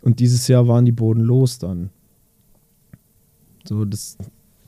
Und 0.01 0.19
dieses 0.19 0.47
Jahr 0.47 0.67
waren 0.67 0.85
die 0.85 0.93
bodenlos 0.93 1.59
dann. 1.59 1.89
So, 3.65 3.83
das, 3.83 4.17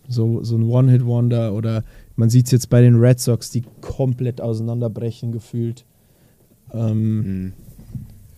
so, 0.10 0.44
so 0.44 0.58
ein 0.58 0.64
One-Hit-Wonder 0.64 1.54
oder 1.54 1.86
man 2.18 2.30
sieht 2.30 2.48
es 2.48 2.52
jetzt 2.52 2.70
bei 2.70 2.82
den 2.82 2.96
Red 2.96 3.20
Sox, 3.20 3.50
die 3.50 3.64
komplett 3.80 4.42
auseinanderbrechen 4.42 5.32
gefühlt. 5.32 5.86
Ähm, 6.74 7.24
Hm. 7.24 7.54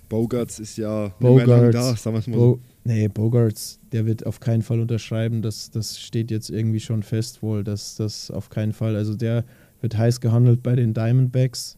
Bogarts 0.10 0.60
ist 0.60 0.78
ja 0.78 1.06
nicht 1.06 1.22
mehr 1.22 1.48
lang 1.48 1.66
Bogarts, 1.66 1.74
da, 1.74 1.96
sagen 1.96 2.16
wir 2.16 2.20
es 2.20 2.28
mal 2.28 2.38
Bo. 2.38 2.60
Nee, 2.84 3.08
Bogarts, 3.08 3.80
der 3.92 4.06
wird 4.06 4.26
auf 4.26 4.40
keinen 4.40 4.62
Fall 4.62 4.80
unterschreiben. 4.80 5.42
Das, 5.42 5.72
das 5.72 6.00
steht 6.00 6.32
jetzt 6.32 6.50
irgendwie 6.50 6.80
schon 6.80 7.04
fest 7.04 7.42
wohl, 7.42 7.64
dass 7.64 7.96
das 7.96 8.32
auf 8.32 8.50
keinen 8.50 8.74
Fall. 8.74 8.96
Also 8.96 9.16
der 9.16 9.46
wird 9.82 9.98
heiß 9.98 10.22
gehandelt 10.22 10.64
bei 10.64 10.76
den 10.76 10.94
Diamondbacks, 10.94 11.78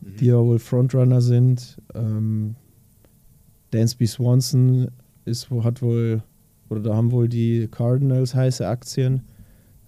die 0.00 0.26
ja 0.26 0.38
wohl 0.38 0.58
Frontrunner 0.58 1.20
sind. 1.20 1.78
Ähm, 1.94 2.54
Dansby 3.70 4.06
Swanson 4.06 4.88
ist, 5.24 5.50
hat 5.50 5.82
wohl, 5.82 6.22
oder 6.70 6.80
da 6.80 6.94
haben 6.94 7.12
wohl 7.12 7.28
die 7.28 7.68
Cardinals 7.70 8.34
heiße 8.34 8.66
Aktien. 8.66 9.22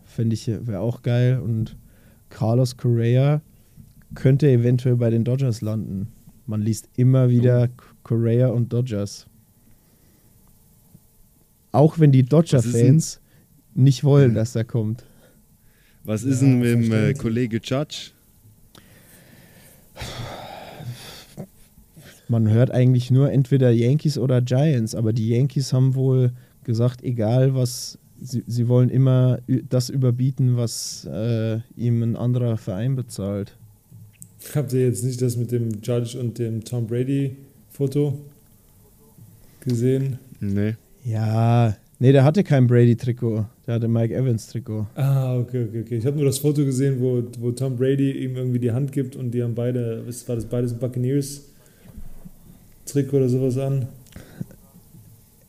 Finde 0.04 0.34
ich, 0.34 0.46
wäre 0.48 0.80
auch 0.80 1.02
geil. 1.02 1.40
Und 1.40 1.76
Carlos 2.28 2.76
Correa 2.76 3.40
könnte 4.14 4.50
eventuell 4.50 4.96
bei 4.96 5.10
den 5.10 5.24
Dodgers 5.24 5.60
landen. 5.60 6.08
Man 6.46 6.62
liest 6.62 6.88
immer 6.96 7.30
wieder 7.30 7.68
Correa 8.02 8.48
und 8.48 8.72
Dodgers. 8.72 9.29
Auch 11.72 11.98
wenn 11.98 12.12
die 12.12 12.22
Dodger-Fans 12.22 13.20
nicht 13.74 14.04
wollen, 14.04 14.34
dass 14.34 14.54
er 14.56 14.64
kommt. 14.64 15.04
Was 16.04 16.24
ist 16.24 16.40
Ja, 16.42 16.48
denn 16.48 16.58
mit 16.58 16.68
dem 16.68 16.92
äh. 16.92 17.14
Kollege 17.14 17.60
Judge? 17.62 18.10
Man 22.28 22.48
hört 22.48 22.70
eigentlich 22.70 23.10
nur 23.10 23.30
entweder 23.32 23.70
Yankees 23.70 24.16
oder 24.16 24.40
Giants, 24.40 24.94
aber 24.94 25.12
die 25.12 25.28
Yankees 25.28 25.72
haben 25.72 25.94
wohl 25.94 26.32
gesagt, 26.64 27.02
egal 27.02 27.54
was 27.54 27.98
sie, 28.20 28.44
sie 28.46 28.68
wollen 28.68 28.88
immer 28.88 29.40
das 29.68 29.88
überbieten, 29.88 30.56
was 30.56 31.06
äh, 31.10 31.58
ihm 31.76 32.02
ein 32.02 32.16
anderer 32.16 32.56
Verein 32.56 32.94
bezahlt. 32.94 33.56
Habt 34.54 34.72
ihr 34.72 34.86
jetzt 34.86 35.04
nicht 35.04 35.20
das 35.20 35.36
mit 35.36 35.50
dem 35.52 35.80
Judge 35.82 36.18
und 36.18 36.38
dem 36.38 36.64
Tom 36.64 36.86
Brady 36.86 37.36
Foto 37.68 38.18
gesehen? 39.60 40.18
Nee. 40.40 40.74
Ja, 41.04 41.76
nee, 41.98 42.12
der 42.12 42.24
hatte 42.24 42.44
kein 42.44 42.66
Brady-Trikot. 42.66 43.46
Der 43.66 43.74
hatte 43.74 43.88
Mike 43.88 44.14
Evans-Trikot. 44.14 44.86
Ah, 44.94 45.36
okay, 45.38 45.64
okay, 45.68 45.80
okay. 45.80 45.96
Ich 45.96 46.06
habe 46.06 46.16
nur 46.16 46.26
das 46.26 46.38
Foto 46.38 46.64
gesehen, 46.64 47.00
wo, 47.00 47.22
wo 47.38 47.50
Tom 47.52 47.76
Brady 47.76 48.10
ihm 48.24 48.36
irgendwie 48.36 48.58
die 48.58 48.72
Hand 48.72 48.92
gibt 48.92 49.16
und 49.16 49.30
die 49.32 49.42
haben 49.42 49.54
beide, 49.54 50.02
was 50.06 50.28
war 50.28 50.36
das, 50.36 50.44
beides 50.44 50.74
Buccaneers 50.74 51.42
Trikot 52.86 53.16
oder 53.18 53.28
sowas 53.28 53.56
an. 53.58 53.86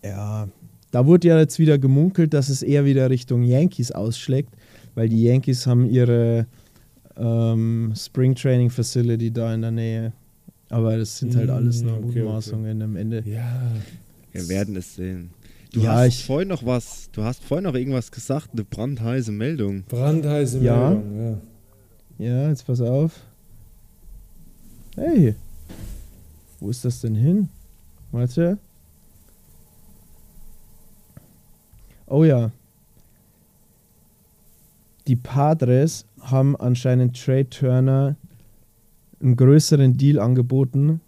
Ja, 0.03 0.47
da 0.91 1.05
wurde 1.05 1.27
ja 1.29 1.39
jetzt 1.39 1.59
wieder 1.59 1.77
gemunkelt, 1.77 2.33
dass 2.33 2.49
es 2.49 2.63
eher 2.63 2.85
wieder 2.85 3.09
Richtung 3.09 3.43
Yankees 3.43 3.91
ausschlägt, 3.91 4.53
weil 4.95 5.09
die 5.09 5.23
Yankees 5.23 5.65
haben 5.67 5.85
ihre 5.89 6.47
ähm, 7.17 7.93
Spring 7.95 8.35
Training 8.35 8.69
Facility 8.69 9.31
da 9.31 9.53
in 9.53 9.61
der 9.61 9.71
Nähe. 9.71 10.13
Aber 10.69 10.97
das 10.97 11.17
sind 11.17 11.35
halt 11.35 11.49
Mm, 11.49 11.53
alles 11.53 11.81
nur 11.81 11.93
okay, 11.97 12.05
okay. 12.09 12.19
Mutmaßungen 12.19 12.81
am 12.81 12.95
Ende. 12.95 13.23
Ja, 13.25 13.71
Wir 14.31 14.47
werden 14.47 14.75
es 14.77 14.95
sehen. 14.95 15.29
Du 15.73 15.79
Ja, 15.81 15.93
hast 15.95 16.07
ich- 16.07 16.25
vorhin 16.25 16.49
noch 16.49 16.65
was, 16.65 17.09
du 17.11 17.23
hast 17.23 17.43
vorhin 17.43 17.63
noch 17.63 17.75
irgendwas 17.75 18.11
gesagt, 18.11 18.49
eine 18.53 18.63
brandheiße 18.65 19.31
Meldung. 19.31 19.83
brandheiße 19.83 20.59
Ja. 20.59 20.89
Meldung, 20.91 21.41
ja. 22.19 22.25
Ja, 22.25 22.49
jetzt 22.49 22.65
pass 22.67 22.81
auf. 22.81 23.19
Hey, 24.95 25.35
wo 26.59 26.69
ist 26.69 26.83
das 26.83 26.99
denn 27.01 27.15
hin? 27.15 27.47
Warte. 28.11 28.57
Oh 32.07 32.25
ja. 32.25 32.51
Die 35.07 35.15
Padres 35.15 36.05
haben 36.19 36.55
anscheinend 36.57 37.19
Trey 37.19 37.45
Turner 37.45 38.15
einen 39.21 39.37
größeren 39.37 39.97
Deal 39.97 40.19
angeboten, 40.19 40.99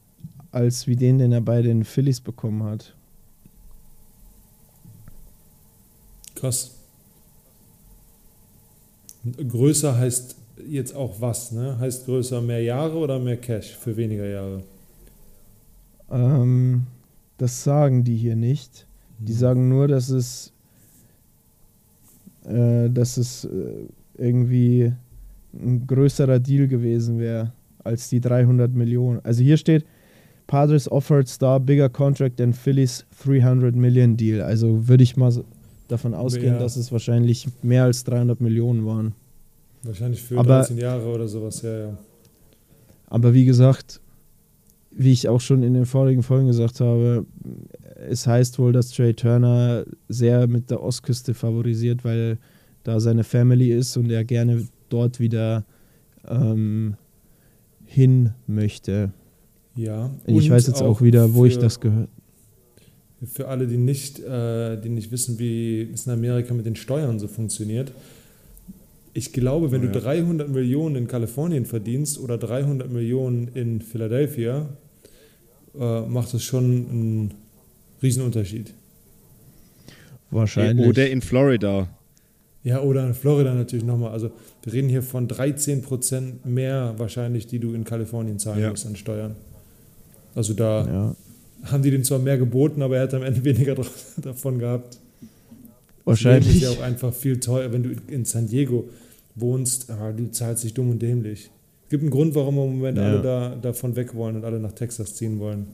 als 0.52 0.88
wie 0.88 0.96
den, 0.96 1.18
den 1.20 1.34
er 1.34 1.42
bei 1.42 1.62
den 1.62 1.84
Phillies 1.84 2.22
bekommen 2.22 2.64
hat. 2.64 2.96
Krass. 6.44 6.76
Größer 9.48 9.98
heißt 9.98 10.36
jetzt 10.68 10.94
auch 10.94 11.22
was, 11.22 11.54
ne? 11.54 11.80
Heißt 11.80 12.04
größer 12.04 12.42
mehr 12.42 12.62
Jahre 12.62 12.98
oder 12.98 13.18
mehr 13.18 13.38
Cash 13.38 13.78
für 13.78 13.96
weniger 13.96 14.28
Jahre? 14.28 14.62
Ähm, 16.12 16.84
das 17.38 17.64
sagen 17.64 18.04
die 18.04 18.18
hier 18.18 18.36
nicht. 18.36 18.86
Die 19.20 19.32
sagen 19.32 19.70
nur, 19.70 19.88
dass 19.88 20.10
es, 20.10 20.52
äh, 22.44 22.90
dass 22.90 23.16
es 23.16 23.46
äh, 23.46 23.88
irgendwie 24.18 24.92
ein 25.54 25.88
größerer 25.88 26.40
Deal 26.40 26.68
gewesen 26.68 27.20
wäre 27.20 27.54
als 27.86 28.10
die 28.10 28.20
300 28.20 28.74
Millionen. 28.74 29.22
Also 29.24 29.42
hier 29.44 29.56
steht, 29.56 29.86
Padres 30.48 30.92
offered 30.92 31.30
Star 31.30 31.62
bigger 31.62 31.88
contract 31.88 32.36
than 32.36 32.52
Phillies 32.52 33.06
300 33.24 33.74
Million 33.78 34.18
Deal. 34.18 34.42
Also 34.42 34.90
würde 34.90 35.04
ich 35.04 35.16
mal 35.16 35.32
davon 35.94 36.14
ausgehen, 36.14 36.56
Ja. 36.56 36.60
dass 36.60 36.76
es 36.76 36.92
wahrscheinlich 36.92 37.48
mehr 37.62 37.84
als 37.86 38.04
300 38.04 38.42
Millionen 38.42 38.86
waren. 38.86 39.14
Wahrscheinlich 39.84 40.22
für 40.22 40.38
Aber- 40.38 40.60
13 40.60 40.78
Jahre 40.78 41.06
oder 41.08 41.28
sowas, 41.28 41.62
ja, 41.62 41.78
ja. 41.78 41.98
Aber 43.08 43.34
wie 43.34 43.46
gesagt, 43.46 44.02
wie 44.92 45.12
ich 45.12 45.28
auch 45.30 45.42
schon 45.42 45.64
in 45.64 45.74
den 45.74 45.86
vorigen 45.86 46.24
Folgen 46.24 46.48
gesagt 46.48 46.80
habe, 46.80 47.26
es 48.10 48.26
heißt 48.28 48.60
wohl, 48.60 48.72
dass 48.74 48.90
Trey 48.92 49.14
Turner 49.14 49.86
sehr 50.10 50.48
mit 50.48 50.70
der 50.70 50.82
Ostküste 50.84 51.34
favorisiert, 51.34 52.04
weil 52.04 52.38
da 52.84 53.00
seine 53.00 53.24
Family 53.24 53.72
ist 53.72 53.96
und 53.98 54.10
er 54.12 54.24
gerne 54.24 54.68
dort 54.90 55.20
wieder 55.20 55.64
ähm, 56.28 56.96
hin 57.86 58.32
möchte. 58.48 59.12
Ja. 59.76 60.10
Ich 60.26 60.50
weiß 60.50 60.68
jetzt 60.68 60.82
auch, 60.82 61.02
wieder, 61.02 61.34
wo 61.34 61.46
ich 61.46 61.58
das 61.58 61.80
gehört. 61.80 62.10
Für 63.32 63.48
alle, 63.48 63.68
die 63.68 63.78
nicht, 63.78 64.20
äh, 64.20 64.78
die 64.82 64.90
nicht 64.90 65.12
wissen, 65.12 65.40
wie 65.40 65.90
es 65.94 66.06
in 66.08 66.12
Amerika 66.14 66.54
mit 66.54 66.66
den 66.66 66.76
Steuern 66.76 67.20
so 67.20 67.28
funktioniert. 67.28 67.92
Ich 69.14 69.32
glaube, 69.32 69.72
wenn 69.72 69.84
Ja. 69.84 69.92
du 69.92 70.00
300 70.00 70.50
Millionen 70.50 70.96
in 70.96 71.08
Kalifornien 71.08 71.66
verdienst 71.66 72.20
oder 72.20 72.38
300 72.38 72.92
Millionen 72.92 73.50
in 73.54 73.82
Philadelphia, 73.82 74.68
äh, 75.80 76.02
macht 76.02 76.34
das 76.34 76.44
schon 76.44 76.64
einen 76.90 77.34
Riesenunterschied. 78.02 78.74
Wahrscheinlich. 80.32 80.88
Oder 80.88 81.10
in 81.10 81.22
Florida. 81.22 81.88
Ja, 82.64 82.82
oder 82.82 83.06
in 83.06 83.14
Florida 83.14 83.54
natürlich 83.54 83.86
nochmal. 83.86 84.12
Also 84.12 84.32
wir 84.64 84.74
reden 84.74 84.90
hier 84.90 85.04
von 85.04 85.28
13% 85.28 86.46
mehr 86.46 86.96
wahrscheinlich, 86.98 87.46
die 87.46 87.60
du 87.60 87.74
in 87.74 87.84
Kalifornien 87.84 88.40
zahlen 88.40 88.62
Ja. 88.62 88.70
musst 88.70 88.86
an 88.88 88.96
Steuern. 88.96 89.36
Also 90.34 90.54
da 90.54 90.86
ja, 90.88 91.16
haben 91.64 91.84
die 91.84 91.92
dem 91.92 92.04
zwar 92.04 92.20
mehr 92.20 92.38
geboten, 92.38 92.82
aber 92.82 92.98
er 92.98 93.04
hat 93.04 93.14
am 93.14 93.24
Ende 93.24 93.44
weniger 93.46 93.76
davon 94.18 94.60
gehabt. 94.60 94.96
Das 94.96 95.00
wahrscheinlich. 96.06 96.56
ist 96.58 96.62
ja 96.64 96.70
auch 96.70 96.82
einfach 96.82 97.14
viel 97.14 97.40
teuer. 97.40 97.72
Wenn 97.72 97.84
du 97.84 97.92
in 98.08 98.26
San 98.26 98.48
Diego 98.48 98.90
wohnst, 99.36 99.90
ah, 99.90 100.12
du 100.12 100.30
zahlst 100.32 100.64
dich 100.64 100.74
dumm 100.74 100.90
und 100.92 101.02
dämlich. 101.02 101.50
Es 101.86 101.90
gibt 101.90 102.02
einen 102.04 102.12
Grund, 102.12 102.36
warum 102.36 102.58
im 102.58 102.76
Moment 102.78 102.98
Ja. 102.98 103.04
alle 103.06 103.22
da, 103.22 103.56
davon 103.56 103.96
weg 103.96 104.14
wollen 104.16 104.36
und 104.36 104.46
alle 104.46 104.60
nach 104.60 104.74
Texas 104.74 105.16
ziehen 105.16 105.40
wollen. 105.40 105.68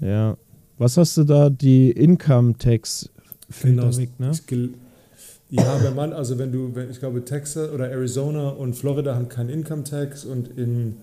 Ja. 0.00 0.36
Was 0.76 0.96
hast 0.96 1.16
du 1.16 1.24
da? 1.24 1.50
Die 1.50 1.90
Income 1.90 2.56
Tax 2.58 3.10
Genau, 3.62 3.96
weg, 3.96 4.10
ne? 4.18 4.30
Ja, 5.50 5.82
wenn 5.82 5.94
man, 5.94 6.12
also 6.12 6.38
wenn 6.38 6.52
du, 6.52 6.74
wenn, 6.74 6.90
ich 6.90 6.98
glaube, 7.00 7.24
Texas 7.24 7.70
oder 7.70 7.88
Arizona 7.90 8.50
und 8.50 8.74
Florida 8.74 9.14
haben 9.14 9.28
keinen 9.30 9.48
Income 9.48 9.84
Tax 9.84 10.24
und 10.26 10.48
in, 10.58 10.96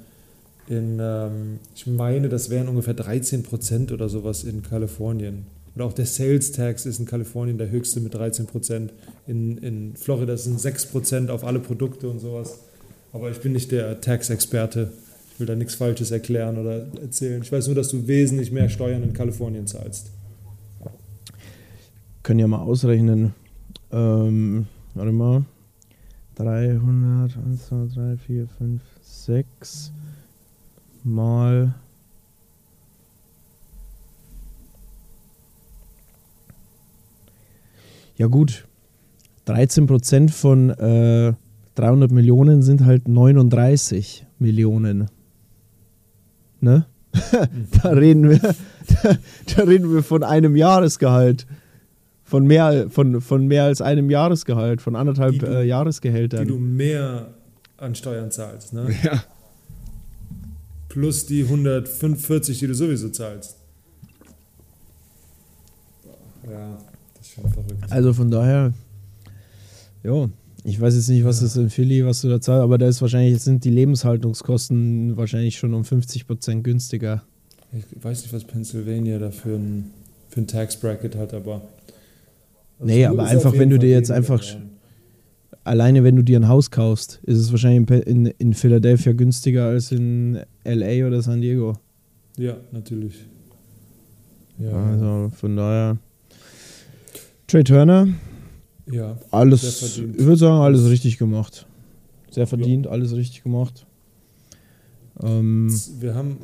in 0.67 0.97
ähm, 0.99 1.59
ich 1.75 1.87
meine, 1.87 2.29
das 2.29 2.49
wären 2.49 2.67
ungefähr 2.67 2.93
13 2.93 3.43
Prozent 3.43 3.91
oder 3.91 4.09
sowas 4.09 4.43
in 4.43 4.61
Kalifornien. 4.61 5.45
Und 5.75 5.81
auch 5.81 5.93
der 5.93 6.05
Sales 6.05 6.51
Tax 6.53 6.85
ist 6.85 6.99
in 6.99 7.05
Kalifornien 7.05 7.57
der 7.57 7.69
höchste 7.69 7.99
mit 7.99 8.13
13 8.13 8.45
Prozent. 8.45 8.93
In, 9.27 9.57
in 9.57 9.95
Florida 9.95 10.37
sind 10.37 10.59
6 10.59 10.87
Prozent 10.87 11.29
auf 11.29 11.43
alle 11.43 11.59
Produkte 11.59 12.09
und 12.09 12.19
sowas. 12.19 12.59
Aber 13.11 13.29
ich 13.29 13.39
bin 13.39 13.51
nicht 13.51 13.71
der 13.71 13.99
Tax-Experte. 13.99 14.91
Ich 15.33 15.39
will 15.39 15.47
da 15.47 15.55
nichts 15.55 15.75
Falsches 15.75 16.11
erklären 16.11 16.57
oder 16.57 16.87
erzählen. 17.01 17.41
Ich 17.41 17.51
weiß 17.51 17.67
nur, 17.67 17.75
dass 17.75 17.89
du 17.89 18.07
wesentlich 18.07 18.51
mehr 18.51 18.69
Steuern 18.69 19.03
in 19.03 19.13
Kalifornien 19.13 19.67
zahlst. 19.67 20.11
können 22.23 22.39
ja 22.39 22.47
mal 22.47 22.61
ausrechnen. 22.61 23.33
Ähm, 23.91 24.67
warte 24.93 25.11
mal. 25.11 25.43
300, 26.35 27.37
1, 27.37 27.67
2, 27.67 27.87
3, 27.93 28.17
4, 28.17 28.47
5, 28.47 28.81
6 29.01 29.91
mal. 31.05 31.75
Ja, 38.17 38.27
gut. 38.27 38.65
13% 39.47 40.31
von 40.31 40.69
äh, 40.71 41.33
300 41.75 42.11
Millionen 42.11 42.61
sind 42.63 42.85
halt 42.85 43.07
39 43.07 44.25
Millionen. 44.39 45.09
Ne? 46.61 46.85
da 47.83 47.89
reden 47.89 48.29
wir, 48.29 48.39
da, 48.39 48.55
da 49.55 49.63
reden 49.63 49.93
wir 49.93 50.03
von 50.03 50.23
einem 50.23 50.55
Jahresgehalt. 50.55 51.45
Von 52.23 52.47
mehr, 52.47 52.89
von, 52.89 53.21
von 53.21 53.45
mehr 53.45 53.65
als 53.65 53.81
einem 53.81 54.09
Jahresgehalt, 54.09 54.81
von 54.81 54.95
anderthalb 54.95 55.33
Die 55.33 55.37
du- 55.39 55.45
äh, 55.45 55.61
die 55.61 55.67
Jahresgehältern. 55.69 56.47
du 56.47 56.57
mehr 56.57 57.27
an 57.77 57.93
Steuern 57.93 58.31
zahlst. 58.31 58.73
Ne? 58.73 58.87
Ja. 59.03 59.21
Plus 60.95 61.25
die 61.25 61.43
145, 61.43 62.57
die 62.57 62.67
du 62.67 62.73
sowieso 62.73 63.09
zahlst. 63.09 63.57
Ja, 66.49 66.77
das 67.17 67.27
ist 67.27 67.33
schon 67.33 67.51
verrückt. 67.51 67.91
Also 67.91 68.13
von 68.13 68.31
daher, 68.31 68.71
ja, 70.03 70.29
ich 70.63 70.79
weiß 70.79 70.95
jetzt 70.95 71.09
nicht, 71.09 71.25
was 71.25 71.41
das 71.41 71.57
in 71.57 71.69
Philly, 71.69 72.05
was 72.05 72.21
du 72.21 72.29
da 72.29 72.39
zahlst, 72.39 72.63
aber 72.63 72.77
da 72.77 72.87
ist 72.87 73.01
wahrscheinlich, 73.01 73.43
sind 73.43 73.65
die 73.65 73.71
Lebenshaltungskosten 73.71 75.17
wahrscheinlich 75.17 75.57
schon 75.57 75.73
um 75.73 75.81
50% 75.81 76.61
günstiger. 76.61 77.23
Ich 77.73 77.83
weiß 78.01 78.21
nicht, 78.21 78.33
was 78.33 78.45
Pennsylvania 78.45 79.19
da 79.19 79.31
für 79.31 79.57
ein, 79.57 79.91
für 80.29 80.39
ein 80.39 80.47
Tax 80.47 80.79
Bracket 80.79 81.17
hat, 81.17 81.33
aber. 81.33 81.61
Nee, 82.79 83.03
es 83.03 83.09
aber 83.09 83.25
einfach, 83.25 83.51
wenn 83.51 83.69
du 83.69 83.77
dir 83.77 83.89
jetzt 83.89 84.11
einfach 84.11 84.39
geworden. 84.39 84.74
Alleine 85.65 86.03
wenn 86.03 86.15
du 86.15 86.23
dir 86.23 86.39
ein 86.39 86.47
Haus 86.47 86.69
kaufst, 86.71 87.19
ist 87.23 87.39
es 87.39 87.51
wahrscheinlich 87.51 87.89
in 88.07 88.25
in, 88.27 88.33
in 88.37 88.53
Philadelphia 88.53 89.13
günstiger 89.13 89.65
als 89.65 89.91
in 89.91 90.39
LA 90.63 91.07
oder 91.07 91.21
San 91.21 91.41
Diego. 91.41 91.73
Ja, 92.37 92.55
natürlich. 92.71 93.25
Ja, 94.59 94.71
Also 94.71 95.31
von 95.35 95.55
daher. 95.57 95.97
Trey 97.47 97.63
Turner, 97.63 98.07
ja. 98.91 99.17
Alles, 99.31 99.97
ich 99.97 100.03
würde 100.19 100.37
sagen, 100.37 100.61
alles 100.61 100.87
richtig 100.89 101.17
gemacht. 101.17 101.65
Sehr 102.29 102.47
verdient, 102.47 102.87
alles 102.87 103.15
richtig 103.15 103.43
gemacht. 103.43 103.85
Ähm, 105.21 105.69
Wir 105.99 106.13
haben, 106.13 106.37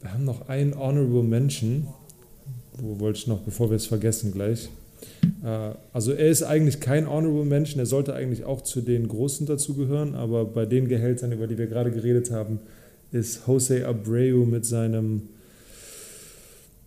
wir 0.00 0.12
haben 0.12 0.24
noch 0.24 0.48
einen 0.48 0.74
Honorable 0.74 1.22
Mention. 1.22 1.86
Wo 2.78 3.00
wollte 3.00 3.18
ich 3.18 3.26
noch, 3.26 3.40
bevor 3.40 3.70
wir 3.70 3.76
es 3.76 3.86
vergessen 3.86 4.32
gleich? 4.32 4.68
Äh, 5.44 5.74
also 5.92 6.12
er 6.12 6.28
ist 6.28 6.42
eigentlich 6.42 6.80
kein 6.80 7.08
Honorable 7.08 7.44
Mention, 7.44 7.78
er 7.78 7.86
sollte 7.86 8.14
eigentlich 8.14 8.44
auch 8.44 8.62
zu 8.62 8.80
den 8.80 9.08
Großen 9.08 9.46
dazugehören, 9.46 10.14
aber 10.14 10.44
bei 10.44 10.66
den 10.66 10.88
Gehältern, 10.88 11.32
über 11.32 11.46
die 11.46 11.58
wir 11.58 11.66
gerade 11.66 11.90
geredet 11.90 12.30
haben, 12.30 12.60
ist 13.12 13.42
Jose 13.46 13.86
Abreu 13.86 14.44
mit 14.44 14.64
seinem, 14.66 15.22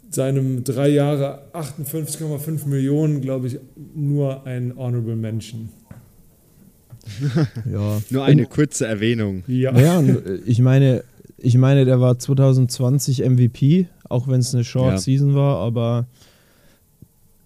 seinem 0.10 0.64
drei 0.64 0.89
Jahre 0.89 1.43
58,5 1.53 2.68
Millionen, 2.68 3.22
glaube 3.22 3.47
ich, 3.47 3.60
nur 3.95 4.45
ein 4.45 4.74
Honorable 4.78 5.16
Mention. 5.16 5.70
Ja. 7.72 8.01
Nur 8.12 8.24
eine 8.24 8.45
kurze 8.45 8.86
Erwähnung. 8.86 9.43
Ja. 9.47 9.76
Ja, 9.80 9.97
und 9.97 10.22
ich 10.45 10.60
meine, 10.60 11.03
ich 11.38 11.57
meine, 11.57 11.86
der 11.86 11.99
war 11.99 12.20
2020 12.20 13.28
MVP, 13.28 13.88
auch 14.07 14.28
wenn 14.28 14.41
es 14.41 14.53
eine 14.53 14.64
Short 14.64 14.91
Ja. 14.91 14.97
Season 14.97 15.34
war, 15.34 15.57
aber 15.57 16.05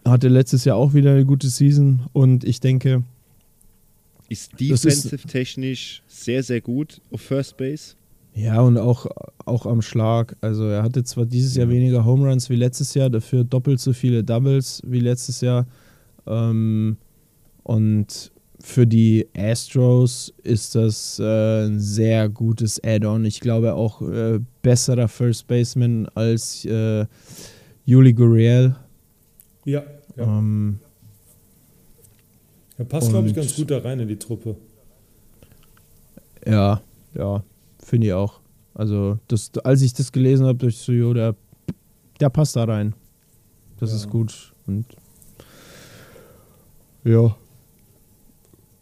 hatte 0.05 0.27
letztes 0.27 0.65
Jahr 0.65 0.77
auch 0.77 0.93
wieder 0.93 1.11
eine 1.11 1.25
gute 1.25 1.47
Season 1.49 2.01
und 2.13 2.43
ich 2.43 2.59
denke, 2.59 3.03
Ist 4.29 4.53
Das 4.53 4.83
ist- 4.85 5.03
defensive-technisch 5.05 6.01
sehr, 6.07 6.41
sehr 6.43 6.61
gut 6.61 7.01
auf 7.11 7.21
First 7.21 7.57
Base. 7.57 7.95
ja, 8.33 8.59
und 8.61 8.77
auch, 8.77 9.05
auch 9.45 9.65
am 9.65 9.81
Schlag. 9.81 10.35
Also 10.41 10.63
er 10.67 10.81
hatte 10.81 11.03
zwar 11.03 11.25
dieses 11.25 11.55
Jahr 11.55 11.69
weniger 11.69 12.03
Home 12.05 12.27
Runs 12.29 12.49
wie 12.49 12.55
letztes 12.55 12.93
Jahr, 12.95 13.09
dafür 13.09 13.43
doppelt 13.43 13.79
so 13.79 13.93
viele 13.93 14.23
Doubles 14.23 14.81
wie 14.87 15.01
letztes 15.01 15.41
Jahr. 15.41 15.67
Ähm, 16.25 16.97
und 17.63 18.31
für 18.59 18.87
die 18.87 19.27
Astros 19.37 20.33
ist 20.41 20.73
das 20.75 21.19
äh, 21.19 21.65
ein 21.65 21.79
sehr 21.79 22.29
gutes 22.29 22.81
Add-on. 22.83 23.25
Ich 23.25 23.39
glaube 23.41 23.73
auch 23.75 24.01
äh, 24.01 24.39
besserer 24.61 25.09
First 25.09 25.47
Baseman 25.47 26.07
als 26.15 26.63
äh, 26.65 27.05
Yuli 27.85 28.13
Gurriel. 28.13 28.75
Ja, 29.65 29.83
ja. 30.17 30.23
Ähm, 30.23 30.79
Er 32.77 32.85
passt, 32.85 33.09
glaube 33.09 33.27
ich, 33.27 33.33
ganz 33.35 33.55
gut 33.55 33.71
da 33.71 33.77
rein 33.79 33.99
in 33.99 34.07
die 34.07 34.17
Truppe. 34.19 34.55
ja, 36.45 36.81
ja, 37.13 37.43
finde 37.83 38.07
ich 38.07 38.13
auch. 38.13 38.39
Also, 38.73 39.19
das, 39.27 39.51
als 39.63 39.81
ich 39.81 39.93
das 39.93 40.11
gelesen 40.11 40.45
habe, 40.47 40.69
so, 40.71 40.91
jo, 40.91 41.13
der, 41.13 41.35
der 42.19 42.29
passt 42.29 42.55
da 42.55 42.63
rein. 42.63 42.93
Das 43.79 43.91
Ja. 43.91 43.97
ist 43.97 44.09
gut. 44.09 44.53
Und 44.67 44.85
ja, 47.03 47.35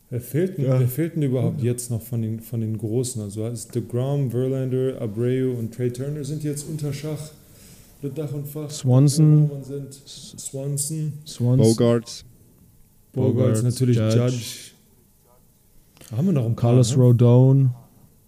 Wer 0.09 0.19
fehlt 0.19 0.57
denn, 0.57 0.65
Ja. 0.65 0.77
wer 0.77 0.89
fehlt 0.89 1.15
denn 1.15 1.23
überhaupt 1.23 1.61
jetzt 1.61 1.89
noch 1.89 2.01
von 2.01 2.21
den, 2.21 2.41
von 2.41 2.59
den 2.59 2.77
Großen? 2.77 3.21
Also 3.21 3.47
ist 3.47 3.73
DeGrom, 3.73 4.29
Verlander, 4.29 4.99
Abreu 5.01 5.53
und 5.57 5.73
Trey 5.73 5.89
Turner 5.91 6.25
sind 6.25 6.43
jetzt 6.43 6.67
unter 6.67 6.91
Schach, 6.91 7.29
Swanson. 8.70 9.49
Swanson, 10.06 11.14
Swans, 11.26 11.62
Bogarts. 11.62 12.26
Bogarts, 13.14 13.64
natürlich 13.64 13.97
Judge. 13.97 14.18
Judge. 14.18 14.72
Da 16.10 16.18
haben 16.18 16.26
wir 16.28 16.34
noch 16.34 16.45
ein 16.45 16.56
paar, 16.56 16.72
Carlos 16.72 16.95
ne? 16.95 17.04
Rodon, 17.04 17.70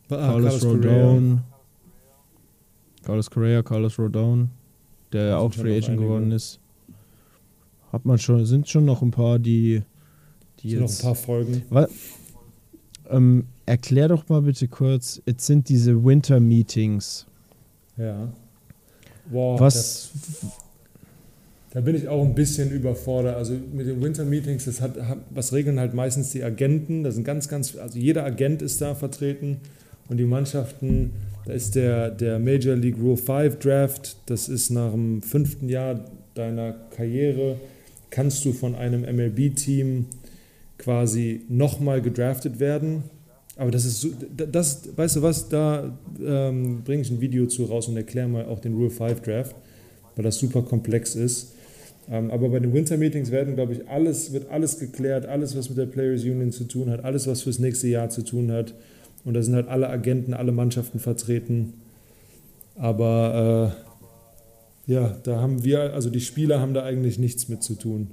Ah, 0.09 0.15
Carlos 0.15 0.59
Correa. 0.61 1.03
Rodon, 1.05 1.41
Carlos 3.01 3.29
Correa, 3.29 3.63
Carlos 3.63 3.97
Rodon, 3.99 4.49
der 5.11 5.31
Da 5.31 5.37
auch 5.37 5.53
Free 5.53 5.77
Agent 5.77 5.99
geworden 5.99 6.31
ist. 6.31 6.59
Hat 7.91 8.05
man 8.05 8.17
schon, 8.17 8.45
sind 8.45 8.67
schon 8.69 8.85
noch 8.85 9.01
ein 9.01 9.11
paar, 9.11 9.39
die, 9.39 9.81
die 10.59 10.69
Sind 10.71 10.79
noch 10.79 10.87
ein 10.87 10.89
jetzt 10.89 11.01
paar 11.01 11.15
Folgen. 11.15 11.63
Ähm, 13.09 13.45
erklär 13.65 14.07
doch 14.07 14.27
mal 14.29 14.41
bitte 14.41 14.67
kurz, 14.67 15.21
jetzt 15.25 15.45
sind 15.45 15.67
diese 15.69 16.03
Winter 16.03 16.39
Meetings. 16.39 17.25
Ja. 17.97 18.29
Boah, 19.25 19.59
Was, 19.59 20.11
Da 21.73 21.81
bin 21.81 21.95
ich 21.95 22.07
auch 22.07 22.23
ein 22.23 22.35
bisschen 22.35 22.71
überfordert. 22.71 23.35
Also 23.35 23.53
mit 23.73 23.87
den 23.87 24.01
Winter 24.01 24.25
Meetings, 24.25 24.65
das 24.65 24.79
hat, 24.79 24.95
hat, 25.01 25.17
was 25.31 25.53
regeln 25.53 25.79
halt 25.79 25.95
meistens 25.95 26.31
die 26.31 26.43
Agenten. 26.43 27.03
Da 27.03 27.11
sind 27.11 27.23
ganz, 27.23 27.47
ganz, 27.47 27.75
also 27.75 27.97
jeder 27.97 28.23
Agent 28.25 28.61
ist 28.61 28.79
da 28.79 28.93
vertreten 28.93 29.57
und 30.07 30.17
die 30.17 30.25
Mannschaften, 30.25 31.13
da 31.45 31.53
ist 31.53 31.75
der, 31.75 32.11
der 32.11 32.37
Major 32.37 32.75
League 32.75 32.97
Rule 32.99 33.17
5 33.17 33.57
Draft, 33.57 34.17
das 34.27 34.49
ist 34.49 34.69
nach 34.69 34.91
dem 34.91 35.21
fünften 35.23 35.67
Jahr 35.67 35.99
deiner 36.35 36.73
Karriere, 36.95 37.57
kannst 38.11 38.45
du 38.45 38.53
von 38.53 38.75
einem 38.75 39.01
MLB-Team 39.01 40.05
quasi 40.77 41.41
nochmal 41.49 42.01
gedraftet 42.01 42.59
werden. 42.59 43.03
Aber 43.55 43.69
das 43.69 43.85
ist 43.85 44.01
so, 44.01 44.09
das, 44.35 44.89
weißt 44.95 45.17
du 45.17 45.21
was, 45.21 45.47
da 45.47 45.97
ähm, 46.23 46.83
bringe 46.83 47.03
ich 47.03 47.11
ein 47.11 47.21
Video 47.21 47.45
zu 47.45 47.65
raus 47.65 47.87
und 47.87 47.95
erkläre 47.95 48.27
mal 48.27 48.45
auch 48.45 48.59
den 48.59 48.73
Rule 48.73 48.89
5 48.89 49.21
Draft, 49.21 49.55
weil 50.15 50.23
das 50.23 50.39
super 50.39 50.63
komplex 50.63 51.15
ist. 51.15 51.53
Ähm, 52.09 52.31
aber 52.31 52.49
bei 52.49 52.59
den 52.59 52.73
Winter 52.73 52.97
Meetings 52.97 53.31
werden, 53.31 53.55
glaube 53.55 53.73
ich, 53.73 53.87
alles, 53.87 54.33
wird 54.33 54.49
alles 54.49 54.79
geklärt, 54.79 55.25
alles, 55.25 55.55
was 55.55 55.69
mit 55.69 55.77
der 55.77 55.85
Players 55.85 56.23
Union 56.23 56.51
zu 56.51 56.65
tun 56.65 56.89
hat, 56.89 57.03
alles, 57.03 57.27
was 57.27 57.43
fürs 57.43 57.59
nächste 57.59 57.87
Jahr 57.87 58.09
zu 58.09 58.23
tun 58.23 58.51
hat. 58.51 58.73
Und 59.23 59.35
da 59.35 59.41
sind 59.41 59.55
halt 59.55 59.67
alle 59.67 59.89
Agenten, 59.89 60.33
alle 60.33 60.51
Mannschaften 60.51 60.99
vertreten. 60.99 61.73
Aber 62.75 63.75
äh, 64.87 64.91
ja, 64.91 65.15
da 65.23 65.39
haben 65.39 65.63
wir, 65.63 65.93
also 65.93 66.09
die 66.09 66.19
Spieler 66.19 66.59
haben 66.59 66.73
da 66.73 66.83
eigentlich 66.83 67.19
nichts 67.19 67.47
mit 67.47 67.63
zu 67.63 67.75
tun. 67.75 68.07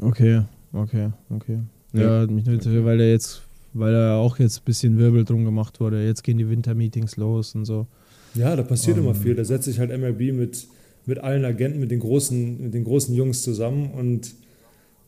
okay, 0.00 0.42
okay, 0.72 1.10
okay. 1.30 1.60
Ja, 1.94 2.26
mich 2.26 2.44
nur 2.44 2.54
interessiert, 2.54 2.84
weil 2.84 3.00
er 3.00 3.10
jetzt, 3.10 3.42
weil 3.74 3.94
er 3.94 4.14
auch 4.16 4.38
jetzt 4.38 4.58
ein 4.58 4.64
bisschen 4.64 4.98
Wirbel 4.98 5.24
drum 5.24 5.44
gemacht 5.44 5.80
wurde. 5.80 6.04
Jetzt 6.04 6.22
gehen 6.22 6.38
die 6.38 6.48
Winter 6.48 6.74
Meetings 6.74 7.16
los 7.16 7.54
und 7.54 7.64
so. 7.64 7.86
Ja, 8.34 8.54
da 8.56 8.62
passiert 8.62 8.96
Ähm. 8.96 9.04
immer 9.04 9.14
viel. 9.14 9.34
Da 9.34 9.44
setzt 9.44 9.64
sich 9.64 9.78
halt 9.78 9.90
MLB 9.96 10.32
mit, 10.32 10.66
mit 11.06 11.18
allen 11.18 11.44
Agenten, 11.44 11.80
mit 11.80 11.90
den, 11.90 12.00
großen, 12.00 12.62
mit 12.62 12.74
den 12.74 12.84
großen 12.84 13.14
Jungs 13.14 13.42
zusammen 13.42 13.90
und 13.90 14.34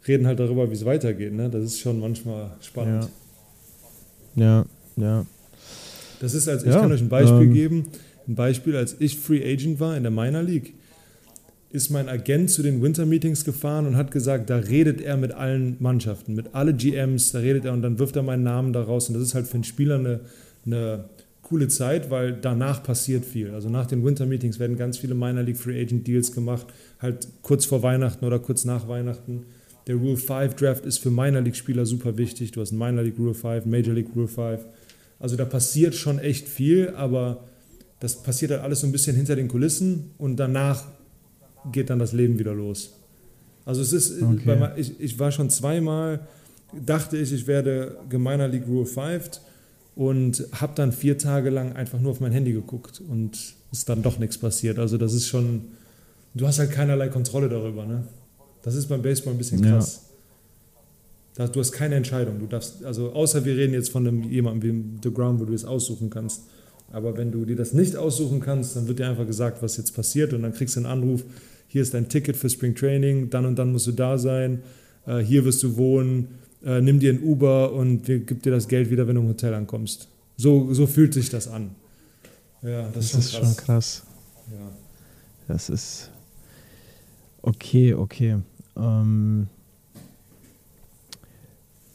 reden 0.07 0.27
halt 0.27 0.39
darüber, 0.41 0.69
wie 0.71 0.75
es 0.75 0.85
weitergeht. 0.85 1.33
Ne? 1.33 1.49
Das 1.49 1.65
ist 1.65 1.81
schon 1.81 2.01
manchmal 2.01 2.53
spannend. 2.61 3.09
Ja, 4.37 4.67
ja. 4.97 5.25
Das 6.21 6.35
ist, 6.35 6.49
als 6.49 6.63
ich 6.65 6.71
Ja, 6.71 6.81
kann 6.81 6.93
euch 6.93 7.01
ein 7.01 7.09
Beispiel 7.09 7.47
ähm, 7.47 7.53
geben. 7.53 7.85
Ein 8.27 8.35
Beispiel, 8.35 8.77
als 8.77 8.97
ich 8.99 9.19
Free 9.19 9.43
Agent 9.45 9.81
war 9.81 9.97
in 9.97 10.03
der 10.03 10.13
Minor 10.13 10.43
League, 10.43 10.75
ist 11.75 11.91
mein 11.91 12.09
Agent 12.09 12.53
zu 12.53 12.63
den 12.63 12.81
Winter 12.83 13.05
Meetings 13.05 13.45
gefahren 13.45 13.85
und 13.89 13.97
hat 13.97 14.13
gesagt, 14.13 14.49
da 14.49 14.59
redet 14.59 15.01
er 15.01 15.17
mit 15.17 15.33
allen 15.33 15.75
Mannschaften, 15.81 16.37
mit 16.37 16.55
alle 16.55 16.73
GMs, 16.73 17.33
da 17.33 17.41
redet 17.41 17.65
er 17.65 17.73
und 17.73 17.83
dann 17.83 17.99
wirft 17.99 18.15
er 18.15 18.23
meinen 18.23 18.45
Namen 18.45 18.73
da 18.73 18.85
raus. 18.85 19.09
Und 19.09 19.15
das 19.15 19.25
ist 19.25 19.35
halt 19.35 19.49
für 19.49 19.55
einen 19.55 19.65
Spieler 19.65 19.97
eine, 19.97 20.21
eine 20.65 21.07
coole 21.43 21.67
Zeit, 21.67 22.11
weil 22.11 22.33
danach 22.33 22.85
passiert 22.85 23.25
viel. 23.25 23.51
Also 23.51 23.71
nach 23.71 23.87
den 23.87 24.05
Winter 24.05 24.25
Meetings 24.25 24.61
werden 24.61 24.77
ganz 24.77 24.99
viele 24.99 25.17
Minor 25.17 25.43
League 25.43 25.57
Free 25.57 25.83
Agent 25.83 26.07
Deals 26.07 26.31
gemacht, 26.31 26.69
halt 27.01 27.27
kurz 27.43 27.65
vor 27.65 27.83
Weihnachten 27.83 28.25
oder 28.25 28.39
kurz 28.39 28.65
nach 28.65 28.87
Weihnachten. 28.87 29.43
Der 29.89 29.97
Rule 29.97 30.17
5 30.17 30.55
Draft 30.55 30.87
ist 30.87 30.99
für 30.99 31.11
Minor 31.11 31.41
League 31.41 31.57
Spieler 31.57 31.87
super 31.87 32.17
wichtig. 32.17 32.53
Du 32.53 32.61
hast 32.61 32.71
einen 32.71 32.79
Minor 32.79 33.03
League 33.03 33.19
Rule 33.19 33.35
5, 33.35 33.67
Major 33.67 33.95
League 33.95 34.11
Rule 34.15 34.29
5. 34.29 34.65
Also 35.19 35.35
da 35.35 35.45
passiert 35.45 35.97
schon 35.97 36.21
echt 36.21 36.47
viel, 36.47 36.91
aber 36.91 37.43
das 37.99 38.23
passiert 38.23 38.53
halt 38.53 38.63
alles 38.63 38.83
so 38.83 38.87
ein 38.87 38.93
bisschen 38.93 39.17
hinter 39.17 39.35
den 39.35 39.49
Kulissen 39.49 40.13
und 40.19 40.37
danach 40.37 40.85
geht 41.73 41.91
dann 41.91 41.99
das 41.99 42.13
Leben 42.13 42.39
wieder 42.39 42.55
los. 42.55 42.93
Also 43.65 43.81
es 43.81 43.93
ist, 43.93 44.23
Okay. 44.23 44.69
ich, 44.77 44.99
ich 45.01 45.19
war 45.19 45.33
schon 45.33 45.49
zweimal, 45.51 46.21
dachte 46.85 47.17
ich, 47.17 47.33
ich 47.33 47.47
werde 47.47 47.97
Gemeiner 48.11 48.49
League 48.49 48.67
Rule 48.67 48.85
5 48.87 49.41
und 49.97 50.45
habe 50.53 50.73
dann 50.75 50.93
vier 50.93 51.17
Tage 51.19 51.51
lang 51.51 51.73
einfach 51.75 52.01
nur 52.01 52.11
auf 52.11 52.21
mein 52.21 52.33
Handy 52.33 52.53
geguckt 52.53 53.01
und 53.09 53.39
ist 53.73 53.89
dann 53.89 54.03
doch 54.03 54.19
nichts 54.19 54.37
passiert. 54.39 54.79
Also 54.79 54.99
das 54.99 55.15
ist 55.15 55.27
schon, 55.29 55.63
du 56.35 56.47
hast 56.47 56.59
halt 56.59 56.73
keinerlei 56.73 57.09
Kontrolle 57.09 57.49
darüber. 57.49 57.87
Ne? 57.87 58.05
Das 58.63 58.75
ist 58.75 58.87
beim 58.89 59.03
Baseball 59.03 59.33
ein 59.35 59.39
bisschen 59.39 59.63
Ja. 59.65 59.73
krass. 59.77 60.01
Da, 61.37 61.49
du 61.49 61.59
hast 61.59 61.73
keine 61.73 61.97
Entscheidung. 61.97 62.39
Du 62.39 62.47
darfst, 62.47 62.85
also 62.85 63.13
außer 63.13 63.45
wir 63.45 63.57
reden 63.57 63.73
jetzt 63.75 63.91
von 63.91 64.07
einem, 64.07 64.23
jemandem 64.31 64.97
wie 64.97 65.01
DeGrom, 65.01 65.41
wo 65.41 65.45
du 65.45 65.53
es 65.55 65.65
aussuchen 65.65 66.09
kannst. 66.11 66.43
Aber 66.93 67.17
wenn 67.17 67.33
du 67.33 67.45
dir 67.45 67.57
das 67.57 67.73
nicht 67.73 67.97
aussuchen 67.97 68.39
kannst, 68.41 68.77
dann 68.77 68.87
wird 68.87 69.01
dir 69.01 69.09
einfach 69.09 69.27
gesagt, 69.27 69.61
was 69.63 69.77
jetzt 69.77 69.93
passiert 69.97 70.33
und 70.33 70.43
dann 70.43 70.53
kriegst 70.53 70.77
du 70.77 70.81
einen 70.81 70.87
Anruf, 70.87 71.25
hier 71.75 71.83
ist 71.83 71.93
dein 71.93 72.09
Ticket 72.09 72.37
für 72.37 72.49
Spring 72.49 72.77
Training, 72.77 73.31
dann 73.31 73.47
und 73.47 73.57
dann 73.59 73.73
musst 73.73 73.89
du 73.89 73.91
da 73.91 74.17
sein, 74.17 74.63
äh, 75.09 75.19
hier 75.19 75.45
wirst 75.45 75.61
du 75.65 75.77
wohnen, 75.77 76.29
äh, 76.65 76.81
nimm 76.81 77.01
dir 77.01 77.13
ein 77.13 77.21
Uber 77.21 77.73
und 77.73 78.07
wir 78.07 78.21
gib 78.21 78.45
dir 78.45 78.53
das 78.53 78.69
Geld 78.69 78.91
wieder, 78.93 79.09
wenn 79.09 79.17
du 79.17 79.23
im 79.23 79.27
Hotel 79.27 79.53
ankommst. 79.55 80.07
So, 80.37 80.73
so 80.73 80.87
fühlt 80.87 81.13
sich 81.13 81.31
das 81.31 81.49
an. 81.49 81.75
Ja, 82.63 82.83
das, 82.95 83.11
Das 83.11 83.15
ist 83.25 83.33
schon 83.33 83.45
schon 83.45 83.57
krass. 83.57 84.05
krass. 84.05 84.07
Ja. 84.53 84.71
Das 85.49 85.69
ist. 85.69 86.13
Okay, 87.43 87.93
okay. 87.95 88.37
Ähm, 88.77 89.49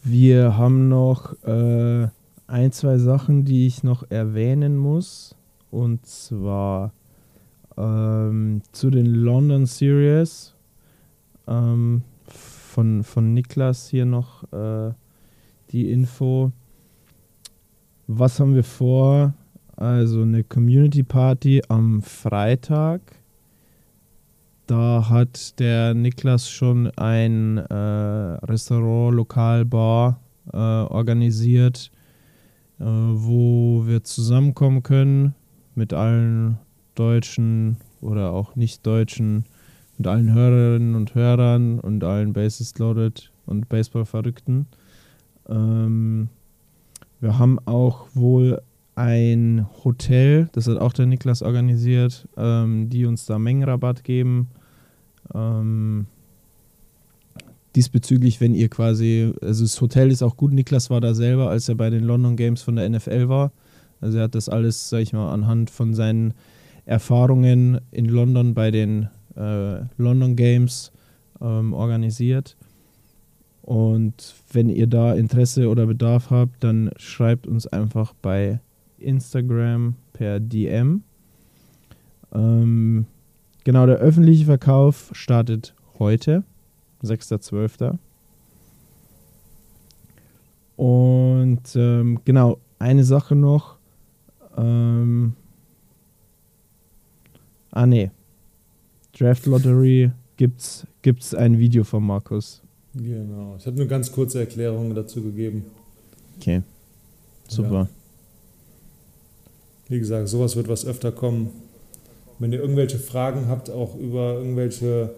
wir 0.04 0.58
haben 0.58 0.90
noch 0.90 1.42
äh, 1.46 2.10
ein, 2.48 2.72
zwei 2.74 2.98
Sachen, 2.98 3.46
die 3.46 3.66
ich 3.66 3.84
noch 3.84 4.12
erwähnen 4.12 4.76
muss. 4.76 5.36
Und 5.72 6.06
zwar 6.06 6.92
ähm, 7.80 8.62
zu 8.72 8.92
den 8.92 9.08
London 9.08 9.66
Series. 9.66 10.54
Ähm, 11.48 12.04
von, 12.28 13.04
von 13.04 13.34
Niklas 13.34 13.90
hier 13.90 14.06
noch 14.06 14.44
äh, 14.54 14.94
die 15.72 15.92
Info. 15.92 16.52
Was 18.08 18.40
haben 18.40 18.56
wir 18.56 18.64
vor? 18.64 19.34
Also 19.76 20.22
eine 20.22 20.44
Community 20.44 21.04
Party 21.04 21.62
am 21.68 22.02
Freitag. 22.02 23.02
da 24.68 25.10
hat 25.10 25.60
der 25.60 25.94
Niklas 25.94 26.50
schon 26.50 26.92
ein 26.92 27.58
äh, 27.58 27.74
Restaurant, 27.74 29.16
Lokal, 29.16 29.66
Bar 29.66 30.20
äh, 30.54 30.58
organisiert, 30.58 31.92
äh, 32.80 32.84
wo 32.84 33.88
wir 33.88 34.04
zusammenkommen 34.04 34.84
können 34.84 35.34
mit 35.76 35.94
allen 35.94 36.60
deutschen 37.00 37.78
oder 38.02 38.32
auch 38.32 38.56
nicht 38.56 38.86
deutschen, 38.86 39.45
mit 39.97 40.08
allen 40.08 40.34
Hörerinnen 40.34 40.95
und 40.95 41.16
Hörern 41.16 41.80
und 41.80 42.04
allen 42.04 42.34
Bases 42.34 42.78
Loaded 42.78 43.32
und 43.45 43.70
Baseball-Verrückten. 43.70 44.68
Ähm, 45.47 46.30
wir 47.20 47.38
haben 47.38 47.60
auch 47.66 48.08
wohl 48.14 48.62
ein 48.95 49.66
Hotel, 49.84 50.50
das 50.52 50.68
hat 50.68 50.78
auch 50.78 50.93
der 50.93 51.06
Niklas 51.06 51.41
organisiert, 51.41 52.28
ähm, 52.38 52.89
die 52.89 53.06
uns 53.06 53.26
da 53.26 53.39
Mengenrabatt 53.39 54.04
geben. 54.04 54.50
Ähm, 55.34 56.06
diesbezüglich, 57.76 58.41
wenn 58.41 58.56
ihr 58.56 58.70
quasi, 58.70 59.34
also 59.41 59.64
das 59.64 59.80
Hotel 59.80 60.12
ist 60.12 60.22
auch 60.22 60.38
gut, 60.38 60.54
Niklas 60.54 60.89
war 60.89 61.02
da 61.02 61.14
selber, 61.14 61.50
als 61.50 61.70
er 61.70 61.76
bei 61.76 61.89
den 61.89 62.04
London 62.04 62.36
Games 62.36 62.62
von 62.62 62.76
der 62.76 62.89
NFL 62.89 63.30
war. 63.30 63.52
Also 64.02 64.18
er 64.18 64.26
hat 64.26 64.36
das 64.36 64.50
alles, 64.50 64.89
sag 64.89 65.00
ich 65.00 65.14
mal, 65.14 65.34
anhand 65.34 65.70
von 65.70 65.93
seinen 65.93 66.34
Erfahrungen 66.90 67.80
in 67.92 68.06
London 68.06 68.56
bei 68.56 68.72
den 68.72 69.10
äh, 69.36 69.82
London 69.98 70.36
Games 70.36 70.92
ähm, 71.40 71.74
organisiert. 71.74 72.58
Und 73.62 74.34
wenn 74.52 74.70
ihr 74.70 74.88
da 74.88 75.14
Interesse 75.14 75.70
oder 75.70 75.86
Bedarf 75.86 76.32
habt, 76.32 76.64
dann 76.64 76.90
schreibt 76.98 77.46
uns 77.46 77.68
einfach 77.68 78.14
bei 78.24 78.60
Instagram 78.98 79.98
per 80.14 80.40
DM. 80.40 81.04
Ähm, 82.34 83.06
genau, 83.64 83.86
der 83.86 83.98
öffentliche 83.98 84.46
Verkauf 84.46 85.12
startet 85.14 85.76
heute, 86.00 86.44
6.12. 87.04 88.00
Und 90.76 91.76
ähm, 91.76 92.20
genau, 92.26 92.58
eine 92.80 93.04
Sache 93.04 93.36
noch. 93.36 93.78
Ähm, 94.58 95.36
ah, 97.72 97.86
nee. 97.86 98.12
Draft 99.18 99.46
Lottery 99.46 100.12
gibt's, 100.38 100.86
gibt's 101.02 101.34
ein 101.34 101.58
Video 101.58 101.84
von 101.84 102.04
Markus. 102.04 102.62
Genau. 102.96 103.56
Ich 103.58 103.66
habe 103.66 103.76
eine 103.78 103.88
ganz 103.88 104.12
kurze 104.12 104.40
Erklärung 104.40 104.94
dazu 104.96 105.22
gegeben. 105.22 105.66
Okay. 106.38 106.62
Super. 107.48 107.82
Ja. 107.82 107.88
Wie 109.90 110.00
gesagt, 110.00 110.28
sowas 110.30 110.56
wird 110.56 110.68
was 110.68 110.86
öfter 110.86 111.12
kommen. 111.12 111.50
Wenn 112.38 112.54
ihr 112.54 112.60
irgendwelche 112.62 113.00
Fragen 113.00 113.48
habt, 113.48 113.70
auch 113.70 113.96
über 113.96 114.36
irgendwelche 114.36 115.14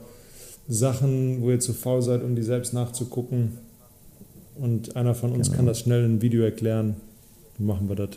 Sachen, 0.67 1.41
wo 1.41 1.51
ihr 1.51 1.59
zu 1.59 1.73
faul 1.73 2.01
seid, 2.01 2.23
um 2.23 2.35
die 2.35 2.41
selbst 2.43 2.73
nachzugucken, 2.73 3.57
und 4.55 4.95
einer 4.95 5.15
von 5.15 5.31
uns 5.31 5.47
Genau. 5.47 5.57
kann 5.57 5.65
das 5.65 5.79
schnell 5.79 6.05
in 6.05 6.15
ein 6.15 6.21
Video 6.21 6.43
erklären, 6.43 6.95
machen 7.57 7.87
wir 7.89 7.95
das. 7.95 8.09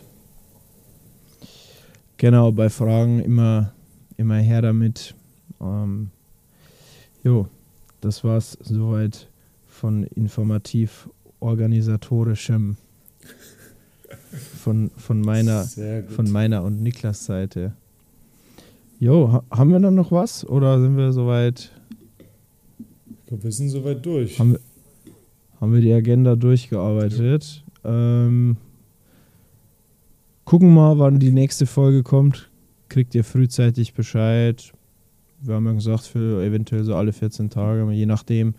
Genau, 2.17 2.51
bei 2.51 2.69
Fragen 2.69 3.19
immer, 3.19 3.73
immer 4.17 4.35
her 4.35 4.61
damit. 4.61 5.15
Ähm, 5.61 6.09
jo, 7.23 7.47
das 8.01 8.23
war's 8.23 8.57
soweit 8.61 9.27
von 9.67 10.03
informativ-organisatorischem 10.03 12.77
von, 14.63 14.89
von 14.97 15.21
meiner 15.21 15.67
von 16.07 16.31
meiner 16.31 16.63
und 16.63 16.81
Niklas 16.81 17.25
Seite. 17.25 17.73
Jo, 18.99 19.31
ha 19.31 19.43
haben 19.51 19.71
wir 19.71 19.79
dann 19.79 19.95
noch 19.95 20.11
was 20.11 20.47
oder 20.47 20.79
sind 20.79 20.97
wir 20.97 21.11
soweit? 21.11 21.71
Ich 23.21 23.27
glaube, 23.27 23.43
wir 23.43 23.51
sind 23.51 23.69
soweit 23.69 24.05
durch. 24.05 24.39
Haben 24.39 24.53
wir, 24.53 24.59
haben 25.59 25.73
wir 25.73 25.81
die 25.81 25.93
Agenda 25.93 26.35
durchgearbeitet? 26.35 27.63
Ähm, 27.83 28.57
gucken 30.45 30.73
mal, 30.73 30.97
wann 30.99 31.19
die 31.19 31.31
nächste 31.31 31.65
Folge 31.65 32.03
kommt. 32.03 32.49
Kriegt 32.89 33.15
ihr 33.15 33.23
frühzeitig 33.23 33.93
Bescheid. 33.93 34.71
Wir 35.41 35.55
haben 35.55 35.65
ja 35.65 35.73
gesagt, 35.73 36.03
für 36.03 36.43
eventuell 36.43 36.83
so 36.83 36.95
alle 36.95 37.13
14 37.13 37.49
Tage, 37.49 37.91
je 37.91 38.05
nachdem, 38.05 38.55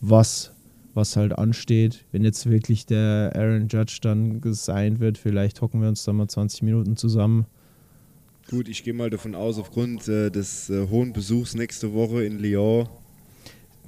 was, 0.00 0.52
was 0.94 1.16
halt 1.16 1.32
ansteht. 1.36 2.04
Wenn 2.12 2.24
jetzt 2.24 2.48
wirklich 2.48 2.86
der 2.86 3.32
Aaron 3.34 3.68
Judge 3.68 3.98
dann 4.00 4.40
gesigned 4.40 5.00
wird, 5.00 5.18
vielleicht 5.18 5.60
hocken 5.60 5.80
wir 5.80 5.88
uns 5.88 6.04
dann 6.04 6.16
mal 6.16 6.28
20 6.28 6.62
Minuten 6.62 6.96
zusammen. 6.96 7.46
Gut, 8.50 8.68
ich 8.68 8.82
gehe 8.82 8.94
mal 8.94 9.10
davon 9.10 9.34
aus, 9.34 9.58
aufgrund 9.58 10.08
äh, 10.08 10.30
des 10.30 10.70
äh, 10.70 10.88
hohen 10.88 11.12
Besuchs 11.12 11.54
nächste 11.54 11.92
Woche 11.92 12.24
in 12.24 12.38
Lyon 12.38 12.88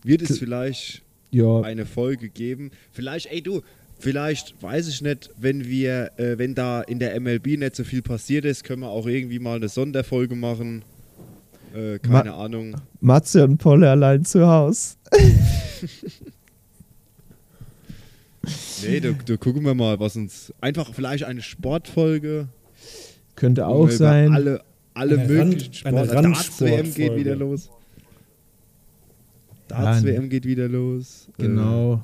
wird 0.02 0.22
es 0.22 0.38
vielleicht 0.38 1.02
Ja, 1.30 1.60
eine 1.60 1.86
Folge 1.86 2.28
geben. 2.28 2.70
Vielleicht, 2.92 3.26
ey 3.26 3.42
du, 3.42 3.62
vielleicht, 4.00 4.60
weiß 4.62 4.88
ich 4.88 5.02
nicht, 5.02 5.30
wenn 5.38 5.64
wir, 5.66 6.10
äh, 6.18 6.38
wenn 6.38 6.54
da 6.54 6.82
in 6.82 6.98
der 6.98 7.18
MLB 7.20 7.58
nicht 7.58 7.76
so 7.76 7.84
viel 7.84 8.02
passiert 8.02 8.44
ist, 8.44 8.64
können 8.64 8.82
wir 8.82 8.88
auch 8.88 9.06
irgendwie 9.06 9.38
mal 9.38 9.56
eine 9.56 9.68
Sonderfolge 9.68 10.34
machen. 10.34 10.82
Äh, 11.74 11.98
keine 12.00 12.34
Ahnung. 12.34 12.76
Matze 13.00 13.44
und 13.44 13.58
Polle 13.58 13.90
allein 13.90 14.24
zu 14.24 14.46
Hause. 14.46 14.96
Nee, 18.82 19.00
da, 19.00 19.10
da 19.12 19.36
gucken 19.36 19.64
wir 19.64 19.74
mal, 19.74 20.00
was 20.00 20.16
uns. 20.16 20.52
Einfach 20.60 20.92
vielleicht 20.94 21.24
eine 21.24 21.42
Sportfolge. 21.42 22.48
Könnte 23.36 23.66
auch 23.66 23.90
sein. 23.90 24.32
Alle, 24.32 24.62
alle 24.94 25.18
Eine 25.18 25.28
möglichen 25.28 25.72
Sportarten. 25.74 26.32
Darts-WM 26.32 26.94
geht 26.94 27.16
wieder 27.16 27.36
los. 27.36 27.70
Darts-WM 29.68 30.28
geht 30.28 30.46
wieder 30.46 30.68
los. 30.68 31.28
Äh, 31.38 31.42
Genau. 31.42 32.02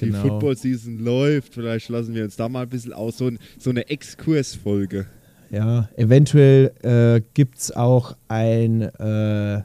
Die 0.00 0.06
genau. 0.06 0.22
Football-Season 0.22 0.98
läuft. 0.98 1.54
Vielleicht 1.54 1.88
lassen 1.88 2.14
wir 2.14 2.24
uns 2.24 2.34
da 2.36 2.48
mal 2.48 2.62
ein 2.62 2.68
bisschen 2.68 2.92
aus. 2.92 3.18
So, 3.18 3.28
ein, 3.28 3.38
so 3.58 3.70
eine 3.70 3.88
Exkursfolge. 3.88 5.06
Ja, 5.50 5.88
eventuell 5.96 6.72
äh, 6.82 7.22
gibt 7.34 7.58
es 7.58 7.74
auch 7.74 8.16
ein 8.28 8.82
äh, 8.82 9.62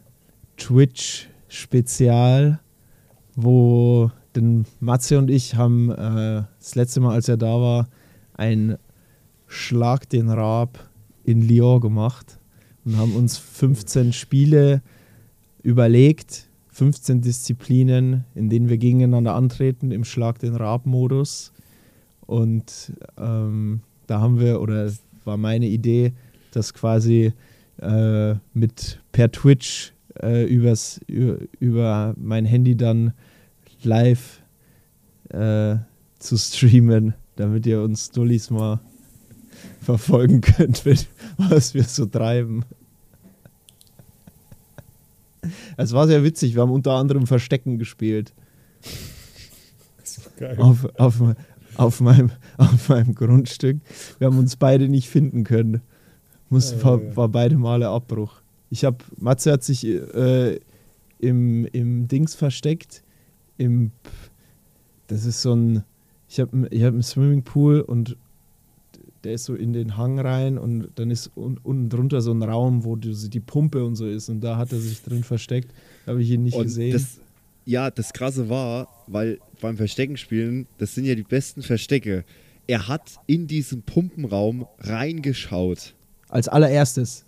Twitch-Spezial, 0.58 2.60
wo 3.36 4.12
denn 4.36 4.66
Matze 4.80 5.18
und 5.18 5.32
ich 5.32 5.56
haben 5.56 5.90
äh, 5.90 6.44
das 6.60 6.76
letzte 6.76 7.00
Mal, 7.02 7.14
als 7.14 7.28
er 7.28 7.38
da 7.38 7.60
war, 7.60 7.90
ein 8.34 8.78
Schlag 9.48 10.08
den 10.10 10.30
Raab 10.30 10.90
in 11.24 11.42
Lyon 11.42 11.82
gemacht 11.82 12.40
und 12.86 12.98
haben 12.98 13.16
uns 13.16 13.38
15 13.38 14.14
Spiele 14.14 14.84
überlegt, 15.64 16.48
15 16.72 17.22
Disziplinen, 17.22 18.24
in 18.34 18.50
denen 18.50 18.70
wir 18.70 18.78
gegeneinander 18.78 19.36
antreten 19.36 19.92
im 19.92 20.06
Schlag 20.06 20.40
den 20.40 20.56
Raab-Modus. 20.56 21.52
Und 22.26 22.94
ähm, 23.18 23.82
da 24.08 24.22
haben 24.22 24.40
wir, 24.40 24.62
oder 24.62 24.92
war 25.26 25.38
meine 25.38 25.68
Idee, 25.68 26.14
das 26.52 26.74
quasi 26.74 27.34
äh, 27.82 28.36
mit 28.54 29.02
per 29.12 29.32
Twitch 29.32 29.94
äh, 30.22 30.46
übers, 30.46 31.00
über, 31.08 32.14
mein 32.18 32.46
Handy 32.46 32.76
dann 32.76 33.14
live 33.84 34.42
äh, 35.30 35.76
zu 36.20 36.38
streamen, 36.38 37.16
damit 37.36 37.66
ihr 37.66 37.82
uns 37.82 38.12
Dullis 38.12 38.50
mal 38.50 38.80
verfolgen 39.82 40.42
könnt, 40.42 40.86
was 41.38 41.74
wir 41.74 41.84
so 41.84 42.06
treiben. 42.06 42.64
Es 45.82 45.94
war 45.94 46.08
sehr 46.08 46.24
witzig, 46.24 46.56
wir 46.56 46.62
haben 46.62 46.72
unter 46.72 46.94
anderem 46.94 47.28
Verstecken 47.28 47.80
gespielt. 47.80 48.34
Geil. 50.38 50.58
auf, 50.60 50.88
auf, 50.98 51.22
auf, 51.76 52.02
meinem, 52.02 52.32
auf 52.58 52.90
meinem 52.90 53.16
Grundstück. 53.16 53.78
Wir 54.18 54.28
haben 54.28 54.38
uns 54.38 54.56
beide 54.56 54.90
nicht 54.90 55.10
finden 55.10 55.44
können. 55.44 55.82
Muss, 56.50 56.72
Ja, 56.72 56.84
war, 56.84 57.00
ja, 57.00 57.08
ja. 57.10 57.16
war 57.16 57.30
beide 57.30 57.58
Male 57.58 57.88
Abbruch. 57.88 58.42
Ich 58.70 58.84
habe, 58.86 58.98
Matze 59.18 59.52
hat 59.52 59.64
sich 59.64 59.86
äh, 59.86 60.60
im, 61.20 61.66
im 61.66 62.08
Dings 62.08 62.36
versteckt. 62.36 63.04
Im, 63.58 63.92
das 65.08 65.26
ist 65.26 65.42
so 65.42 65.54
ein, 65.54 65.84
ich 66.28 66.40
habe 66.40 66.68
ich 66.72 66.84
hab 66.84 66.94
einen 66.94 67.04
Swimmingpool 67.04 67.82
und 67.82 68.18
der 69.24 69.34
ist 69.34 69.46
so 69.46 69.56
in 69.56 69.74
den 69.74 69.98
Hang 69.98 70.20
rein 70.20 70.58
und 70.58 70.90
dann 70.96 71.12
ist 71.12 71.32
un, 71.36 71.60
unten 71.62 71.90
drunter 71.90 72.22
so 72.22 72.32
ein 72.32 72.42
Raum, 72.42 72.84
wo 72.84 72.96
die, 72.96 73.30
die 73.30 73.40
Pumpe 73.40 73.84
und 73.86 73.96
so 73.96 74.08
ist 74.08 74.30
und 74.30 74.42
da 74.42 74.58
hat 74.58 74.72
er 74.72 74.80
sich 74.80 75.02
drin 75.02 75.24
versteckt. 75.24 75.74
Habe 76.08 76.22
ich 76.22 76.30
ihn 76.32 76.44
nicht 76.44 76.56
Und 76.56 76.64
gesehen. 76.64 76.94
das, 76.94 77.20
ja, 77.66 77.92
das 77.92 78.14
Krasse 78.14 78.50
war, 78.50 78.88
weil 79.08 79.40
beim 79.60 79.78
Verstecken 79.78 80.18
spielen, 80.18 80.68
das 80.78 80.96
sind 80.96 81.06
ja 81.06 81.16
die 81.16 81.24
besten 81.24 81.62
Verstecke. 81.62 82.26
Er 82.68 82.88
hat 82.88 83.14
in 83.28 83.48
diesen 83.48 83.84
Pumpenraum 83.84 84.66
reingeschaut. 84.80 85.94
Als 86.30 86.48
allererstes. 86.48 87.26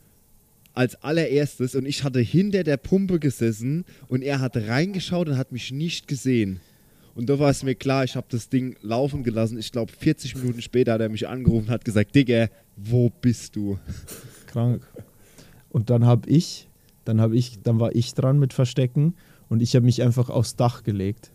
Als 0.73 0.95
allererstes 1.03 1.75
und 1.75 1.85
ich 1.85 2.03
hatte 2.03 2.19
hinter 2.19 2.63
der 2.63 2.77
Pumpe 2.77 3.19
gesessen 3.19 3.85
und 4.07 4.23
er 4.23 4.39
hat 4.39 4.57
reingeschaut 4.57 5.29
und 5.29 5.37
hat 5.37 5.51
mich 5.51 5.71
nicht 5.71 6.07
gesehen. 6.07 6.59
Und 7.15 7.29
da 7.29 7.37
war 7.37 7.49
es 7.49 7.63
mir 7.63 7.75
klar, 7.75 8.03
ich 8.03 8.15
habe 8.15 8.25
das 8.29 8.49
Ding 8.49 8.75
laufen 8.81 9.23
gelassen. 9.23 9.57
Ich 9.59 9.71
glaube, 9.71 9.91
40 9.91 10.35
Minuten 10.35 10.61
später 10.61 10.93
hat 10.93 11.01
er 11.01 11.09
mich 11.09 11.27
angerufen 11.27 11.67
und 11.67 11.71
hat 11.71 11.85
gesagt, 11.85 12.15
Digga, 12.15 12.47
wo 12.75 13.09
bist 13.09 13.55
du? 13.55 13.77
Krank. 14.47 14.81
Und 15.69 15.89
dann 15.89 16.05
habe 16.05 16.29
ich 16.29 16.67
Dann, 17.05 17.19
hab 17.21 17.33
ich, 17.33 17.59
dann 17.61 17.79
war 17.79 17.93
ich 17.95 18.13
dran 18.13 18.39
mit 18.39 18.53
Verstecken 18.53 19.15
und 19.49 19.61
ich 19.61 19.75
habe 19.75 19.85
mich 19.85 20.01
einfach 20.01 20.29
aufs 20.29 20.55
Dach 20.55 20.83
gelegt. 20.83 21.31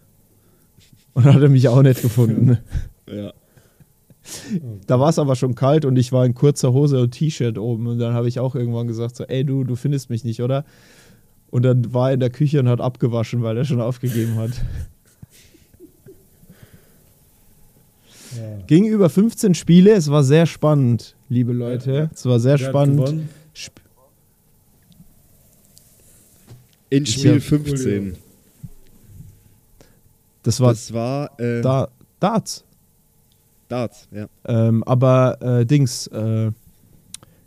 Und 1.13 1.27
dann 1.27 1.35
hat 1.35 1.43
er 1.43 1.49
mich 1.49 1.69
auch 1.69 1.83
nicht 1.83 2.03
gefunden. 2.03 2.59
Ja. 3.11 3.33
Da 4.87 5.01
war 5.01 5.09
es 5.09 5.19
aber 5.19 5.35
schon 5.35 5.55
kalt 5.55 5.87
und 5.87 5.97
ich 5.97 6.13
war 6.13 6.27
in 6.27 6.35
kurzer 6.35 6.75
Hose 6.75 7.01
und 7.01 7.13
T-Shirt 7.13 7.57
oben. 7.57 7.87
Und 7.87 7.99
dann 7.99 8.13
habe 8.13 8.29
ich 8.29 8.39
auch 8.39 8.55
irgendwann 8.55 8.87
gesagt: 8.87 9.17
so, 9.17 9.25
Ey, 9.25 9.47
du, 9.47 9.65
du 9.65 9.77
findest 9.77 10.11
mich 10.11 10.25
nicht, 10.25 10.43
oder? 10.43 10.67
Und 11.51 11.63
dann 11.63 11.95
war 11.95 12.09
er 12.09 12.15
in 12.15 12.21
der 12.21 12.29
Küche 12.29 12.61
und 12.61 12.69
hat 12.69 12.83
abgewaschen, 12.83 13.43
weil 13.43 13.57
er 13.57 13.65
schon 13.65 13.81
aufgegeben 13.81 14.35
hat. 14.35 14.51
Ja. 18.39 18.59
Ging 18.67 18.87
über 18.87 19.09
15 19.11 19.55
Spiele, 19.55 19.93
es 19.93 20.11
war 20.11 20.23
sehr 20.25 20.47
spannend, 20.47 21.17
liebe 21.29 21.53
Leute. 21.53 22.11
Es 22.13 22.25
war 22.27 22.39
sehr 22.41 22.59
Wer 22.61 22.69
spannend. 22.69 23.29
Sp 23.55 23.81
In 26.91 27.05
Spiel 27.07 27.35
hab- 27.37 27.43
15. 27.43 28.17
Das 30.43 30.61
war 30.61 30.71
Das 30.73 30.93
war 30.93 31.41
äh, 31.41 31.61
da, 31.61 31.89
Darts. 32.21 32.65
Darts, 33.69 34.09
ja. 34.11 34.29
Ähm, 34.47 34.83
aber 34.85 35.37
äh, 35.43 35.67
Dings, 35.67 36.07
äh, 36.07 36.51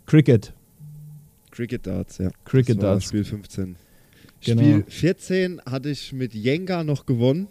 Cricket. 0.06 0.52
Cricket 1.50 1.86
Darts, 1.86 2.18
ja. 2.18 2.30
Cricket 2.44 2.76
das 2.78 2.82
war 2.84 2.90
Darts. 2.92 3.06
Spiel 3.06 3.24
15. 3.24 3.76
Genau. 4.44 4.60
Spiel 4.62 4.84
14 4.88 5.60
hatte 5.66 5.90
ich 5.90 6.12
mit 6.12 6.34
Jenga 6.34 6.84
noch 6.84 7.06
gewonnen. 7.06 7.48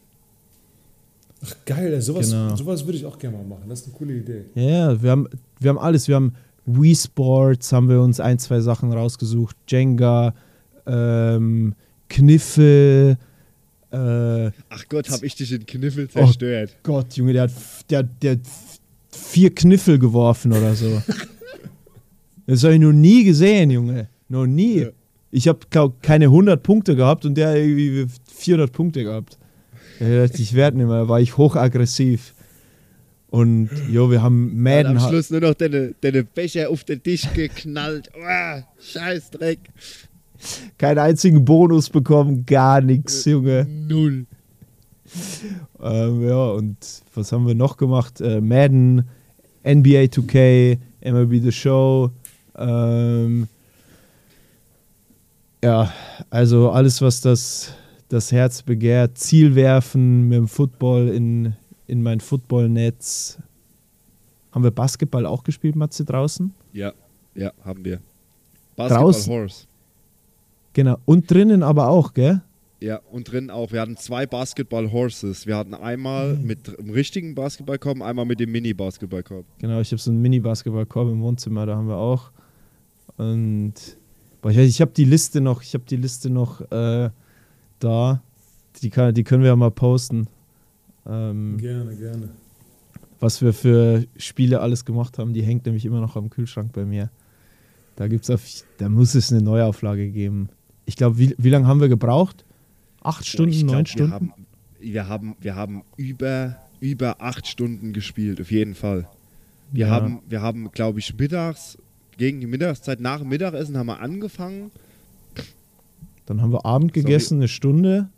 Ach, 1.44 1.56
geil, 1.66 2.00
sowas, 2.02 2.30
Genau. 2.30 2.56
sowas 2.56 2.86
würde 2.86 2.98
ich 3.00 3.06
auch 3.06 3.18
gerne 3.18 3.38
mal 3.38 3.44
machen. 3.46 3.64
Das 3.70 3.82
ist 3.82 3.88
eine 3.88 3.96
coole 3.96 4.14
Idee. 4.16 4.46
Ja, 4.56 4.62
ja, 4.92 5.02
wir 5.02 5.12
haben, 5.12 5.28
wir 5.60 5.70
haben 5.70 5.80
alles. 5.80 6.08
Wir 6.08 6.16
haben 6.16 6.34
Wii 6.66 6.96
Sports, 6.96 7.72
haben 7.72 7.90
wir 7.90 8.00
uns 8.02 8.20
ein, 8.20 8.38
zwei 8.40 8.60
Sachen 8.62 8.92
rausgesucht. 8.94 9.56
Jenga, 9.68 10.34
ähm, 10.86 11.74
Kniffel. 12.10 13.18
Äh, 13.92 14.52
Ach 14.70 14.86
Gott, 14.88 15.10
hab 15.10 15.24
ich 15.24 15.36
dich 15.36 15.52
in 15.52 15.66
Kniffel 15.66 16.08
Oh. 16.14 16.20
zerstört. 16.26 16.78
Gott, 16.84 17.14
Junge, 17.18 17.34
der 17.34 17.44
hat, 17.44 17.52
der, 17.90 18.04
der 18.04 18.32
hat 18.34 18.40
vier 19.12 19.54
Kniffel 19.54 19.98
geworfen 20.00 20.52
oder 20.54 20.76
so. 20.76 21.02
das 22.48 22.64
habe 22.64 22.76
ich 22.76 22.80
noch 22.80 22.94
nie 22.94 23.24
gesehen, 23.24 23.72
Junge. 23.72 24.08
Noch 24.30 24.46
nie. 24.46 24.82
Ja. 24.82 24.88
Ich 25.32 25.48
habe, 25.48 25.60
keine 26.02 26.26
100 26.26 26.62
Punkte 26.62 26.96
gehabt 26.96 27.26
und 27.26 27.36
der 27.36 27.50
hat 27.50 27.56
irgendwie 27.58 28.06
400 28.36 28.72
Punkte 28.72 29.04
gehabt. 29.04 29.38
Ich, 30.02 30.54
werde 30.56 30.78
nicht 30.78 30.88
mehr. 30.88 31.02
Da 31.02 31.08
war 31.08 31.22
ich 31.22 31.38
hochaggressiv. 31.38 32.34
Und 33.30 33.70
jo, 33.90 34.10
wir 34.10 34.22
haben 34.22 34.50
Und 34.50 34.62
Madden. 34.64 34.98
am 34.98 35.10
Schluss 35.10 35.30
nur 35.30 35.42
noch 35.42 35.54
deine, 35.54 35.94
deine 36.02 36.24
Becher 36.24 36.70
auf 36.70 36.84
den 36.84 37.02
Tisch 37.02 37.32
geknallt. 37.34 38.10
Uah, 38.20 38.64
scheiß 38.80 39.30
Dreck. 39.32 39.60
keinen 40.78 40.98
einzigen 41.00 41.46
Bonus 41.46 41.90
bekommen, 41.90 42.46
gar 42.46 42.82
nichts, 42.82 43.24
Junge. 43.26 43.66
Null. 43.66 44.26
Ähm, 45.82 46.28
ja, 46.28 46.46
und 46.52 46.78
was 47.14 47.32
haben 47.32 47.46
wir 47.48 47.56
noch 47.56 47.78
gemacht? 47.78 48.20
Äh, 48.22 48.42
Madden, 48.42 49.04
NBA 49.64 50.08
2K, 50.10 50.78
MLB 51.04 51.44
The 51.44 51.52
Show. 51.52 52.12
Ähm, 52.58 53.48
ja, 55.64 55.94
also 56.30 56.72
alles, 56.72 57.02
was 57.02 57.22
das, 57.22 57.74
das 58.12 58.32
Herz 58.32 58.62
begehrt. 58.62 59.18
Ziel 59.18 59.56
werfen 59.56 60.28
mit 60.28 60.38
dem 60.38 60.48
Football 60.48 61.10
in, 61.10 61.54
in 61.88 62.04
mein 62.04 62.20
Footballnetz. 62.20 63.40
Haben 64.52 64.64
wir 64.64 64.72
Basketball 64.72 65.26
auch 65.26 65.44
gespielt, 65.44 65.76
Matze, 65.76 66.04
draußen? 66.04 66.54
Ja, 66.74 66.94
ja, 67.36 67.52
haben 67.64 67.86
wir. 67.86 68.00
Basketball 68.76 69.04
Draußen? 69.06 69.34
Horse. 69.34 69.66
Genau. 70.74 70.98
Und 71.06 71.30
drinnen 71.32 71.64
aber 71.64 71.88
auch, 71.90 72.14
gell? 72.14 72.42
Ja, 72.82 73.00
und 73.12 73.32
drin 73.32 73.50
auch. 73.50 73.72
Wir 73.72 73.82
hatten 73.82 73.96
zwei 73.96 74.26
Basketball 74.26 74.92
Horses. 74.92 75.46
Wir 75.46 75.56
hatten 75.56 75.74
einmal 75.74 76.36
Mhm. 76.36 76.48
mit 76.48 76.78
dem 76.80 76.90
richtigen 76.90 77.36
Basketballkorb, 77.36 78.02
einmal 78.02 78.26
mit 78.26 78.40
dem 78.40 78.52
Mini-Basketballkorb. 78.52 79.46
Genau, 79.60 79.80
ich 79.80 79.92
habe 79.92 80.02
so 80.02 80.10
einen 80.12 80.22
Mini-Basketballkorb 80.22 81.10
im 81.10 81.22
Wohnzimmer, 81.22 81.66
da 81.66 81.76
haben 81.76 81.88
wir 81.88 81.98
auch. 81.98 82.32
Und 83.18 83.74
boah, 84.42 84.50
ich, 84.52 84.58
ich 84.58 84.82
habe 84.82 84.92
die 84.92 85.06
Liste 85.06 85.42
noch, 85.42 85.62
ich 85.62 85.74
habe 85.76 85.84
die 85.88 85.98
Liste 85.98 86.30
noch 86.30 86.62
äh, 86.72 87.10
da. 87.84 88.22
Die, 88.82 88.90
kann, 88.90 89.14
die 89.14 89.24
können 89.24 89.44
wir 89.44 89.50
ja 89.50 89.56
mal 89.56 89.72
posten. 89.72 90.28
Ähm, 91.06 91.58
Gerne, 91.58 91.96
gerne. 91.96 92.30
was 93.20 93.42
wir 93.42 93.54
für 93.54 94.06
Spiele 94.18 94.62
alles 94.62 94.86
gemacht 94.86 95.18
haben, 95.18 95.34
die 95.34 95.42
hängt 95.42 95.66
nämlich 95.66 95.86
immer 95.86 96.00
noch 96.00 96.16
am 96.16 96.30
Kühlschrank 96.30 96.72
bei 96.74 96.86
mir. 96.86 97.10
Da 97.96 98.08
gibt's 98.08 98.30
auf, 98.30 98.44
da 98.78 98.88
muss 98.90 99.16
es 99.16 99.32
eine 99.32 99.42
Neuauflage 99.42 100.10
geben. 100.10 100.50
Ich 100.86 100.96
glaube, 100.96 101.18
wie, 101.18 101.36
wie 101.38 101.50
lange 101.50 101.68
haben 101.68 101.82
wir 101.82 101.90
gebraucht? 101.90 102.46
Acht 103.04 103.26
Stunden, 103.26 103.52
Ich 103.52 103.60
glaub, 103.62 103.72
neun 103.74 103.80
wir 103.86 103.88
Stunden? 103.88 104.12
Haben, 104.14 104.34
wir, 104.80 105.08
haben, 105.08 105.36
wir 105.40 105.56
haben 105.56 105.84
über, 105.98 106.58
über 106.80 107.22
acht 107.22 107.48
Stunden 107.48 107.94
gespielt, 107.94 108.40
auf 108.40 108.52
jeden 108.52 108.76
Fall. 108.76 109.08
Wir 109.72 109.88
Ja. 109.88 109.92
haben, 109.92 110.22
wir 110.28 110.42
haben 110.42 110.72
glaube 110.72 111.00
ich, 111.00 111.16
mittags, 111.18 111.78
gegen 112.18 112.40
die 112.40 112.48
Mittagszeit, 112.48 113.00
nach 113.00 113.20
dem 113.20 113.30
Mittagessen 113.30 113.78
haben 113.78 113.88
wir 113.88 114.00
angefangen. 114.00 114.72
Dann 116.26 116.42
haben 116.42 116.52
wir 116.52 116.66
Abend 116.66 116.92
Sorry. 116.92 117.04
gegessen, 117.04 117.38
eine 117.38 117.48
Stunde. 117.48 118.10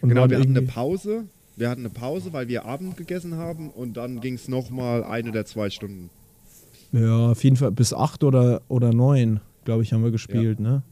Und 0.00 0.08
genau, 0.08 0.28
wir 0.28 0.38
hatten 0.38 0.56
eine 0.56 0.66
Pause. 0.66 1.24
Wir 1.56 1.70
hatten 1.70 1.80
eine 1.80 1.90
Pause, 1.90 2.32
weil 2.32 2.48
wir 2.48 2.66
Abend 2.66 2.96
gegessen 2.96 3.36
haben 3.36 3.70
und 3.70 3.96
dann 3.96 4.20
ging 4.20 4.34
es 4.34 4.46
nochmal 4.46 5.04
ein 5.04 5.28
oder 5.28 5.46
zwei 5.46 5.70
Stunden. 5.70 6.10
Ja, 6.92 7.30
auf 7.30 7.42
jeden 7.44 7.56
Fall 7.56 7.72
bis 7.72 7.94
acht 7.94 8.24
oder, 8.24 8.60
oder 8.68 8.92
neun, 8.92 9.40
glaube 9.64 9.82
ich, 9.82 9.92
haben 9.92 10.04
wir 10.04 10.10
gespielt, 10.10 10.60
ne? 10.60 10.82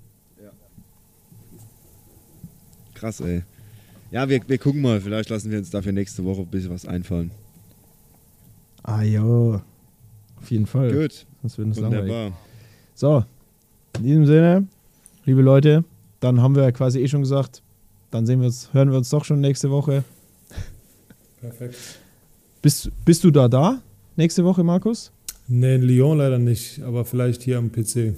Krass, 2.95 3.21
ey. 3.21 3.43
Ja, 4.11 4.29
wir, 4.29 4.41
wir 4.47 4.59
gucken 4.59 4.81
mal. 4.81 5.01
Vielleicht 5.01 5.29
lassen 5.29 5.51
wir 5.51 5.59
uns 5.59 5.71
dafür 5.71 5.93
nächste 5.93 6.25
Woche 6.25 6.43
ein 6.43 6.47
bisschen 6.47 6.71
was 6.71 6.87
einfallen. 6.87 7.31
Ah 8.83 9.03
ja, 9.03 9.23
auf 9.23 10.51
jeden 10.51 10.67
Fall. 10.67 10.93
Gut, 10.93 11.27
Sonst 11.43 11.59
wird 11.59 11.69
es 11.69 11.81
langweilig. 11.81 12.33
So, 12.95 13.25
in 13.99 14.05
diesem 14.05 14.27
Sinne, 14.27 14.67
liebe 15.25 15.43
Leute, 15.43 15.85
dann 16.25 16.41
haben 16.41 16.57
wir 16.57 16.62
ja 16.64 16.72
quasi 16.72 16.99
eh 17.01 17.07
schon 17.09 17.20
gesagt, 17.20 17.62
dann 18.11 18.27
sehen 18.27 18.41
wir 18.41 18.47
uns, 18.47 18.70
hören 18.72 18.91
wir 18.91 18.99
uns 18.99 19.11
doch 19.11 19.25
schon 19.25 19.41
nächste 19.41 19.70
Woche. 19.70 20.03
Perfekt. 21.41 21.77
Bist, 22.62 22.91
bist 23.05 23.22
du 23.25 23.31
da 23.31 23.49
da 23.49 23.81
nächste 24.16 24.45
Woche, 24.45 24.64
Markus? 24.64 25.11
Nee, 25.47 25.75
in 25.75 25.83
Lyon 25.83 26.18
leider 26.18 26.39
nicht, 26.39 26.83
aber 26.83 27.05
vielleicht 27.05 27.43
hier 27.43 27.59
am 27.59 27.70
PC. 27.70 28.14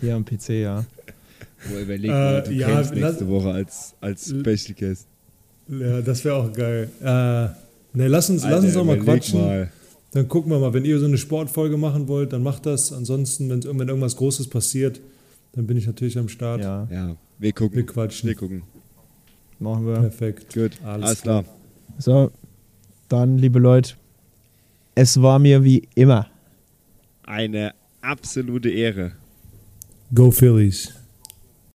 Hier 0.00 0.14
am 0.14 0.24
PC, 0.24 0.48
ja. 0.62 0.84
Wo 1.68 1.76
überlegt 1.78 2.04
Äh, 2.04 2.16
mal, 2.16 2.42
du 2.44 2.52
ja, 2.52 2.66
kennst 2.68 2.94
lass- 2.94 3.00
nächste 3.14 3.28
Woche 3.28 3.50
als, 3.50 3.94
als 4.00 4.26
Special 4.28 4.74
Guest. 4.78 5.06
Ja, 5.68 6.00
das 6.00 6.24
wäre 6.24 6.36
auch 6.36 6.52
geil. 6.52 6.88
Äh, 7.02 7.48
nee, 7.92 8.06
lass 8.06 8.30
uns, 8.30 8.42
lass 8.44 8.64
uns 8.64 8.66
Alter, 8.66 8.78
doch 8.78 8.84
mal 8.84 8.96
überleg 8.96 9.22
quatschen. 9.22 9.40
mal. 9.40 9.72
Dann 10.12 10.26
gucken 10.28 10.50
wir 10.50 10.58
mal, 10.58 10.72
wenn 10.74 10.84
ihr 10.84 10.98
so 10.98 11.06
eine 11.06 11.18
Sportfolge 11.18 11.76
machen 11.76 12.08
wollt, 12.08 12.32
dann 12.32 12.42
macht 12.42 12.66
das. 12.66 12.92
Ansonsten, 12.92 13.48
wenn, 13.50 13.62
wenn 13.78 13.88
irgendwas 13.88 14.16
Großes 14.16 14.48
passiert, 14.48 15.00
dann 15.52 15.66
bin 15.66 15.76
ich 15.76 15.86
natürlich 15.86 16.18
am 16.18 16.28
Start. 16.28 16.60
Ja, 16.60 16.86
Ja, 16.90 17.16
wir 17.38 17.52
gucken. 17.52 17.76
Wir 17.76 17.86
quatschen. 17.86 18.28
Wir 18.28 18.36
gucken. 18.36 18.62
machen 19.58 19.86
wir. 19.86 19.94
Perfekt. 20.00 20.52
Gut, 20.54 20.72
Alles 20.84 21.04
alles, 21.06 21.22
klar. 21.22 21.44
So, 21.98 22.30
dann, 23.08 23.38
liebe 23.38 23.58
Leute, 23.58 23.94
es 24.94 25.20
war 25.20 25.38
mir 25.38 25.62
wie 25.64 25.88
immer. 25.94 26.26
Eine 27.24 27.74
absolute 28.00 28.70
Ehre. 28.70 29.12
Go 30.14 30.30
Phillies. 30.30 30.92